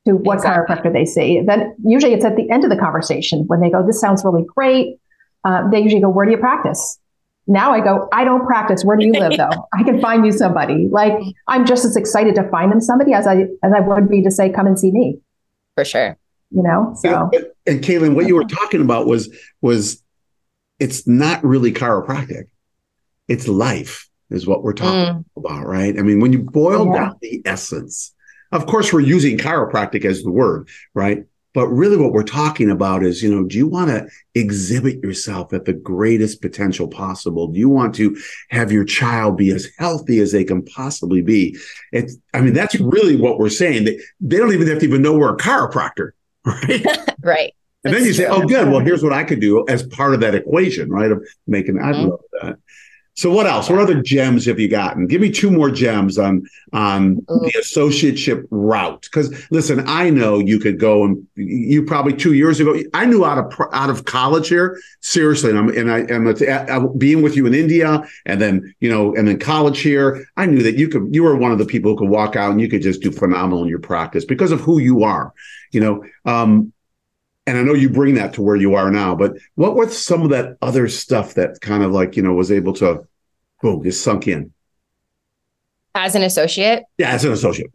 to 0.05 0.13
what 0.13 0.35
exactly. 0.35 0.75
chiropractor 0.75 0.93
they 0.93 1.05
see. 1.05 1.41
Then 1.41 1.75
usually 1.83 2.13
it's 2.13 2.25
at 2.25 2.35
the 2.35 2.49
end 2.49 2.63
of 2.63 2.69
the 2.69 2.77
conversation 2.77 3.43
when 3.47 3.59
they 3.59 3.69
go, 3.69 3.85
"This 3.85 3.99
sounds 3.99 4.23
really 4.23 4.45
great." 4.55 4.97
Uh, 5.43 5.69
they 5.69 5.79
usually 5.81 6.01
go, 6.01 6.09
"Where 6.09 6.25
do 6.25 6.31
you 6.31 6.37
practice?" 6.37 6.99
Now 7.47 7.73
I 7.73 7.81
go, 7.81 8.07
I 8.13 8.23
don't 8.23 8.45
practice. 8.45 8.83
Where 8.83 8.97
do 8.97 9.05
you 9.05 9.13
live 9.13 9.33
though? 9.37 9.67
I 9.73 9.83
can 9.83 9.99
find 9.99 10.25
you 10.25 10.31
somebody. 10.31 10.87
Like 10.89 11.13
I'm 11.47 11.65
just 11.65 11.85
as 11.85 11.95
excited 11.95 12.35
to 12.35 12.49
find 12.49 12.71
them 12.71 12.81
somebody 12.81 13.13
as 13.13 13.27
I 13.27 13.47
as 13.63 13.73
I 13.75 13.79
would 13.79 14.09
be 14.09 14.21
to 14.23 14.31
say, 14.31 14.49
come 14.51 14.67
and 14.67 14.79
see 14.79 14.91
me. 14.91 15.19
For 15.75 15.85
sure. 15.85 16.17
You 16.53 16.63
know, 16.63 16.93
so 16.99 17.29
and, 17.33 17.45
and 17.65 17.81
Kaitlyn, 17.81 18.13
what 18.13 18.27
you 18.27 18.35
were 18.35 18.43
talking 18.43 18.81
about 18.81 19.07
was 19.07 19.33
was 19.61 20.03
it's 20.79 21.07
not 21.07 21.43
really 21.43 21.71
chiropractic. 21.71 22.45
It's 23.27 23.47
life, 23.47 24.09
is 24.29 24.45
what 24.45 24.63
we're 24.63 24.73
talking 24.73 25.15
mm. 25.15 25.25
about, 25.37 25.65
right? 25.65 25.97
I 25.97 26.01
mean, 26.01 26.19
when 26.19 26.33
you 26.33 26.39
boil 26.39 26.87
yeah. 26.87 26.93
down 26.93 27.17
the 27.21 27.41
essence, 27.45 28.13
of 28.51 28.65
course, 28.65 28.91
we're 28.91 28.99
using 28.99 29.37
chiropractic 29.37 30.03
as 30.03 30.23
the 30.23 30.31
word, 30.31 30.67
right? 30.93 31.23
But 31.53 31.67
really, 31.67 31.97
what 31.97 32.13
we're 32.13 32.23
talking 32.23 32.69
about 32.71 33.03
is, 33.03 33.21
you 33.21 33.33
know, 33.33 33.43
do 33.43 33.57
you 33.57 33.67
want 33.67 33.89
to 33.89 34.07
exhibit 34.35 35.03
yourself 35.03 35.51
at 35.53 35.65
the 35.65 35.73
greatest 35.73 36.41
potential 36.41 36.87
possible? 36.87 37.47
Do 37.47 37.59
you 37.59 37.67
want 37.67 37.93
to 37.95 38.17
have 38.49 38.71
your 38.71 38.85
child 38.85 39.37
be 39.37 39.51
as 39.51 39.67
healthy 39.77 40.19
as 40.19 40.31
they 40.31 40.45
can 40.45 40.63
possibly 40.63 41.21
be? 41.21 41.57
It's, 41.91 42.15
I 42.33 42.41
mean, 42.41 42.53
that's 42.53 42.79
really 42.79 43.17
what 43.17 43.37
we're 43.37 43.49
saying. 43.49 43.83
They, 43.83 43.99
they 44.21 44.37
don't 44.37 44.53
even 44.53 44.67
have 44.67 44.79
to 44.79 44.85
even 44.85 45.01
know 45.01 45.17
we're 45.17 45.33
a 45.33 45.37
chiropractor, 45.37 46.11
right? 46.45 46.85
right. 47.23 47.53
And 47.83 47.93
then 47.93 48.05
you 48.05 48.13
say, 48.13 48.27
oh, 48.27 48.45
good. 48.45 48.69
Well, 48.69 48.79
here's 48.79 49.03
what 49.03 49.11
I 49.13 49.23
could 49.23 49.41
do 49.41 49.65
as 49.67 49.83
part 49.83 50.13
of 50.13 50.19
that 50.21 50.35
equation, 50.35 50.89
right? 50.89 51.11
Of 51.11 51.27
making, 51.47 51.79
I 51.79 51.91
mm-hmm. 51.91 52.09
love 52.09 52.21
that. 52.41 52.57
So 53.15 53.29
what 53.29 53.45
else? 53.45 53.69
What 53.69 53.79
other 53.79 54.01
gems 54.01 54.45
have 54.45 54.59
you 54.59 54.69
gotten? 54.69 55.05
Give 55.05 55.19
me 55.19 55.29
two 55.29 55.51
more 55.51 55.69
gems 55.69 56.17
on 56.17 56.47
on 56.71 57.15
the 57.27 57.53
associateship 57.57 58.45
route. 58.49 59.01
Because 59.01 59.51
listen, 59.51 59.83
I 59.85 60.09
know 60.09 60.39
you 60.39 60.59
could 60.59 60.79
go 60.79 61.03
and 61.03 61.27
you 61.35 61.83
probably 61.83 62.13
two 62.13 62.33
years 62.33 62.61
ago. 62.61 62.75
I 62.93 63.05
knew 63.05 63.25
out 63.25 63.37
of 63.37 63.53
out 63.73 63.89
of 63.89 64.05
college 64.05 64.47
here. 64.47 64.79
Seriously, 65.01 65.49
and 65.49 65.59
I'm 65.59 65.69
and 65.69 65.91
I 65.91 66.05
am 66.73 66.97
being 66.97 67.21
with 67.21 67.35
you 67.35 67.45
in 67.45 67.53
India, 67.53 68.01
and 68.25 68.41
then 68.41 68.73
you 68.79 68.89
know, 68.89 69.13
and 69.13 69.27
then 69.27 69.39
college 69.39 69.81
here. 69.81 70.25
I 70.37 70.45
knew 70.45 70.63
that 70.63 70.77
you 70.77 70.87
could. 70.87 71.13
You 71.13 71.23
were 71.23 71.35
one 71.35 71.51
of 71.51 71.57
the 71.57 71.65
people 71.65 71.91
who 71.91 71.97
could 71.97 72.09
walk 72.09 72.37
out 72.37 72.51
and 72.51 72.61
you 72.61 72.69
could 72.69 72.81
just 72.81 73.01
do 73.01 73.11
phenomenal 73.11 73.63
in 73.63 73.69
your 73.69 73.79
practice 73.79 74.23
because 74.23 74.53
of 74.53 74.61
who 74.61 74.79
you 74.79 75.03
are. 75.03 75.33
You 75.71 75.81
know, 75.81 76.05
um, 76.25 76.71
and 77.51 77.59
I 77.59 77.63
know 77.63 77.73
you 77.73 77.89
bring 77.89 78.15
that 78.15 78.33
to 78.35 78.41
where 78.41 78.55
you 78.55 78.75
are 78.75 78.89
now, 78.89 79.13
but 79.13 79.33
what 79.55 79.75
was 79.75 80.01
some 80.01 80.21
of 80.21 80.29
that 80.29 80.55
other 80.61 80.87
stuff 80.87 81.33
that 81.33 81.59
kind 81.59 81.83
of 81.83 81.91
like, 81.91 82.15
you 82.15 82.23
know, 82.23 82.31
was 82.31 82.49
able 82.49 82.71
to, 82.75 83.05
boom, 83.61 83.83
just 83.83 84.05
sunk 84.05 84.25
in? 84.29 84.53
As 85.93 86.15
an 86.15 86.23
associate? 86.23 86.85
Yeah, 86.97 87.09
as 87.09 87.25
an 87.25 87.33
associate. 87.33 87.69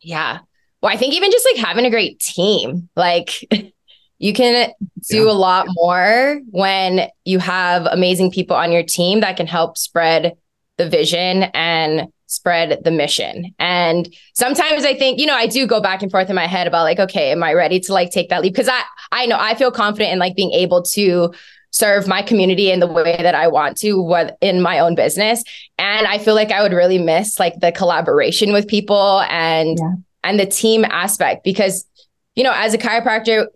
Yeah. 0.00 0.38
Well, 0.80 0.90
I 0.90 0.96
think 0.96 1.12
even 1.12 1.30
just 1.30 1.46
like 1.52 1.62
having 1.62 1.84
a 1.84 1.90
great 1.90 2.20
team, 2.20 2.88
like 2.96 3.32
you 4.18 4.32
can 4.32 4.72
do 5.10 5.24
yeah. 5.24 5.30
a 5.30 5.32
lot 5.32 5.66
more 5.68 6.40
when 6.52 7.10
you 7.26 7.38
have 7.38 7.84
amazing 7.84 8.30
people 8.30 8.56
on 8.56 8.72
your 8.72 8.82
team 8.82 9.20
that 9.20 9.36
can 9.36 9.46
help 9.46 9.76
spread 9.76 10.38
the 10.78 10.88
vision 10.88 11.42
and 11.52 12.08
spread 12.34 12.82
the 12.84 12.90
mission. 12.90 13.54
And 13.58 14.12
sometimes 14.34 14.84
I 14.84 14.94
think, 14.94 15.18
you 15.18 15.26
know, 15.26 15.34
I 15.34 15.46
do 15.46 15.66
go 15.66 15.80
back 15.80 16.02
and 16.02 16.10
forth 16.10 16.28
in 16.28 16.36
my 16.36 16.46
head 16.46 16.66
about 16.66 16.82
like, 16.82 16.98
okay, 16.98 17.30
am 17.30 17.42
I 17.42 17.52
ready 17.52 17.80
to 17.80 17.92
like 17.92 18.10
take 18.10 18.28
that 18.28 18.42
leap? 18.42 18.52
Because 18.52 18.68
I 18.68 18.82
I 19.12 19.26
know 19.26 19.38
I 19.38 19.54
feel 19.54 19.70
confident 19.70 20.12
in 20.12 20.18
like 20.18 20.36
being 20.36 20.52
able 20.52 20.82
to 20.82 21.32
serve 21.70 22.06
my 22.06 22.22
community 22.22 22.70
in 22.70 22.78
the 22.78 22.86
way 22.86 23.18
that 23.20 23.34
I 23.34 23.48
want 23.48 23.76
to 23.78 24.00
what 24.00 24.38
in 24.40 24.62
my 24.62 24.78
own 24.78 24.94
business. 24.94 25.42
And 25.78 26.06
I 26.06 26.18
feel 26.18 26.34
like 26.34 26.52
I 26.52 26.62
would 26.62 26.72
really 26.72 26.98
miss 26.98 27.40
like 27.40 27.58
the 27.60 27.72
collaboration 27.72 28.52
with 28.52 28.68
people 28.68 29.22
and 29.28 29.78
yeah. 29.78 29.94
and 30.22 30.38
the 30.38 30.46
team 30.46 30.84
aspect 30.84 31.44
because 31.44 31.86
you 32.34 32.42
know, 32.42 32.52
as 32.54 32.74
a 32.74 32.78
chiropractor, 32.78 33.46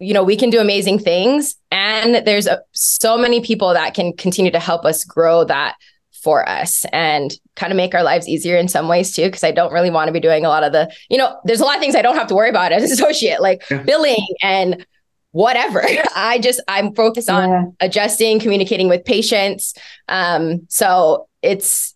you 0.00 0.12
know, 0.12 0.24
we 0.24 0.36
can 0.36 0.50
do 0.50 0.60
amazing 0.60 0.98
things 0.98 1.56
and 1.70 2.26
there's 2.26 2.46
a, 2.46 2.60
so 2.72 3.16
many 3.16 3.40
people 3.40 3.72
that 3.72 3.94
can 3.94 4.12
continue 4.12 4.50
to 4.50 4.58
help 4.58 4.84
us 4.84 5.04
grow 5.04 5.44
that 5.44 5.76
for 6.22 6.48
us 6.48 6.84
and 6.92 7.34
kind 7.56 7.72
of 7.72 7.76
make 7.76 7.94
our 7.94 8.02
lives 8.02 8.28
easier 8.28 8.56
in 8.56 8.68
some 8.68 8.88
ways 8.88 9.14
too. 9.14 9.30
Cause 9.30 9.44
I 9.44 9.50
don't 9.50 9.72
really 9.72 9.90
want 9.90 10.08
to 10.08 10.12
be 10.12 10.20
doing 10.20 10.44
a 10.44 10.48
lot 10.48 10.64
of 10.64 10.72
the, 10.72 10.92
you 11.08 11.18
know, 11.18 11.38
there's 11.44 11.60
a 11.60 11.64
lot 11.64 11.76
of 11.76 11.80
things 11.80 11.94
I 11.94 12.02
don't 12.02 12.16
have 12.16 12.26
to 12.28 12.34
worry 12.34 12.50
about 12.50 12.72
as 12.72 12.84
an 12.84 12.92
associate, 12.92 13.40
like 13.40 13.62
yeah. 13.70 13.82
billing 13.82 14.26
and 14.42 14.84
whatever. 15.32 15.82
I 16.16 16.38
just, 16.38 16.60
I'm 16.68 16.94
focused 16.94 17.30
on 17.30 17.48
yeah. 17.48 17.64
adjusting, 17.80 18.40
communicating 18.40 18.88
with 18.88 19.04
patients. 19.04 19.74
Um, 20.08 20.66
so 20.68 21.28
it's, 21.42 21.94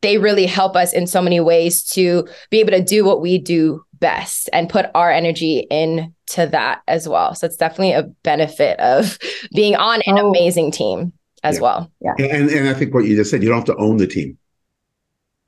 they 0.00 0.18
really 0.18 0.46
help 0.46 0.76
us 0.76 0.92
in 0.92 1.06
so 1.06 1.20
many 1.20 1.40
ways 1.40 1.82
to 1.82 2.28
be 2.50 2.60
able 2.60 2.70
to 2.70 2.82
do 2.82 3.04
what 3.04 3.20
we 3.20 3.38
do 3.38 3.82
best 3.94 4.48
and 4.52 4.70
put 4.70 4.86
our 4.94 5.10
energy 5.10 5.66
into 5.70 6.46
that 6.46 6.82
as 6.86 7.08
well. 7.08 7.34
So 7.34 7.46
it's 7.46 7.56
definitely 7.56 7.92
a 7.92 8.04
benefit 8.22 8.78
of 8.78 9.18
being 9.54 9.74
on 9.74 10.00
an 10.06 10.18
oh. 10.18 10.28
amazing 10.28 10.70
team 10.70 11.12
as 11.42 11.56
yeah. 11.56 11.62
well. 11.62 11.92
Yeah. 12.00 12.14
And 12.18 12.48
and 12.48 12.68
I 12.68 12.74
think 12.74 12.94
what 12.94 13.04
you 13.04 13.16
just 13.16 13.30
said, 13.30 13.42
you 13.42 13.48
don't 13.48 13.58
have 13.58 13.76
to 13.76 13.76
own 13.76 13.96
the 13.96 14.06
team. 14.06 14.38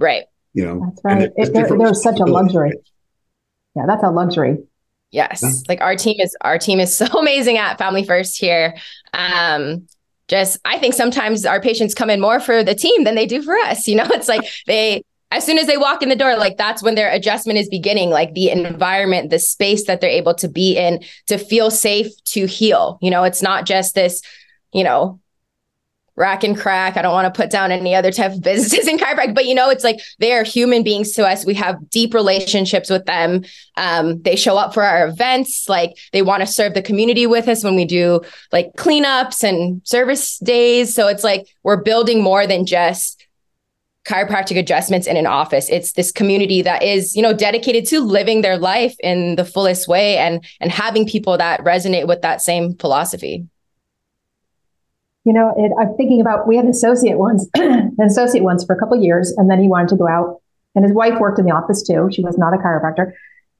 Right. 0.00 0.24
You 0.54 0.64
know, 0.64 0.86
that's 0.86 1.04
right. 1.04 1.30
It, 1.36 1.52
there, 1.52 1.68
there's 1.68 2.02
such 2.02 2.18
a 2.18 2.24
luxury. 2.24 2.72
Yeah, 3.76 3.84
that's 3.86 4.02
a 4.02 4.10
luxury. 4.10 4.58
Yes. 5.12 5.42
Yeah. 5.42 5.50
Like 5.68 5.80
our 5.80 5.94
team 5.94 6.16
is 6.18 6.36
our 6.40 6.58
team 6.58 6.80
is 6.80 6.96
so 6.96 7.06
amazing 7.06 7.58
at 7.58 7.78
Family 7.78 8.04
First 8.04 8.40
here. 8.40 8.74
Um 9.14 9.86
just 10.26 10.58
I 10.64 10.78
think 10.78 10.94
sometimes 10.94 11.44
our 11.44 11.60
patients 11.60 11.94
come 11.94 12.10
in 12.10 12.20
more 12.20 12.40
for 12.40 12.64
the 12.64 12.74
team 12.74 13.04
than 13.04 13.14
they 13.14 13.26
do 13.26 13.42
for 13.42 13.54
us. 13.54 13.86
You 13.86 13.96
know, 13.96 14.06
it's 14.10 14.28
like 14.28 14.48
they 14.66 15.04
as 15.32 15.44
soon 15.44 15.58
as 15.58 15.68
they 15.68 15.76
walk 15.76 16.02
in 16.02 16.08
the 16.08 16.16
door, 16.16 16.36
like 16.36 16.56
that's 16.56 16.82
when 16.82 16.96
their 16.96 17.10
adjustment 17.10 17.58
is 17.58 17.68
beginning, 17.68 18.10
like 18.10 18.34
the 18.34 18.50
environment, 18.50 19.30
the 19.30 19.38
space 19.38 19.86
that 19.86 20.00
they're 20.00 20.10
able 20.10 20.34
to 20.34 20.48
be 20.48 20.76
in 20.76 21.04
to 21.28 21.38
feel 21.38 21.70
safe 21.70 22.08
to 22.24 22.46
heal. 22.46 22.98
You 23.00 23.10
know, 23.10 23.22
it's 23.22 23.42
not 23.42 23.64
just 23.64 23.94
this, 23.94 24.22
you 24.72 24.82
know, 24.82 25.20
rack 26.20 26.44
and 26.44 26.56
crack. 26.56 26.98
I 26.98 27.02
don't 27.02 27.14
want 27.14 27.32
to 27.32 27.42
put 27.42 27.50
down 27.50 27.72
any 27.72 27.94
other 27.94 28.12
type 28.12 28.32
of 28.32 28.42
businesses 28.42 28.86
in 28.92 28.98
chiropractic, 28.98 29.34
but 29.34 29.46
you 29.46 29.54
know, 29.54 29.70
it's 29.70 29.82
like 29.82 29.98
they 30.18 30.32
are 30.32 30.44
human 30.44 30.84
beings 30.84 31.12
to 31.12 31.26
us. 31.26 31.46
We 31.46 31.54
have 31.54 31.88
deep 31.88 32.12
relationships 32.12 32.90
with 32.90 33.06
them. 33.06 33.44
Um, 33.76 34.20
they 34.22 34.36
show 34.36 34.56
up 34.58 34.74
for 34.74 34.82
our 34.82 35.08
events. 35.08 35.68
Like 35.68 35.96
they 36.12 36.22
want 36.22 36.42
to 36.42 36.46
serve 36.46 36.74
the 36.74 36.82
community 36.82 37.26
with 37.26 37.48
us 37.48 37.64
when 37.64 37.74
we 37.74 37.86
do 37.86 38.20
like 38.52 38.72
cleanups 38.76 39.42
and 39.42 39.80
service 39.84 40.38
days. 40.38 40.94
So 40.94 41.08
it's 41.08 41.24
like 41.24 41.48
we're 41.62 41.82
building 41.82 42.22
more 42.22 42.46
than 42.46 42.66
just 42.66 43.26
chiropractic 44.06 44.58
adjustments 44.58 45.06
in 45.06 45.18
an 45.18 45.26
office 45.26 45.68
it's 45.68 45.92
this 45.92 46.10
community 46.10 46.62
that 46.62 46.82
is 46.82 47.14
you 47.14 47.20
know 47.20 47.34
dedicated 47.34 47.86
to 47.86 48.00
living 48.00 48.40
their 48.40 48.56
life 48.56 48.96
in 49.00 49.36
the 49.36 49.44
fullest 49.44 49.86
way 49.86 50.16
and 50.16 50.42
and 50.58 50.72
having 50.72 51.06
people 51.06 51.36
that 51.36 51.60
resonate 51.60 52.08
with 52.08 52.22
that 52.22 52.40
same 52.40 52.74
philosophy 52.78 53.46
you 55.24 55.32
know, 55.32 55.52
it, 55.56 55.72
I'm 55.78 55.94
thinking 55.96 56.20
about 56.20 56.48
we 56.48 56.56
had 56.56 56.64
an 56.64 56.70
associate 56.70 57.18
once, 57.18 57.48
an 57.54 57.96
associate 58.00 58.42
once 58.42 58.64
for 58.64 58.74
a 58.74 58.78
couple 58.78 59.00
years, 59.00 59.32
and 59.36 59.50
then 59.50 59.60
he 59.60 59.68
wanted 59.68 59.88
to 59.90 59.96
go 59.96 60.08
out. 60.08 60.40
And 60.74 60.84
his 60.84 60.94
wife 60.94 61.18
worked 61.18 61.38
in 61.38 61.44
the 61.44 61.52
office 61.52 61.82
too. 61.82 62.08
She 62.12 62.22
was 62.22 62.38
not 62.38 62.54
a 62.54 62.56
chiropractor, 62.56 63.12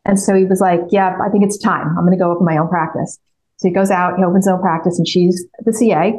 and 0.04 0.18
so 0.18 0.34
he 0.34 0.44
was 0.44 0.60
like, 0.60 0.80
"Yeah, 0.90 1.18
I 1.20 1.28
think 1.28 1.44
it's 1.44 1.58
time. 1.58 1.88
I'm 1.88 2.04
going 2.04 2.16
to 2.16 2.22
go 2.22 2.30
open 2.30 2.46
my 2.46 2.56
own 2.56 2.68
practice." 2.68 3.18
So 3.56 3.68
he 3.68 3.74
goes 3.74 3.90
out, 3.90 4.16
he 4.16 4.24
opens 4.24 4.46
his 4.46 4.52
own 4.52 4.60
practice, 4.60 4.96
and 4.96 5.06
she's 5.06 5.44
the 5.64 5.72
CA, 5.72 6.14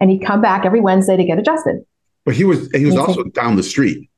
and 0.00 0.10
he'd 0.10 0.24
come 0.24 0.40
back 0.40 0.64
every 0.64 0.80
Wednesday 0.80 1.16
to 1.16 1.24
get 1.24 1.38
adjusted. 1.38 1.84
But 2.24 2.34
he 2.34 2.44
was 2.44 2.68
he 2.72 2.86
was 2.86 2.96
also 2.96 3.24
down 3.24 3.56
the 3.56 3.62
street. 3.62 4.10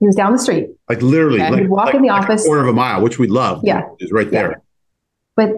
He 0.00 0.06
was 0.06 0.16
down 0.16 0.32
the 0.32 0.38
street, 0.38 0.70
like 0.88 1.02
literally. 1.02 1.40
Okay. 1.40 1.50
Like, 1.50 1.60
he'd 1.60 1.68
walk 1.68 1.86
like, 1.86 1.94
in 1.94 2.02
the 2.02 2.08
like 2.08 2.24
office, 2.24 2.44
quarter 2.44 2.62
of 2.62 2.68
a 2.68 2.72
mile, 2.72 3.02
which 3.02 3.18
we 3.18 3.28
love. 3.28 3.60
Yeah, 3.62 3.82
is 4.00 4.10
right 4.12 4.30
there. 4.30 4.50
Yeah. 4.50 4.56
But 5.36 5.50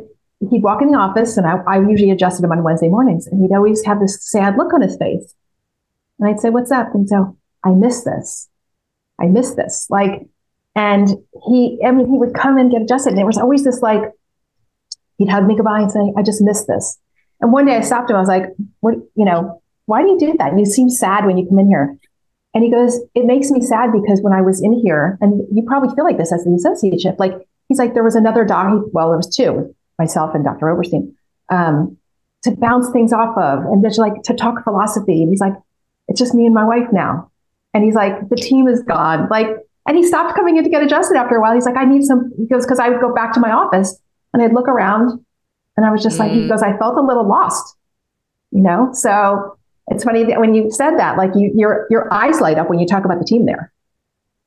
he'd 0.51 0.63
walk 0.63 0.83
in 0.83 0.91
the 0.91 0.99
office 0.99 1.37
and 1.37 1.47
I, 1.47 1.57
I 1.67 1.79
usually 1.81 2.11
adjusted 2.11 2.45
him 2.45 2.53
on 2.53 2.63
Wednesday 2.63 2.89
mornings 2.89 3.27
and 3.27 3.41
he'd 3.43 3.55
always 3.55 3.85
have 3.85 4.01
this 4.01 4.19
sad 4.31 4.57
look 4.57 4.73
on 4.73 4.83
his 4.83 4.97
face. 4.97 5.35
And 6.19 6.29
I'd 6.29 6.41
say, 6.41 6.51
what's 6.51 6.71
up? 6.71 6.95
And 6.95 7.09
so 7.09 7.37
I 7.65 7.71
miss 7.71 8.05
this. 8.05 8.49
I 9.21 9.27
miss 9.27 9.55
this. 9.55 9.87
Like, 9.91 10.27
and 10.75 11.09
he, 11.49 11.81
I 11.85 11.91
mean, 11.91 12.07
he 12.11 12.19
would 12.19 12.35
come 12.35 12.57
and 12.57 12.71
get 12.71 12.83
adjusted. 12.83 13.11
And 13.11 13.19
there 13.19 13.27
was 13.27 13.39
always 13.39 13.65
this 13.65 13.83
like, 13.83 14.03
he'd 15.19 15.29
hug 15.29 15.47
me 15.47 15.57
goodbye 15.57 15.81
and 15.81 15.91
say, 15.91 16.13
I 16.17 16.23
just 16.23 16.41
miss 16.41 16.65
this. 16.67 16.99
And 17.41 17.53
one 17.53 17.67
day 17.67 17.77
I 17.77 17.81
stopped 17.81 18.11
him. 18.11 18.17
I 18.17 18.21
was 18.21 18.29
like, 18.29 18.45
what, 18.81 18.95
you 19.17 19.25
know, 19.25 19.61
why 19.87 20.03
do 20.03 20.09
you 20.09 20.19
do 20.19 20.35
that? 20.39 20.57
You 20.57 20.65
seem 20.65 20.89
sad 20.89 21.27
when 21.27 21.37
you 21.37 21.49
come 21.49 21.59
in 21.59 21.69
here. 21.69 21.97
And 22.55 22.65
he 22.65 22.71
goes, 22.71 23.01
it 23.15 23.25
makes 23.25 23.51
me 23.51 23.61
sad 23.61 23.91
because 23.93 24.21
when 24.21 24.33
I 24.33 24.41
was 24.41 24.63
in 24.63 24.73
here, 24.73 25.19
and 25.21 25.43
you 25.53 25.63
probably 25.65 25.95
feel 25.95 26.05
like 26.05 26.19
this 26.19 26.33
as 26.33 26.47
an 26.47 26.57
associateship, 26.57 27.19
like 27.19 27.35
he's 27.69 27.79
like, 27.79 27.95
there 27.95 28.05
was 28.05 28.15
another 28.15 28.45
dog. 28.45 28.85
Well, 28.93 29.09
there 29.09 29.17
was 29.17 29.35
two 29.35 29.75
myself 29.99 30.35
and 30.35 30.45
Dr. 30.45 30.69
Oberstein, 30.69 31.15
um, 31.51 31.97
to 32.43 32.53
bounce 32.53 32.91
things 32.91 33.13
off 33.13 33.37
of 33.37 33.65
and 33.65 33.83
just 33.83 33.99
like 33.99 34.23
to 34.25 34.35
talk 34.35 34.63
philosophy. 34.65 35.23
And 35.23 35.31
he's 35.31 35.41
like, 35.41 35.55
it's 36.07 36.19
just 36.19 36.35
me 36.35 36.47
and 36.47 36.55
my 36.55 36.65
wife 36.65 36.89
now. 36.93 37.31
And 37.75 37.85
he's 37.85 37.95
like, 37.95 38.29
the 38.29 38.37
team 38.37 38.69
is 38.69 38.83
gone. 38.83 39.29
Like, 39.29 39.49
and 39.87 39.97
he 39.97 40.07
stopped 40.07 40.37
coming 40.37 40.57
in 40.57 40.65
to 40.65 40.71
get 40.71 40.83
adjusted 40.83 41.17
after 41.17 41.37
a 41.37 41.41
while. 41.41 41.55
He's 41.55 41.67
like, 41.67 41.77
I 41.77 41.85
need 41.85 42.05
some, 42.05 42.33
he 42.39 42.47
goes, 42.47 42.65
because 42.65 42.79
I 42.79 42.89
would 42.89 43.01
go 43.01 43.15
back 43.15 43.33
to 43.35 43.41
my 43.41 43.51
office 43.51 43.99
and 44.33 44.43
I'd 44.43 44.53
look 44.53 44.69
around 44.69 45.25
and 45.77 45.87
I 45.87 45.91
was 45.91 46.03
just 46.03 46.17
mm. 46.17 46.21
like, 46.21 46.33
he 46.33 46.41
mm. 46.41 46.49
goes, 46.49 46.63
I 46.63 46.77
felt 46.77 46.97
a 46.97 47.03
little 47.03 47.27
lost, 47.27 47.77
you 48.51 48.63
know? 48.63 48.91
So 48.93 49.59
it's 49.89 50.05
funny 50.05 50.25
that 50.25 50.41
when 50.41 50.55
you 50.55 50.71
said 50.71 50.99
that, 50.99 51.17
like 51.17 51.31
you, 51.35 51.53
your, 51.55 51.87
your 51.91 52.13
eyes 52.13 52.41
light 52.41 52.59
up 52.59 52.69
when 52.69 52.79
you 52.79 52.87
talk 52.87 53.05
about 53.05 53.19
the 53.19 53.25
team 53.25 53.47
there. 53.47 53.73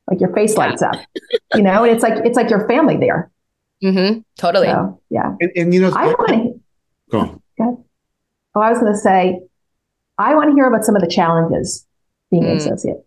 Like 0.07 0.19
your 0.19 0.33
face 0.33 0.57
lights 0.57 0.81
up, 0.81 0.95
you 1.55 1.61
know, 1.61 1.83
and 1.85 1.93
it's 1.93 2.03
like, 2.03 2.25
it's 2.25 2.35
like 2.35 2.49
your 2.49 2.67
family 2.67 2.97
there. 2.97 3.30
Mm-hmm. 3.83 4.19
Totally. 4.37 4.67
So, 4.67 5.01
yeah. 5.09 5.35
And, 5.39 5.51
and, 5.55 5.73
you 5.73 5.81
know, 5.81 5.91
I 5.95 6.07
want 6.07 6.27
to 6.29 6.59
go 7.09 7.19
on. 7.19 7.41
Go 7.57 7.85
oh, 8.55 8.61
I 8.61 8.69
was 8.69 8.79
going 8.79 8.93
to 8.93 8.99
say, 8.99 9.41
I 10.17 10.35
want 10.35 10.49
to 10.49 10.55
hear 10.55 10.65
about 10.65 10.85
some 10.85 10.95
of 10.95 11.01
the 11.01 11.07
challenges 11.07 11.85
being 12.29 12.43
mm. 12.43 12.51
an 12.51 12.57
associate. 12.57 13.05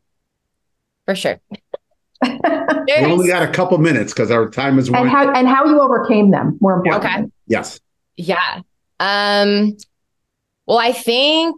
For 1.07 1.15
sure. 1.15 1.39
we 2.23 2.95
only 3.05 3.29
got 3.29 3.43
a 3.43 3.53
couple 3.53 3.77
minutes 3.79 4.13
because 4.13 4.31
our 4.31 4.49
time 4.49 4.79
is 4.79 4.89
and 4.89 5.09
how 5.09 5.31
and 5.31 5.47
how 5.47 5.67
you 5.67 5.81
overcame 5.81 6.31
them. 6.31 6.57
More 6.61 6.75
important. 6.75 7.05
Okay. 7.05 7.33
Yes. 7.47 7.79
Yeah. 8.17 8.61
Um. 8.99 9.77
Well, 10.67 10.79
I 10.79 10.93
think 10.93 11.57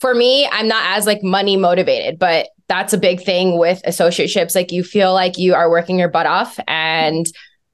for 0.00 0.14
me, 0.14 0.48
I'm 0.50 0.68
not 0.68 0.96
as 0.96 1.06
like 1.06 1.22
money 1.22 1.58
motivated, 1.58 2.18
but 2.18 2.48
that's 2.68 2.94
a 2.94 2.98
big 2.98 3.20
thing 3.20 3.58
with 3.58 3.82
associateships. 3.86 4.54
Like 4.54 4.72
you 4.72 4.82
feel 4.82 5.12
like 5.12 5.36
you 5.36 5.54
are 5.54 5.68
working 5.68 5.98
your 5.98 6.08
butt 6.08 6.26
off 6.26 6.58
and 6.66 7.26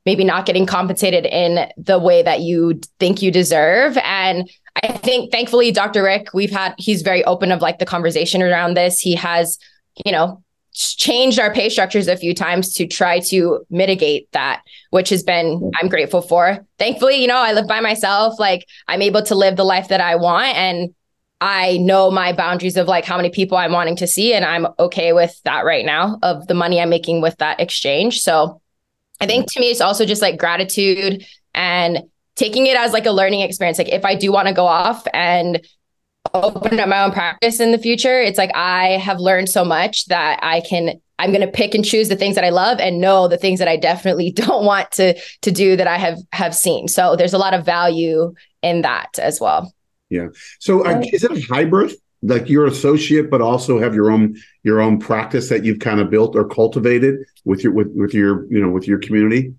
maybe 0.07 0.25
not 0.25 0.47
getting 0.47 0.67
compensated 0.67 1.27
in 1.27 1.71
the 1.77 1.99
way 1.99 2.23
that 2.23 2.41
you 2.41 2.81
think 2.99 3.23
you 3.23 3.31
deserve. 3.31 3.97
And 3.99 4.51
I 4.83 4.89
think 4.89 5.31
thankfully, 5.33 5.73
Dr. 5.73 6.03
Rick, 6.03 6.35
we've 6.35 6.51
had, 6.51 6.75
he's 6.79 7.03
very 7.03 7.25
open 7.25 7.53
of 7.53 7.63
like 7.63 7.79
the 7.79 7.87
conversation 7.87 8.43
around 8.43 8.75
this. 8.75 9.01
He 9.01 9.15
has, 9.15 9.59
you 10.05 10.13
know, 10.13 10.43
changed 10.73 11.39
our 11.39 11.55
pay 11.55 11.69
structures 11.69 12.09
a 12.09 12.17
few 12.17 12.35
times 12.35 12.75
to 12.75 12.87
try 12.87 13.21
to 13.21 13.65
mitigate 13.71 14.31
that, 14.33 14.63
which 14.91 15.09
has 15.11 15.23
been, 15.23 15.71
I'm 15.81 15.89
grateful 15.89 16.21
for. 16.21 16.67
Thankfully, 16.79 17.23
you 17.23 17.29
know, 17.29 17.37
I 17.37 17.53
live 17.53 17.69
by 17.69 17.81
myself. 17.81 18.41
Like 18.41 18.67
I'm 18.89 19.01
able 19.01 19.23
to 19.23 19.37
live 19.37 19.57
the 19.57 19.65
life 19.65 19.89
that 19.89 20.01
I 20.01 20.17
want. 20.17 20.57
And 20.57 20.95
I 21.41 21.77
know 21.79 22.11
my 22.11 22.33
boundaries 22.33 22.77
of 22.77 22.89
like 22.89 23.05
how 23.05 23.17
many 23.17 23.31
people 23.31 23.57
I'm 23.57 23.73
wanting 23.73 23.97
to 23.97 24.07
see, 24.07 24.33
and 24.33 24.45
I'm 24.45 24.67
okay 24.79 25.13
with 25.13 25.41
that 25.45 25.65
right 25.65 25.85
now 25.85 26.19
of 26.23 26.47
the 26.47 26.55
money 26.55 26.81
I'm 26.81 26.89
making 26.89 27.21
with 27.21 27.37
that 27.37 27.61
exchange. 27.61 28.23
So 28.23 28.61
I 29.21 29.27
think 29.27 29.51
to 29.53 29.61
me, 29.61 29.71
it's 29.71 29.81
also 29.81 30.05
just 30.05 30.23
like 30.23 30.39
gratitude 30.39 31.25
and 31.55 32.03
taking 32.37 32.67
it 32.67 32.77
as 32.77 32.93
like 32.93 33.07
a 33.07 33.13
learning 33.13 33.41
experience. 33.41 33.79
Like 33.79 33.89
if 33.89 34.05
I 34.05 34.15
do 34.15 34.33
want 34.33 34.49
to 34.49 34.55
go 34.55 34.67
off 34.67 35.07
and 35.13 35.65
open 36.33 36.81
up 36.81 36.89
my 36.89 37.05
own 37.05 37.13
practice 37.13 37.61
in 37.61 37.73
the 37.73 37.79
future, 37.79 38.21
it's 38.21 38.39
like 38.39 38.51
I 38.55 38.99
have 38.99 39.21
learned 39.21 39.49
so 39.49 39.65
much 39.65 40.07
that 40.07 40.41
I 40.43 40.61
can 40.61 41.01
I'm 41.19 41.31
going 41.31 41.43
to 41.43 41.53
pick 41.53 41.77
and 41.77 41.85
choose 41.85 42.09
the 42.09 42.17
things 42.17 42.35
that 42.35 42.45
I 42.45 42.51
love 42.51 42.81
and 42.81 43.01
know 43.01 43.29
the 43.29 43.39
things 43.39 43.61
that 43.61 43.69
I 43.69 43.77
definitely 43.77 44.33
don't 44.37 44.65
want 44.65 44.91
to 44.93 45.19
to 45.43 45.51
do 45.51 45.77
that 45.77 45.87
I 45.87 45.99
have 45.99 46.19
have 46.33 46.55
seen. 46.55 46.89
So 46.89 47.17
there's 47.17 47.35
a 47.35 47.39
lot 47.39 47.55
of 47.55 47.65
value 47.65 48.35
in 48.63 48.83
that 48.83 49.19
as 49.19 49.41
well. 49.41 49.73
Yeah. 50.11 50.29
So 50.61 50.85
uh, 50.85 51.03
is 51.13 51.25
it 51.25 51.31
a 51.31 51.41
hybrid? 51.41 51.93
Like 52.27 52.49
you're 52.49 52.67
associate, 52.67 53.31
but 53.31 53.43
also 53.43 53.79
have 53.79 53.95
your 53.95 54.11
own 54.11 54.37
your 54.63 54.81
own 54.81 54.99
practice 54.99 55.51
that 55.51 55.65
you've 55.65 55.79
kind 55.79 56.01
of 56.01 56.11
built 56.11 56.35
or 56.35 56.49
cultivated 56.49 57.21
with 57.45 57.63
your 57.63 57.73
with 57.73 57.89
with 57.95 58.15
your 58.15 58.47
you 58.51 58.61
know 58.61 58.71
with 58.71 58.89
your 58.89 58.99
community. 58.99 59.55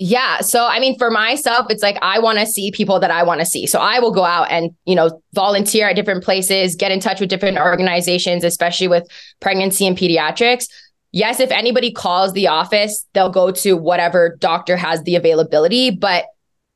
Yeah. 0.00 0.42
So, 0.42 0.64
I 0.64 0.78
mean, 0.78 0.96
for 0.96 1.10
myself, 1.10 1.66
it's 1.70 1.82
like 1.82 1.98
I 2.02 2.20
want 2.20 2.38
to 2.38 2.46
see 2.46 2.70
people 2.70 3.00
that 3.00 3.10
I 3.10 3.24
want 3.24 3.40
to 3.40 3.46
see. 3.46 3.66
So, 3.66 3.80
I 3.80 3.98
will 3.98 4.12
go 4.12 4.24
out 4.24 4.48
and, 4.48 4.70
you 4.84 4.94
know, 4.94 5.20
volunteer 5.34 5.88
at 5.88 5.96
different 5.96 6.22
places, 6.22 6.76
get 6.76 6.92
in 6.92 7.00
touch 7.00 7.18
with 7.20 7.28
different 7.28 7.58
organizations, 7.58 8.44
especially 8.44 8.86
with 8.86 9.08
pregnancy 9.40 9.88
and 9.88 9.98
pediatrics. 9.98 10.68
Yes, 11.10 11.40
if 11.40 11.50
anybody 11.50 11.90
calls 11.90 12.32
the 12.32 12.46
office, 12.46 13.06
they'll 13.12 13.28
go 13.28 13.50
to 13.50 13.76
whatever 13.76 14.36
doctor 14.38 14.76
has 14.76 15.02
the 15.02 15.16
availability. 15.16 15.90
But, 15.90 16.26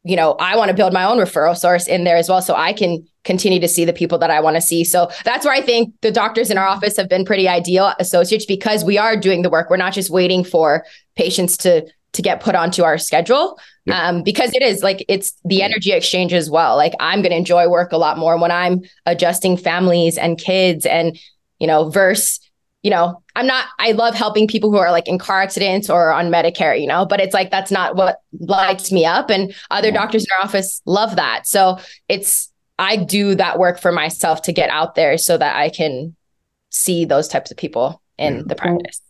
you 0.05 0.17
know, 0.17 0.33
I 0.35 0.57
want 0.57 0.69
to 0.69 0.75
build 0.75 0.93
my 0.93 1.05
own 1.05 1.19
referral 1.19 1.57
source 1.57 1.87
in 1.87 2.05
there 2.05 2.17
as 2.17 2.29
well. 2.29 2.43
So 2.43 2.55
I 2.55 2.73
can 2.73 3.07
continue 3.25 3.61
to 3.61 3.69
see 3.69 3.85
the 3.85 3.93
people 3.93 4.19
that 4.19 4.31
I 4.31 4.41
want 4.41 4.57
to 4.57 4.61
see. 4.61 4.83
So 4.83 5.11
that's 5.25 5.45
where 5.45 5.55
I 5.55 5.61
think 5.61 5.95
the 6.01 6.11
doctors 6.11 6.51
in 6.51 6.59
our 6.59 6.67
office 6.67 6.97
have 6.97 7.09
been 7.09 7.25
pretty 7.25 7.49
ideal 7.49 7.95
associates 8.01 8.45
because 8.45 8.85
we 8.85 8.99
are 8.99 9.17
doing 9.17 9.43
the 9.43 9.51
work. 9.51 9.71
We're 9.71 9.77
not 9.77 9.93
just 9.93 10.11
waiting 10.11 10.43
for 10.43 10.85
patients 11.15 11.57
to 11.59 11.87
to 12.12 12.21
get 12.21 12.43
put 12.43 12.55
onto 12.55 12.83
our 12.83 12.99
schedule 12.99 13.59
yep. 13.87 13.97
um, 13.97 14.23
because 14.23 14.55
it 14.55 14.62
is 14.62 14.83
like 14.83 15.05
it's 15.09 15.35
the 15.45 15.62
energy 15.62 15.93
exchange 15.93 16.35
as 16.35 16.51
well 16.51 16.77
like 16.77 16.93
i'm 17.01 17.23
going 17.23 17.31
to 17.31 17.37
enjoy 17.37 17.69
work 17.69 17.91
a 17.93 17.97
lot 17.97 18.19
more 18.19 18.38
when 18.38 18.51
i'm 18.51 18.83
adjusting 19.07 19.57
families 19.57 20.19
and 20.19 20.38
kids 20.38 20.85
and 20.85 21.19
you 21.59 21.67
know 21.67 21.88
verse 21.88 22.38
you 22.83 22.90
know 22.90 23.23
i'm 23.37 23.47
not 23.47 23.66
i 23.79 23.92
love 23.92 24.14
helping 24.14 24.47
people 24.47 24.71
who 24.71 24.77
are 24.77 24.90
like 24.90 25.09
in 25.09 25.18
car 25.18 25.40
accidents 25.40 25.88
or 25.88 26.12
on 26.12 26.31
medicare 26.31 26.81
you 26.81 26.87
know 26.87 27.07
but 27.07 27.21
it's 27.21 27.35
like 27.35 27.51
that's 27.51 27.71
not 27.71 27.97
what 27.97 28.18
lights 28.40 28.92
me 28.92 29.05
up 29.05 29.31
and 29.31 29.55
other 29.71 29.88
yeah. 29.88 29.95
doctors 29.95 30.25
in 30.25 30.29
our 30.38 30.45
office 30.45 30.83
love 30.87 31.16
that 31.16 31.47
so 31.47 31.79
it's 32.09 32.53
i 32.79 32.97
do 32.97 33.35
that 33.35 33.59
work 33.59 33.81
for 33.81 33.92
myself 33.92 34.42
to 34.42 34.53
get 34.53 34.71
out 34.71 34.95
there 34.95 35.16
so 35.16 35.38
that 35.38 35.57
i 35.57 35.68
can 35.68 36.14
see 36.71 37.05
those 37.05 37.29
types 37.29 37.51
of 37.51 37.57
people 37.57 38.03
in 38.18 38.37
yeah. 38.37 38.42
the 38.47 38.55
practice 38.55 39.01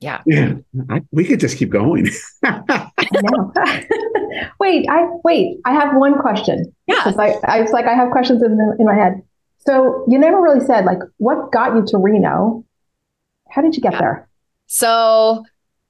yeah. 0.00 0.22
Yeah. 0.26 0.54
I, 0.90 1.02
we 1.10 1.24
could 1.24 1.40
just 1.40 1.58
keep 1.58 1.70
going. 1.70 2.08
wait, 4.60 4.86
I 4.88 5.08
wait. 5.24 5.58
I 5.64 5.72
have 5.72 5.96
one 5.96 6.20
question. 6.20 6.72
Yeah. 6.86 7.02
I, 7.04 7.34
I 7.44 7.60
was 7.60 7.72
like, 7.72 7.86
I 7.86 7.94
have 7.94 8.12
questions 8.12 8.40
in, 8.42 8.56
the, 8.56 8.76
in 8.78 8.86
my 8.86 8.94
head. 8.94 9.20
So 9.58 10.04
you 10.08 10.18
never 10.18 10.40
really 10.40 10.64
said 10.64 10.84
like 10.84 10.98
what 11.18 11.52
got 11.52 11.74
you 11.74 11.84
to 11.86 11.98
Reno? 11.98 12.64
How 13.50 13.62
did 13.62 13.76
you 13.76 13.82
get 13.82 13.92
yeah. 13.94 14.00
there? 14.00 14.28
So 14.66 15.44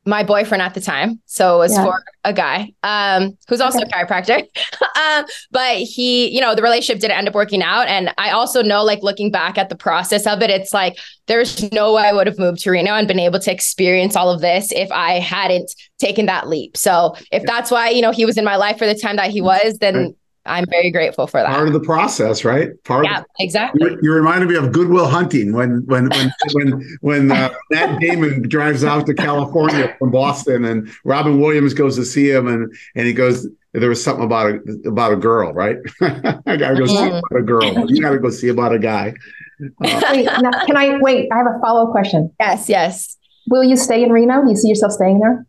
my 0.08 0.24
boyfriend 0.24 0.62
at 0.62 0.72
the 0.72 0.80
time. 0.80 1.20
So 1.26 1.56
it 1.56 1.58
was 1.58 1.72
yeah. 1.74 1.84
for 1.84 2.02
a 2.24 2.32
guy 2.32 2.72
um, 2.82 3.36
who's 3.46 3.60
also 3.60 3.78
okay. 3.80 3.88
a 3.88 4.06
chiropractor. 4.06 4.40
um, 4.96 5.26
but 5.50 5.76
he, 5.76 6.28
you 6.34 6.40
know, 6.40 6.54
the 6.54 6.62
relationship 6.62 7.00
didn't 7.00 7.18
end 7.18 7.28
up 7.28 7.34
working 7.34 7.62
out. 7.62 7.86
And 7.88 8.12
I 8.16 8.30
also 8.30 8.62
know, 8.62 8.82
like, 8.82 9.02
looking 9.02 9.30
back 9.30 9.58
at 9.58 9.68
the 9.68 9.76
process 9.76 10.26
of 10.26 10.40
it, 10.40 10.48
it's 10.48 10.72
like 10.72 10.98
there's 11.26 11.70
no 11.72 11.92
way 11.92 12.04
I 12.04 12.12
would 12.14 12.26
have 12.26 12.38
moved 12.38 12.60
to 12.60 12.70
Reno 12.70 12.94
and 12.94 13.06
been 13.06 13.20
able 13.20 13.38
to 13.38 13.52
experience 13.52 14.16
all 14.16 14.30
of 14.30 14.40
this 14.40 14.72
if 14.72 14.90
I 14.90 15.18
hadn't 15.18 15.70
taken 15.98 16.24
that 16.26 16.48
leap. 16.48 16.76
So 16.76 17.14
if 17.30 17.42
that's 17.42 17.70
why, 17.70 17.90
you 17.90 18.00
know, 18.00 18.12
he 18.12 18.24
was 18.24 18.38
in 18.38 18.44
my 18.44 18.56
life 18.56 18.78
for 18.78 18.86
the 18.86 18.94
time 18.94 19.16
that 19.16 19.30
he 19.30 19.42
was, 19.42 19.78
then. 19.78 20.14
I'm 20.48 20.64
very 20.70 20.90
grateful 20.90 21.26
for 21.26 21.40
that. 21.40 21.48
Part 21.48 21.68
of 21.68 21.74
the 21.74 21.80
process, 21.80 22.44
right? 22.44 22.70
Part 22.84 23.04
yeah, 23.04 23.18
of 23.18 23.24
the, 23.38 23.44
exactly. 23.44 23.80
You, 23.82 23.98
you, 24.02 24.12
reminded 24.12 24.48
me 24.48 24.56
of 24.56 24.72
Good 24.72 24.88
Will 24.88 25.06
Hunting 25.06 25.52
when 25.52 25.84
when 25.86 26.08
when 26.08 26.32
when 26.52 26.98
when 27.00 27.32
uh, 27.32 27.52
Matt 27.70 28.00
Damon 28.00 28.48
drives 28.48 28.82
out 28.82 29.06
to 29.06 29.14
California 29.14 29.94
from 29.98 30.10
Boston, 30.10 30.64
and 30.64 30.90
Robin 31.04 31.40
Williams 31.40 31.74
goes 31.74 31.96
to 31.96 32.04
see 32.04 32.30
him, 32.30 32.48
and 32.48 32.72
and 32.94 33.06
he 33.06 33.12
goes. 33.12 33.46
There 33.74 33.90
was 33.90 34.02
something 34.02 34.24
about 34.24 34.46
a 34.50 34.88
about 34.88 35.12
a 35.12 35.16
girl, 35.16 35.52
right? 35.52 35.76
I 36.00 36.56
gotta 36.56 36.74
go 36.74 36.86
see 36.86 36.94
mm-hmm. 36.94 37.16
about 37.16 37.38
a 37.38 37.42
girl. 37.42 37.90
You 37.90 38.00
gotta 38.00 38.18
go 38.18 38.30
see 38.30 38.48
about 38.48 38.72
a 38.72 38.78
guy. 38.78 39.12
Uh, 39.60 40.02
wait, 40.10 40.24
now, 40.24 40.64
can 40.64 40.76
I 40.76 40.98
wait? 40.98 41.28
I 41.30 41.36
have 41.36 41.46
a 41.46 41.60
follow 41.60 41.86
up 41.86 41.92
question. 41.92 42.32
Yes, 42.40 42.68
yes. 42.68 43.16
Will 43.48 43.62
you 43.62 43.76
stay 43.76 44.02
in 44.02 44.10
Reno? 44.10 44.42
Do 44.42 44.50
you 44.50 44.56
see 44.56 44.68
yourself 44.68 44.92
staying 44.92 45.20
there? 45.20 45.46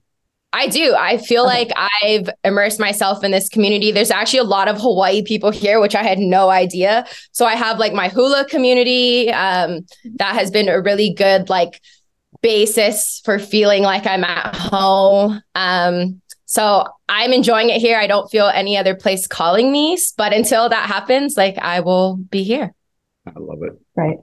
I 0.51 0.67
do. 0.67 0.95
I 0.97 1.17
feel 1.17 1.45
okay. 1.45 1.59
like 1.59 1.71
I've 2.01 2.29
immersed 2.43 2.79
myself 2.79 3.23
in 3.23 3.31
this 3.31 3.49
community. 3.49 3.91
There's 3.91 4.09
actually 4.09 4.39
a 4.39 4.43
lot 4.43 4.67
of 4.67 4.77
Hawaii 4.81 5.21
people 5.21 5.51
here, 5.51 5.79
which 5.79 5.95
I 5.95 6.03
had 6.03 6.17
no 6.17 6.49
idea. 6.49 7.05
So 7.33 7.45
I 7.45 7.55
have 7.55 7.77
like 7.77 7.93
my 7.93 8.09
hula 8.09 8.45
community 8.45 9.29
um, 9.31 9.85
that 10.15 10.33
has 10.33 10.49
been 10.49 10.67
a 10.67 10.81
really 10.81 11.13
good 11.13 11.49
like 11.49 11.79
basis 12.41 13.21
for 13.23 13.37
feeling 13.37 13.83
like 13.83 14.07
I'm 14.07 14.23
at 14.23 14.55
home. 14.55 15.41
Um, 15.53 16.21
so 16.45 16.87
I'm 17.07 17.31
enjoying 17.31 17.69
it 17.69 17.79
here. 17.79 17.99
I 17.99 18.07
don't 18.07 18.29
feel 18.31 18.47
any 18.47 18.75
other 18.75 18.95
place 18.95 19.27
calling 19.27 19.71
me, 19.71 19.99
but 20.17 20.33
until 20.33 20.67
that 20.69 20.87
happens, 20.87 21.37
like 21.37 21.59
I 21.59 21.81
will 21.81 22.15
be 22.15 22.41
here. 22.41 22.73
I 23.27 23.33
love 23.35 23.59
it. 23.61 23.79
Right. 23.95 24.17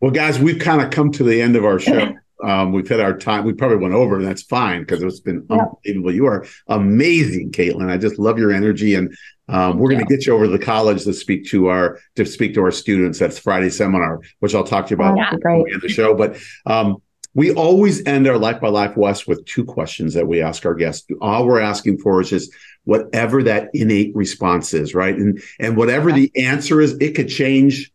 Well, 0.00 0.10
guys, 0.10 0.38
we've 0.38 0.58
kind 0.58 0.82
of 0.82 0.90
come 0.90 1.10
to 1.12 1.24
the 1.24 1.40
end 1.40 1.56
of 1.56 1.64
our 1.64 1.78
show. 1.78 2.14
Um, 2.44 2.72
we've 2.72 2.88
hit 2.88 3.00
our 3.00 3.16
time. 3.16 3.44
We 3.44 3.52
probably 3.52 3.78
went 3.78 3.94
over, 3.94 4.16
and 4.16 4.26
that's 4.26 4.42
fine 4.42 4.80
because 4.80 5.02
it's 5.02 5.20
been 5.20 5.46
yeah. 5.50 5.64
unbelievable. 5.84 6.14
You 6.14 6.26
are 6.26 6.46
amazing, 6.68 7.52
Kaitlyn. 7.52 7.90
I 7.90 7.96
just 7.96 8.18
love 8.18 8.38
your 8.38 8.52
energy, 8.52 8.94
and 8.94 9.16
um, 9.48 9.78
we're 9.78 9.90
going 9.90 10.04
to 10.04 10.16
get 10.16 10.26
you 10.26 10.34
over 10.34 10.44
to 10.44 10.50
the 10.50 10.58
college 10.58 11.04
to 11.04 11.12
speak 11.12 11.46
to 11.46 11.68
our 11.68 11.98
to 12.16 12.24
speak 12.24 12.54
to 12.54 12.62
our 12.62 12.70
students. 12.70 13.18
That's 13.18 13.38
Friday 13.38 13.70
seminar, 13.70 14.20
which 14.40 14.54
I'll 14.54 14.64
talk 14.64 14.86
to 14.86 14.90
you 14.90 14.96
about 14.96 15.18
oh, 15.18 15.64
in 15.64 15.80
the 15.80 15.88
show. 15.88 16.14
But 16.14 16.38
um, 16.66 17.02
we 17.34 17.52
always 17.52 18.04
end 18.06 18.26
our 18.26 18.38
Life 18.38 18.60
by 18.60 18.68
Life 18.68 18.96
West 18.96 19.28
with 19.28 19.44
two 19.44 19.64
questions 19.64 20.14
that 20.14 20.26
we 20.26 20.42
ask 20.42 20.66
our 20.66 20.74
guests. 20.74 21.06
All 21.20 21.46
we're 21.46 21.60
asking 21.60 21.98
for 21.98 22.20
is 22.20 22.30
just 22.30 22.52
whatever 22.84 23.42
that 23.44 23.70
innate 23.74 24.14
response 24.14 24.74
is, 24.74 24.94
right? 24.94 25.14
And 25.14 25.42
and 25.58 25.76
whatever 25.76 26.12
the 26.12 26.30
answer 26.36 26.80
is, 26.80 26.96
it 27.00 27.14
could 27.14 27.28
change 27.28 27.92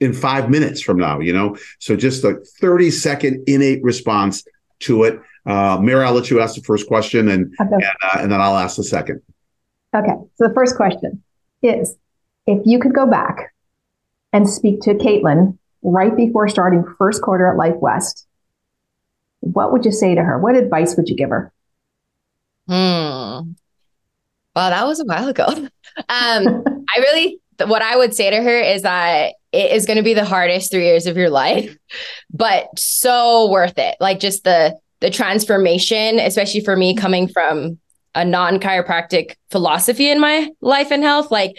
in 0.00 0.12
five 0.14 0.50
minutes 0.50 0.80
from 0.80 0.98
now, 0.98 1.20
you 1.20 1.32
know? 1.32 1.56
So 1.78 1.94
just 1.94 2.24
a 2.24 2.40
30 2.60 2.90
second 2.90 3.44
innate 3.46 3.82
response 3.82 4.44
to 4.80 5.04
it. 5.04 5.20
Uh, 5.46 5.78
Mary, 5.80 6.04
I'll 6.04 6.14
let 6.14 6.30
you 6.30 6.40
ask 6.40 6.54
the 6.54 6.62
first 6.62 6.86
question 6.86 7.28
and, 7.28 7.54
okay. 7.60 7.70
and, 7.72 7.84
uh, 7.84 8.18
and 8.18 8.32
then 8.32 8.40
I'll 8.40 8.56
ask 8.56 8.76
the 8.76 8.84
second. 8.84 9.22
Okay. 9.94 10.14
So 10.36 10.48
the 10.48 10.54
first 10.54 10.76
question 10.76 11.22
is 11.62 11.96
if 12.46 12.62
you 12.64 12.78
could 12.78 12.94
go 12.94 13.06
back 13.06 13.52
and 14.32 14.48
speak 14.48 14.80
to 14.82 14.94
Kaitlyn 14.94 15.58
right 15.82 16.16
before 16.16 16.48
starting 16.48 16.84
first 16.98 17.22
quarter 17.22 17.48
at 17.48 17.56
Life 17.56 17.76
West, 17.76 18.26
what 19.40 19.72
would 19.72 19.84
you 19.84 19.92
say 19.92 20.14
to 20.14 20.22
her? 20.22 20.38
What 20.38 20.56
advice 20.56 20.96
would 20.96 21.08
you 21.08 21.16
give 21.16 21.30
her? 21.30 21.52
Hmm. 22.66 23.52
Well, 24.54 24.70
that 24.70 24.86
was 24.86 25.00
a 25.00 25.04
while 25.04 25.28
ago. 25.28 25.46
um, 25.48 25.68
I 26.08 26.98
really, 26.98 27.40
what 27.66 27.82
I 27.82 27.96
would 27.96 28.14
say 28.14 28.30
to 28.30 28.42
her 28.42 28.60
is 28.60 28.82
that 28.82 29.34
it 29.52 29.72
is 29.72 29.86
going 29.86 29.96
to 29.96 30.02
be 30.02 30.14
the 30.14 30.24
hardest 30.24 30.70
three 30.70 30.84
years 30.84 31.06
of 31.06 31.16
your 31.16 31.30
life, 31.30 31.76
but 32.32 32.68
so 32.78 33.50
worth 33.50 33.78
it. 33.78 33.96
Like 34.00 34.20
just 34.20 34.44
the 34.44 34.78
the 35.00 35.10
transformation, 35.10 36.18
especially 36.18 36.60
for 36.60 36.76
me 36.76 36.94
coming 36.94 37.26
from 37.26 37.78
a 38.14 38.24
non-chiropractic 38.24 39.34
philosophy 39.50 40.10
in 40.10 40.20
my 40.20 40.50
life 40.60 40.92
and 40.92 41.02
health, 41.02 41.30
like 41.30 41.56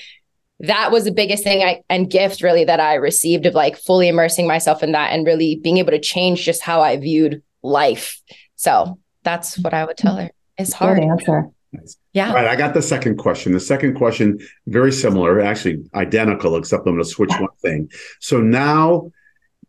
that 0.59 0.91
was 0.91 1.05
the 1.05 1.11
biggest 1.11 1.43
thing 1.43 1.63
I, 1.63 1.81
and 1.89 2.09
gift 2.09 2.43
really 2.43 2.65
that 2.65 2.79
I 2.79 2.95
received 2.95 3.47
of 3.47 3.55
like 3.55 3.77
fully 3.77 4.07
immersing 4.07 4.47
myself 4.47 4.83
in 4.83 4.91
that 4.91 5.11
and 5.11 5.25
really 5.25 5.55
being 5.55 5.77
able 5.77 5.91
to 5.91 5.99
change 5.99 6.45
just 6.45 6.61
how 6.61 6.81
I 6.81 6.97
viewed 6.97 7.41
life. 7.63 8.21
So 8.57 8.99
that's 9.23 9.57
what 9.57 9.73
I 9.73 9.85
would 9.85 9.97
tell 9.97 10.17
her. 10.17 10.29
It's 10.57 10.73
hard. 10.73 10.99
Good 10.99 11.07
answer. 11.07 11.49
Nice. 11.71 11.97
Yeah. 12.13 12.29
All 12.29 12.35
right. 12.35 12.47
I 12.47 12.55
got 12.55 12.73
the 12.73 12.81
second 12.81 13.17
question. 13.17 13.53
The 13.53 13.59
second 13.59 13.95
question, 13.95 14.39
very 14.67 14.91
similar, 14.91 15.39
actually 15.39 15.83
identical, 15.93 16.57
except 16.57 16.85
I'm 16.85 16.93
going 16.93 17.03
to 17.03 17.09
switch 17.09 17.31
one 17.39 17.55
thing. 17.61 17.89
So 18.19 18.41
now 18.41 19.11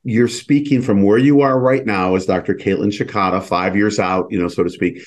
you're 0.04 0.28
speaking 0.28 0.82
from 0.82 1.02
where 1.02 1.18
you 1.18 1.42
are 1.42 1.58
right 1.58 1.86
now 1.86 2.16
as 2.16 2.26
Dr. 2.26 2.54
Kaitlyn 2.54 2.90
Shikata, 2.90 3.42
five 3.42 3.76
years 3.76 3.98
out, 3.98 4.26
you 4.30 4.40
know, 4.40 4.48
so 4.48 4.64
to 4.64 4.70
speak, 4.70 5.02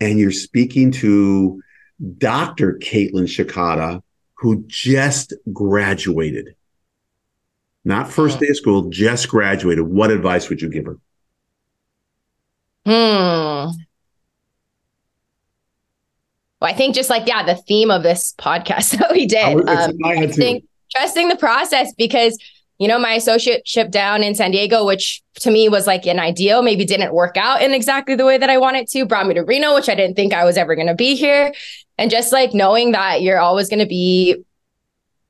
and 0.00 0.18
you're 0.18 0.32
speaking 0.32 0.90
to 0.90 1.62
Dr. 2.18 2.78
Kaitlyn 2.82 3.28
Shikata, 3.28 4.02
who 4.34 4.64
just 4.66 5.32
graduated. 5.52 6.56
Not 7.84 8.10
first 8.10 8.40
day 8.40 8.48
of 8.48 8.56
school, 8.56 8.90
just 8.90 9.28
graduated. 9.28 9.84
What 9.84 10.10
advice 10.10 10.48
would 10.48 10.60
you 10.60 10.68
give 10.68 10.86
her? 10.86 10.98
Hmm. 12.84 13.70
Well, 16.62 16.70
I 16.70 16.74
think 16.76 16.94
just 16.94 17.10
like 17.10 17.26
yeah, 17.26 17.42
the 17.44 17.56
theme 17.56 17.90
of 17.90 18.04
this 18.04 18.34
podcast 18.38 18.90
that 18.98 19.10
we 19.10 19.26
did. 19.26 19.68
Um, 19.68 19.96
I 20.04 20.28
think 20.28 20.64
trusting 20.92 21.28
the 21.28 21.36
process 21.36 21.92
because 21.98 22.38
you 22.78 22.86
know, 22.86 23.00
my 23.00 23.16
associateship 23.16 23.90
down 23.90 24.22
in 24.22 24.36
San 24.36 24.52
Diego, 24.52 24.86
which 24.86 25.22
to 25.40 25.50
me 25.50 25.68
was 25.68 25.88
like 25.88 26.06
an 26.06 26.20
ideal, 26.20 26.62
maybe 26.62 26.84
didn't 26.84 27.14
work 27.14 27.36
out 27.36 27.62
in 27.62 27.74
exactly 27.74 28.14
the 28.14 28.24
way 28.24 28.38
that 28.38 28.48
I 28.48 28.58
wanted 28.58 28.86
to, 28.88 29.04
brought 29.04 29.26
me 29.26 29.34
to 29.34 29.42
Reno, 29.42 29.74
which 29.74 29.88
I 29.88 29.96
didn't 29.96 30.14
think 30.14 30.32
I 30.32 30.44
was 30.44 30.56
ever 30.56 30.74
going 30.76 30.86
to 30.86 30.94
be 30.94 31.16
here. 31.16 31.52
And 31.98 32.10
just 32.10 32.32
like 32.32 32.54
knowing 32.54 32.92
that 32.92 33.22
you're 33.22 33.38
always 33.38 33.68
going 33.68 33.80
to 33.80 33.86
be 33.86 34.42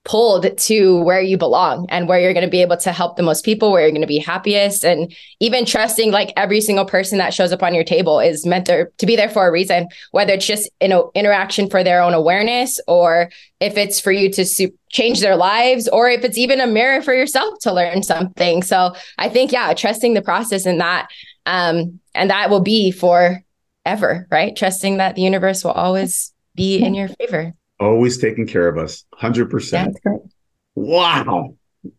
pulled 0.05 0.59
to 0.59 1.01
where 1.03 1.21
you 1.21 1.39
belong 1.39 1.87
and 1.89 2.09
where 2.09 2.19
you're 2.19 2.33
going 2.33 2.45
to 2.45 2.51
be 2.51 2.63
able 2.63 2.77
to 2.77 2.91
help 2.91 3.17
the 3.17 3.23
most 3.23 3.45
people, 3.45 3.71
where 3.71 3.83
you're 3.83 3.91
going 3.91 4.01
to 4.01 4.07
be 4.07 4.19
happiest. 4.19 4.85
And 4.85 5.15
even 5.39 5.65
trusting 5.65 6.11
like 6.11 6.33
every 6.37 6.61
single 6.61 6.85
person 6.85 7.19
that 7.19 7.33
shows 7.33 7.53
up 7.53 7.63
on 7.63 7.75
your 7.75 7.85
table 7.85 8.19
is 8.19 8.45
meant 8.45 8.67
to, 8.67 8.87
to 8.99 9.07
be 9.07 9.15
there 9.15 9.29
for 9.29 9.47
a 9.47 9.53
reason, 9.53 9.87
whether 10.11 10.33
it's 10.33 10.47
just 10.47 10.69
an 10.81 10.93
interaction 11.15 11.71
for 11.71 11.85
their 11.85 12.03
own 12.03 12.15
awareness 12.15 12.81
or 12.89 13.31
if 13.61 13.77
it's 13.77 14.01
for 14.01 14.11
you 14.11 14.31
to 14.33 14.45
su- 14.45 14.77
change 14.91 15.21
their 15.21 15.37
lives 15.37 15.87
or 15.89 16.11
if 16.11 16.25
it's 16.25 16.39
even 16.39 16.61
a 16.61 16.67
mirror 16.67 17.01
for 17.01 17.15
yourself 17.15 17.55
to 17.61 17.73
learn 17.73 18.03
something. 18.03 18.63
So 18.63 18.95
I 19.19 19.29
think, 19.29 19.53
yeah, 19.53 19.73
trusting 19.73 20.15
the 20.15 20.23
process 20.23 20.67
and 20.67 20.81
that. 20.81 21.09
Um, 21.47 22.01
and 22.15 22.31
that 22.31 22.51
will 22.51 22.61
be 22.61 22.91
for 22.91 23.43
ever, 23.85 24.27
right? 24.31 24.55
Trusting 24.55 24.97
that 24.97 25.15
the 25.15 25.23
universe 25.23 25.65
will 25.65 25.73
always 25.73 26.33
be 26.55 26.79
in 26.79 26.95
your 26.95 27.09
favor 27.09 27.55
always 27.83 28.19
taking 28.19 28.47
care 28.47 28.69
of 28.69 28.79
us 28.79 29.05
100% 29.21 29.73
yeah, 29.73 29.85
that's 29.85 30.01
great. 30.01 30.21
Wow. 30.75 31.57
It's 31.85 31.93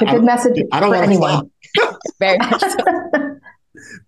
a 0.00 0.04
good 0.06 0.24
message 0.24 0.62
I 0.72 0.80
don't 0.80 0.90
want 0.90 1.02
anyone. 1.02 1.50
very 2.18 2.38
much 2.38 2.62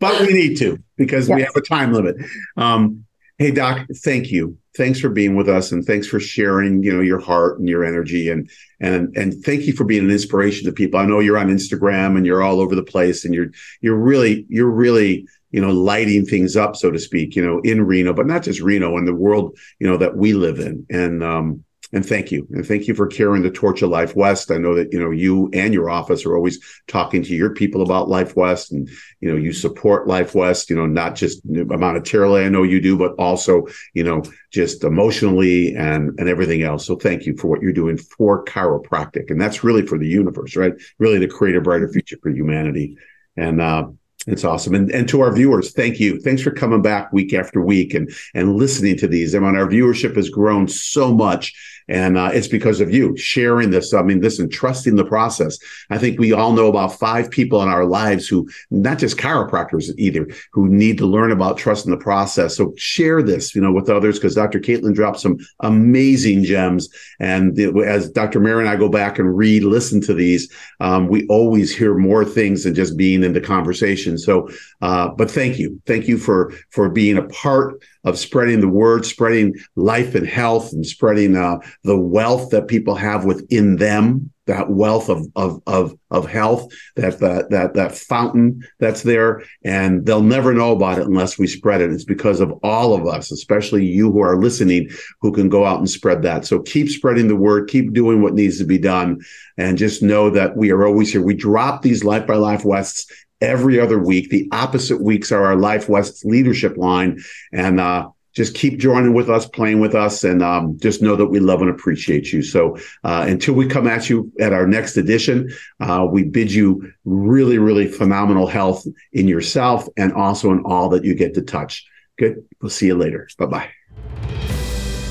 but 0.01 0.21
we 0.21 0.33
need 0.33 0.57
to 0.59 0.79
because 0.97 1.29
yes. 1.29 1.37
we 1.37 1.43
have 1.43 1.57
a 1.57 1.61
time 1.61 1.93
limit. 1.93 2.17
Um, 2.57 3.05
hey 3.38 3.51
doc 3.51 3.87
thank 4.05 4.31
you. 4.31 4.59
Thanks 4.77 4.99
for 4.99 5.09
being 5.09 5.37
with 5.37 5.49
us 5.49 5.71
and 5.71 5.85
thanks 5.85 6.07
for 6.07 6.19
sharing 6.19 6.83
you 6.83 6.93
know 6.93 7.01
your 7.01 7.21
heart 7.21 7.59
and 7.59 7.69
your 7.69 7.85
energy 7.85 8.31
and 8.31 8.51
and 8.81 9.17
and 9.17 9.45
thank 9.45 9.62
you 9.62 9.73
for 9.73 9.85
being 9.85 10.05
an 10.05 10.11
inspiration 10.11 10.67
to 10.67 10.73
people. 10.73 10.99
I 10.99 11.07
know 11.07 11.21
you're 11.21 11.38
on 11.38 11.49
instagram 11.49 12.17
and 12.17 12.27
you're 12.27 12.43
all 12.43 12.61
over 12.61 12.75
the 12.75 12.83
place 12.83 13.25
and 13.25 13.35
you're 13.35 13.49
you're 13.81 13.97
really 13.97 14.47
you're 14.49 14.71
really 14.71 15.27
you 15.55 15.61
know, 15.61 15.71
lighting 15.71 16.27
things 16.27 16.57
up, 16.57 16.75
so 16.75 16.90
to 16.90 16.99
speak, 16.99 17.37
you 17.37 17.47
know, 17.47 17.61
in 17.61 17.87
Reno, 17.87 18.12
but 18.12 18.27
not 18.27 18.43
just 18.43 18.61
Reno, 18.61 18.97
and 18.97 19.07
the 19.07 19.14
world, 19.14 19.57
you 19.79 19.87
know, 19.87 19.97
that 19.97 20.17
we 20.17 20.33
live 20.33 20.59
in. 20.59 20.85
And 20.90 21.23
um, 21.23 21.64
and 21.93 22.05
thank 22.05 22.33
you, 22.33 22.45
and 22.51 22.67
thank 22.67 22.88
you 22.88 22.95
for 22.97 23.07
carrying 23.07 23.45
the 23.45 23.53
torch 23.53 23.81
of 23.81 23.88
Life 23.88 24.17
West. 24.17 24.51
I 24.51 24.59
know 24.59 24.75
that 24.75 24.93
you 24.93 24.99
know 24.99 25.12
you 25.12 25.49
and 25.53 25.73
your 25.73 25.88
office 25.88 26.27
are 26.27 26.35
always 26.35 26.59
talking 26.88 27.23
to 27.23 27.37
your 27.37 27.55
people 27.55 27.83
about 27.83 28.09
Life 28.09 28.35
West, 28.35 28.73
and 28.73 28.90
you 29.21 29.31
know 29.31 29.37
you 29.37 29.53
support 29.53 30.09
Life 30.09 30.35
West. 30.35 30.71
You 30.71 30.75
know, 30.75 30.87
not 30.87 31.14
just 31.14 31.47
monetarily, 31.47 32.45
I 32.45 32.49
know 32.49 32.64
you 32.64 32.81
do, 32.81 32.99
but 32.99 33.12
also 33.12 33.69
you 33.93 34.03
know 34.03 34.25
just 34.51 34.83
emotionally 34.83 35.73
and 35.77 36.19
and 36.19 36.29
everything 36.29 36.64
else. 36.64 36.85
So 36.85 36.97
thank 36.97 37.27
you 37.27 37.37
for 37.37 37.47
what 37.47 37.62
you're 37.62 37.73
doing 37.73 37.97
for 37.97 38.45
chiropractic, 38.45 39.31
and 39.31 39.40
that's 39.40 39.62
really 39.62 39.87
for 39.87 40.01
the 40.01 40.09
universe, 40.09 40.57
right? 40.57 40.73
Really 40.99 41.21
to 41.21 41.29
create 41.29 41.55
a 41.55 41.61
brighter 41.61 41.88
future 41.88 42.17
for 42.21 42.31
humanity. 42.31 42.97
And 43.37 43.61
uh, 43.61 43.88
it's 44.27 44.45
awesome. 44.45 44.75
And, 44.75 44.91
and 44.91 45.09
to 45.09 45.21
our 45.21 45.33
viewers, 45.33 45.73
thank 45.73 46.01
you. 46.01 46.21
Thanks 46.21 46.43
for 46.43 46.51
coming 46.51 46.83
back 46.83 47.13
week 47.13 47.35
after 47.35 47.61
week 47.61 47.95
and, 47.95 48.11
and 48.35 48.57
listening 48.57 48.97
to 48.99 49.07
these. 49.07 49.35
I 49.35 49.39
mean, 49.39 49.57
our 49.57 49.67
viewership 49.67 50.17
has 50.17 50.31
grown 50.31 50.67
so 50.69 51.13
much 51.13 51.53
and 51.89 52.17
uh, 52.17 52.31
it's 52.33 52.49
because 52.49 52.81
of 52.81 52.93
you 52.93 53.17
sharing 53.17 53.71
this. 53.71 53.93
I 53.93 54.03
mean, 54.03 54.21
this 54.21 54.39
and 54.39 54.51
trusting 54.51 54.97
the 54.97 55.05
process. 55.05 55.59
I 55.91 55.99
think 55.99 56.19
we 56.19 56.33
all 56.33 56.53
know 56.53 56.69
about 56.69 56.99
five 56.99 57.31
people 57.31 57.63
in 57.63 57.69
our 57.69 57.85
lives 57.85 58.27
who, 58.27 58.49
not 58.71 58.99
just 58.99 59.19
chiropractors 59.19 59.93
either, 59.99 60.27
who 60.53 60.69
need 60.69 60.99
to 60.99 61.07
learn 61.07 61.31
about 61.31 61.59
trusting 61.59 61.91
the 61.91 61.99
process. 61.99 62.57
So 62.57 62.73
share 62.77 63.23
this, 63.23 63.55
you 63.55 63.61
know, 63.61 63.73
with 63.73 63.91
others 63.91 64.19
because 64.19 64.35
Dr. 64.35 64.61
Kaitlyn 64.61 64.95
dropped 64.95 65.21
some 65.21 65.39
amazing 65.61 66.45
gems. 66.45 66.89
And 67.21 67.59
as 67.59 68.09
Dr. 68.11 68.41
Mary 68.41 68.61
and 68.61 68.69
I 68.69 68.77
go 68.77 68.89
back 68.89 69.19
and 69.19 69.37
read, 69.37 69.65
listen 69.65 70.01
to 70.03 70.15
these, 70.15 70.51
um, 70.81 71.09
we 71.09 71.27
always 71.27 71.75
hear 71.75 71.95
more 71.97 72.25
things 72.25 72.65
than 72.65 72.75
just 72.75 72.97
being 72.97 73.23
in 73.23 73.35
the 73.35 73.41
conversation. 73.41 74.13
So, 74.18 74.48
uh, 74.83 75.09
but 75.09 75.31
thank 75.31 75.59
you. 75.59 75.81
Thank 75.87 76.09
you 76.09 76.18
for, 76.18 76.53
for 76.70 76.88
being 76.88 77.18
a 77.18 77.29
part 77.29 77.83
of 78.05 78.18
spreading 78.18 78.61
the 78.61 78.68
word, 78.68 79.07
spreading 79.07 79.55
life 79.77 80.14
and 80.14 80.27
health, 80.27 80.72
and 80.72 80.87
spreading 80.87 81.37
uh, 81.37 81.59
the 81.85 81.98
wealth 81.98 82.50
that 82.50 82.68
people 82.68 82.94
have 82.94 83.24
within 83.24 83.77
them. 83.77 84.31
That 84.46 84.68
wealth 84.68 85.09
of 85.09 85.27
of 85.37 85.62
of 85.66 85.94
of 86.11 86.29
health, 86.29 86.70
that 86.96 87.18
that 87.20 87.48
that 87.48 87.72
that 87.72 87.94
fountain 87.94 88.61
that's 88.79 89.03
there, 89.03 89.42
and 89.64 90.05
they'll 90.05 90.20
never 90.20 90.53
know 90.53 90.72
about 90.72 90.98
it 90.98 91.07
unless 91.07 91.38
we 91.38 91.46
spread 91.46 91.81
it. 91.81 91.90
It's 91.90 92.05
because 92.05 92.40
of 92.40 92.53
all 92.62 92.92
of 92.92 93.07
us, 93.07 93.33
especially 93.33 93.87
you 93.87 94.12
who 94.12 94.20
are 94.20 94.37
listening, 94.37 94.90
who 95.22 95.33
can 95.33 95.48
go 95.48 95.64
out 95.64 95.79
and 95.79 95.88
spread 95.88 96.20
that. 96.24 96.44
So 96.44 96.61
keep 96.61 96.90
spreading 96.90 97.29
the 97.29 97.37
word, 97.37 97.70
keep 97.70 97.94
doing 97.94 98.20
what 98.20 98.35
needs 98.35 98.59
to 98.59 98.66
be 98.66 98.77
done, 98.77 99.22
and 99.57 99.79
just 99.79 100.03
know 100.03 100.29
that 100.29 100.59
we 100.59 100.70
are 100.72 100.85
always 100.85 101.11
here. 101.11 101.22
We 101.22 101.33
drop 101.33 101.81
these 101.81 102.05
Life 102.05 102.27
by 102.27 102.37
Life 102.37 102.66
Wests 102.66 103.07
every 103.44 103.78
other 103.78 103.98
week. 103.98 104.30
The 104.30 104.48
opposite 104.52 105.00
weeks 105.00 105.30
are 105.30 105.44
our 105.44 105.57
Life 105.57 105.88
West 105.88 106.24
leadership 106.24 106.76
line. 106.76 107.22
And 107.52 107.80
uh, 107.80 108.09
just 108.35 108.54
keep 108.54 108.78
joining 108.78 109.14
with 109.14 109.30
us, 109.30 109.46
playing 109.46 109.78
with 109.78 109.94
us, 109.94 110.24
and 110.24 110.42
um, 110.42 110.76
just 110.80 111.00
know 111.00 111.14
that 111.14 111.26
we 111.26 111.38
love 111.38 111.61
and 111.61 111.70
appreciate 111.70 112.33
you. 112.33 112.42
So 112.42 112.76
uh, 113.04 113.24
until 113.28 113.54
we 113.54 113.68
come 113.68 113.87
at 113.87 114.11
you 114.11 114.33
at 114.40 114.52
our 114.52 114.66
next 114.66 114.96
edition, 114.96 115.52
uh, 115.80 116.07
we 116.11 116.24
bid 116.24 116.52
you 116.52 116.92
really, 117.04 117.59
really 117.59 117.87
phenomenal 117.87 118.48
health 118.48 118.85
in 119.12 119.28
yourself 119.28 119.87
and 119.96 120.12
also 120.12 120.50
in 120.50 120.62
all 120.64 120.88
that 120.90 121.04
you 121.04 121.14
get 121.14 121.35
to 121.35 121.42
touch. 121.42 121.87
Good. 122.18 122.44
We'll 122.61 122.70
see 122.70 122.87
you 122.87 122.96
later. 122.96 123.28
Bye 123.38 123.46
bye. 123.46 123.70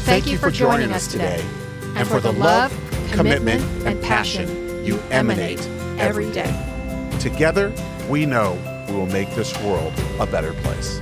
Thank 0.03 0.27
you 0.27 0.37
for 0.37 0.51
joining 0.51 0.91
us 0.91 1.07
today 1.07 1.43
and 1.95 2.07
for 2.07 2.19
the 2.19 2.33
love, 2.33 2.77
commitment, 3.11 3.63
and 3.85 4.01
passion 4.03 4.63
you 4.83 4.99
emanate 5.11 5.65
every 5.97 6.29
day. 6.31 6.72
Together, 7.19 7.73
we 8.09 8.25
know 8.25 8.57
we 8.87 8.95
will 8.95 9.07
make 9.07 9.29
this 9.31 9.57
world 9.61 9.93
a 10.19 10.25
better 10.25 10.53
place. 10.53 10.99